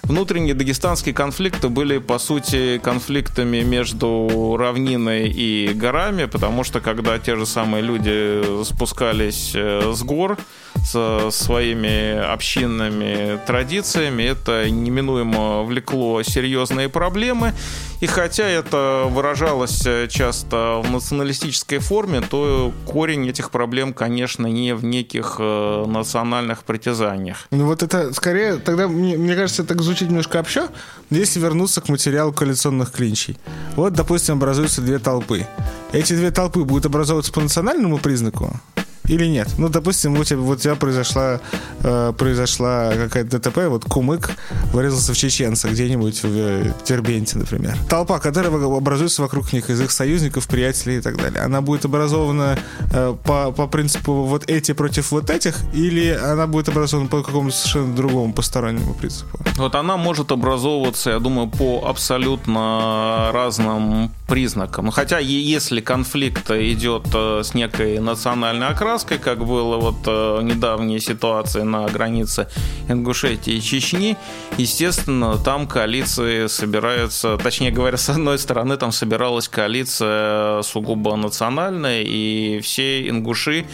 внутренние 0.03 0.55
дагестанские 0.55 1.15
конфликты 1.15 1.69
были, 1.69 1.99
по 1.99 2.19
сути, 2.19 2.79
конфликтами 2.79 3.63
между 3.63 4.57
равниной 4.59 5.29
и 5.29 5.73
горами, 5.75 6.27
потому 6.27 6.65
что 6.65 6.81
когда 6.81 7.19
те 7.19 7.37
же 7.37 7.47
самые 7.47 7.83
люди 7.83 8.65
спускались 8.65 9.53
э, 9.55 9.93
с 9.95 10.03
гор, 10.03 10.39
со 10.85 11.31
своими 11.31 12.19
общинными 12.33 13.39
традициями, 13.47 14.23
это 14.25 14.69
неминуемо 14.71 15.63
влекло 15.63 16.23
серьезные 16.23 16.89
проблемы. 16.89 17.55
И 18.01 18.07
хотя 18.07 18.45
это 18.45 19.05
выражалось 19.09 19.87
часто 20.09 20.83
в 20.85 20.91
националистической 20.91 21.79
форме, 21.79 22.21
то 22.21 22.73
корень 22.85 23.29
этих 23.29 23.51
проблем, 23.51 23.95
конечно, 23.95 24.49
не 24.49 24.75
в 24.75 24.85
неких 24.85 25.37
э, 25.39 25.85
национальных 25.87 26.65
притязаниях. 26.65 27.47
Ну 27.53 27.67
вот 27.67 27.85
это 27.85 28.13
скорее, 28.13 28.57
тогда, 28.57 28.89
мне, 28.89 29.17
мне 29.17 29.37
кажется, 29.37 29.63
так 29.63 29.81
звучит 29.83 30.09
немножко 30.09 30.41
общо, 30.41 30.69
если 31.11 31.39
вернуться 31.39 31.81
к 31.81 31.89
материалу 31.89 32.33
коалиционных 32.33 32.91
клинчей. 32.91 33.39
Вот, 33.77 33.93
допустим, 33.93 34.35
образуются 34.35 34.83
две 34.83 34.99
толпы. 34.99 35.47
Эти 35.93 36.15
две 36.15 36.33
толпы 36.33 36.65
будут 36.65 36.87
образовываться 36.87 37.33
по 37.33 37.41
национальному 37.41 37.99
признаку, 37.99 38.59
или 39.07 39.27
нет? 39.27 39.49
Ну, 39.59 39.69
допустим, 39.69 40.19
у 40.19 40.25
тебя, 40.25 40.39
вот 40.39 40.59
у 40.59 40.61
тебя 40.61 40.75
произошла, 40.77 41.41
э, 41.83 42.13
произошла 42.17 42.93
какая-то 42.95 43.39
ДТП, 43.39 43.59
вот 43.69 43.85
кумык 43.85 44.31
вырезался 44.73 45.13
в 45.13 45.17
чеченца 45.17 45.69
где-нибудь 45.69 46.23
в, 46.23 46.27
э, 46.27 46.73
в 46.85 47.37
например. 47.37 47.77
Толпа, 47.89 48.19
которая 48.21 48.53
образуется 48.53 49.23
вокруг 49.23 49.53
них 49.53 49.71
из 49.71 49.81
их 49.81 49.91
союзников, 49.91 50.47
приятелей 50.47 50.99
и 50.99 51.01
так 51.01 51.17
далее. 51.17 51.41
Она 51.43 51.61
будет 51.61 51.85
образована 51.85 52.59
э, 52.93 53.15
по, 53.25 53.51
по 53.51 53.67
принципу 53.67 54.25
вот 54.25 54.49
эти 54.49 54.73
против 54.73 55.11
вот 55.11 55.31
этих, 55.31 55.57
или 55.75 56.11
она 56.11 56.47
будет 56.47 56.69
образована 56.69 57.09
по 57.09 57.23
какому-то 57.23 57.57
совершенно 57.57 57.95
другому 57.95 58.33
постороннему 58.33 58.95
принципу? 58.95 59.39
Вот 59.57 59.75
она 59.75 59.97
может 59.97 60.31
образовываться, 60.31 61.11
я 61.11 61.19
думаю, 61.19 61.49
по 61.49 61.85
абсолютно 61.87 63.31
разным 63.33 64.13
признакам. 64.29 64.91
Хотя 64.91 65.19
если 65.19 65.81
конфликт 65.81 66.51
идет 66.51 67.07
э, 67.15 67.43
с 67.43 67.55
некой 67.55 67.99
национальной 67.99 68.69
окраской, 68.69 68.92
окраской, 68.93 69.19
как 69.19 69.39
было 69.39 69.79
вот 69.79 69.97
э, 70.07 70.41
недавние 70.43 71.01
ситуации 71.01 71.63
на 71.63 71.87
границе 71.87 72.47
Ингушетии 72.89 73.55
и 73.55 73.61
Чечни. 73.61 74.17
Естественно, 74.59 75.39
там 75.39 75.67
коалиции 75.67 76.47
собираются, 76.47 77.39
точнее 77.39 77.71
говоря, 77.71 77.97
с 78.07 78.11
одной 78.11 78.39
стороны, 78.39 78.77
там 78.77 78.93
собиралась 78.93 79.49
коалиция 79.49 80.63
сугубо 80.63 81.17
национальная, 81.17 82.03
и 82.03 82.61
все 82.63 83.09
ингуши 83.09 83.65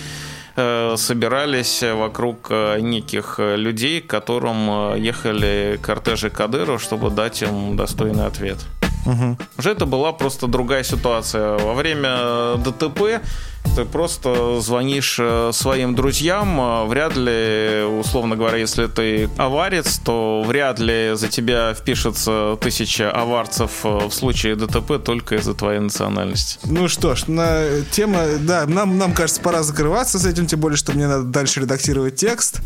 э, 0.57 0.95
собирались 0.97 1.83
вокруг 1.83 2.47
э, 2.51 2.81
неких 2.81 3.41
людей, 3.41 4.01
к 4.01 4.07
которым 4.07 4.95
ехали 4.95 5.81
кортежи 5.83 6.31
Кадырова, 6.31 6.79
чтобы 6.79 7.11
дать 7.11 7.43
им 7.43 7.77
достойный 7.77 8.27
ответ. 8.27 8.59
Угу. 9.07 9.39
Уже 9.59 9.71
это 9.71 9.87
была 9.87 10.13
просто 10.13 10.47
другая 10.47 10.85
ситуация. 10.85 11.59
Во 11.59 11.75
время 11.75 12.57
ДТП 12.57 13.21
ты 13.79 13.85
просто 13.85 14.61
звонишь 14.61 15.19
э, 15.21 15.53
своим 15.53 15.95
друзьям, 15.95 16.61
э, 16.61 16.87
вряд 16.87 17.17
ли, 17.17 17.85
условно 17.85 18.35
говоря, 18.35 18.59
если 18.59 18.87
ты 18.87 19.31
аварец, 19.37 20.01
то 20.05 20.43
вряд 20.45 20.81
ли 20.81 21.13
за 21.15 21.29
тебя 21.29 21.75
впишется 21.75 22.59
тысяча 22.61 23.09
аварцев 23.13 23.71
э, 23.85 24.09
в 24.09 24.11
случае 24.13 24.57
ДТП 24.57 24.95
только 25.01 25.37
из-за 25.37 25.55
твоей 25.55 25.79
национальности. 25.79 26.59
Ну 26.65 26.89
что 26.89 27.15
ж, 27.15 27.29
на 27.29 27.83
тема, 27.93 28.25
да, 28.41 28.67
нам, 28.67 28.99
нам 28.99 29.15
кажется, 29.15 29.41
пора 29.41 29.63
закрываться 29.63 30.19
с 30.19 30.27
этим, 30.27 30.47
тем 30.47 30.59
более, 30.59 30.77
что 30.77 30.91
мне 30.93 31.07
надо 31.07 31.23
дальше 31.23 31.61
редактировать 31.61 32.17
текст. 32.17 32.61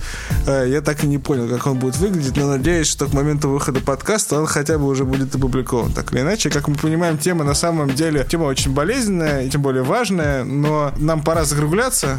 Я 0.46 0.80
так 0.80 1.04
и 1.04 1.06
не 1.06 1.18
понял, 1.18 1.46
как 1.46 1.66
он 1.66 1.78
будет 1.78 1.98
выглядеть, 1.98 2.38
но 2.38 2.48
надеюсь, 2.48 2.86
что 2.86 3.04
к 3.04 3.12
моменту 3.12 3.50
выхода 3.50 3.80
подкаста 3.80 4.40
он 4.40 4.46
хотя 4.46 4.78
бы 4.78 4.86
уже 4.86 5.04
будет 5.04 5.34
опубликован. 5.34 5.92
Так 5.92 6.14
или 6.14 6.22
иначе, 6.22 6.48
как 6.48 6.68
мы 6.68 6.76
понимаем, 6.76 7.18
тема 7.18 7.44
на 7.44 7.54
самом 7.54 7.90
деле, 7.90 8.26
тема 8.28 8.44
очень 8.44 8.72
болезненная, 8.72 9.44
и 9.44 9.50
тем 9.50 9.60
более 9.60 9.82
важная, 9.82 10.44
но 10.44 10.90
нам 11.02 11.22
пора 11.22 11.44
закругляться. 11.44 12.18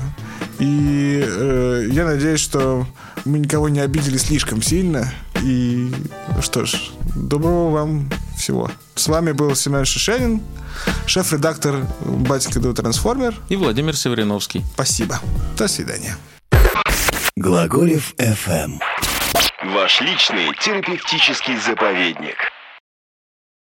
И 0.59 1.23
э, 1.25 1.87
я 1.91 2.05
надеюсь, 2.05 2.39
что 2.39 2.85
мы 3.25 3.39
никого 3.39 3.69
не 3.69 3.79
обидели 3.79 4.17
слишком 4.17 4.61
сильно. 4.61 5.11
И 5.41 5.91
что 6.41 6.65
ж, 6.65 6.91
доброго 7.15 7.71
вам 7.71 8.11
всего. 8.37 8.69
С 8.95 9.07
вами 9.07 9.31
был 9.31 9.55
Семен 9.55 9.85
Шишенин, 9.85 10.41
шеф-редактор 11.05 11.85
«Батенька 12.01 12.59
до 12.59 12.73
Трансформер». 12.73 13.35
И 13.49 13.55
Владимир 13.55 13.95
Севериновский. 13.95 14.63
Спасибо. 14.73 15.19
До 15.57 15.67
свидания. 15.67 16.15
Глаголев 17.35 18.13
FM. 18.17 18.79
Ваш 19.73 20.01
личный 20.01 20.53
терапевтический 20.61 21.57
заповедник. 21.57 22.35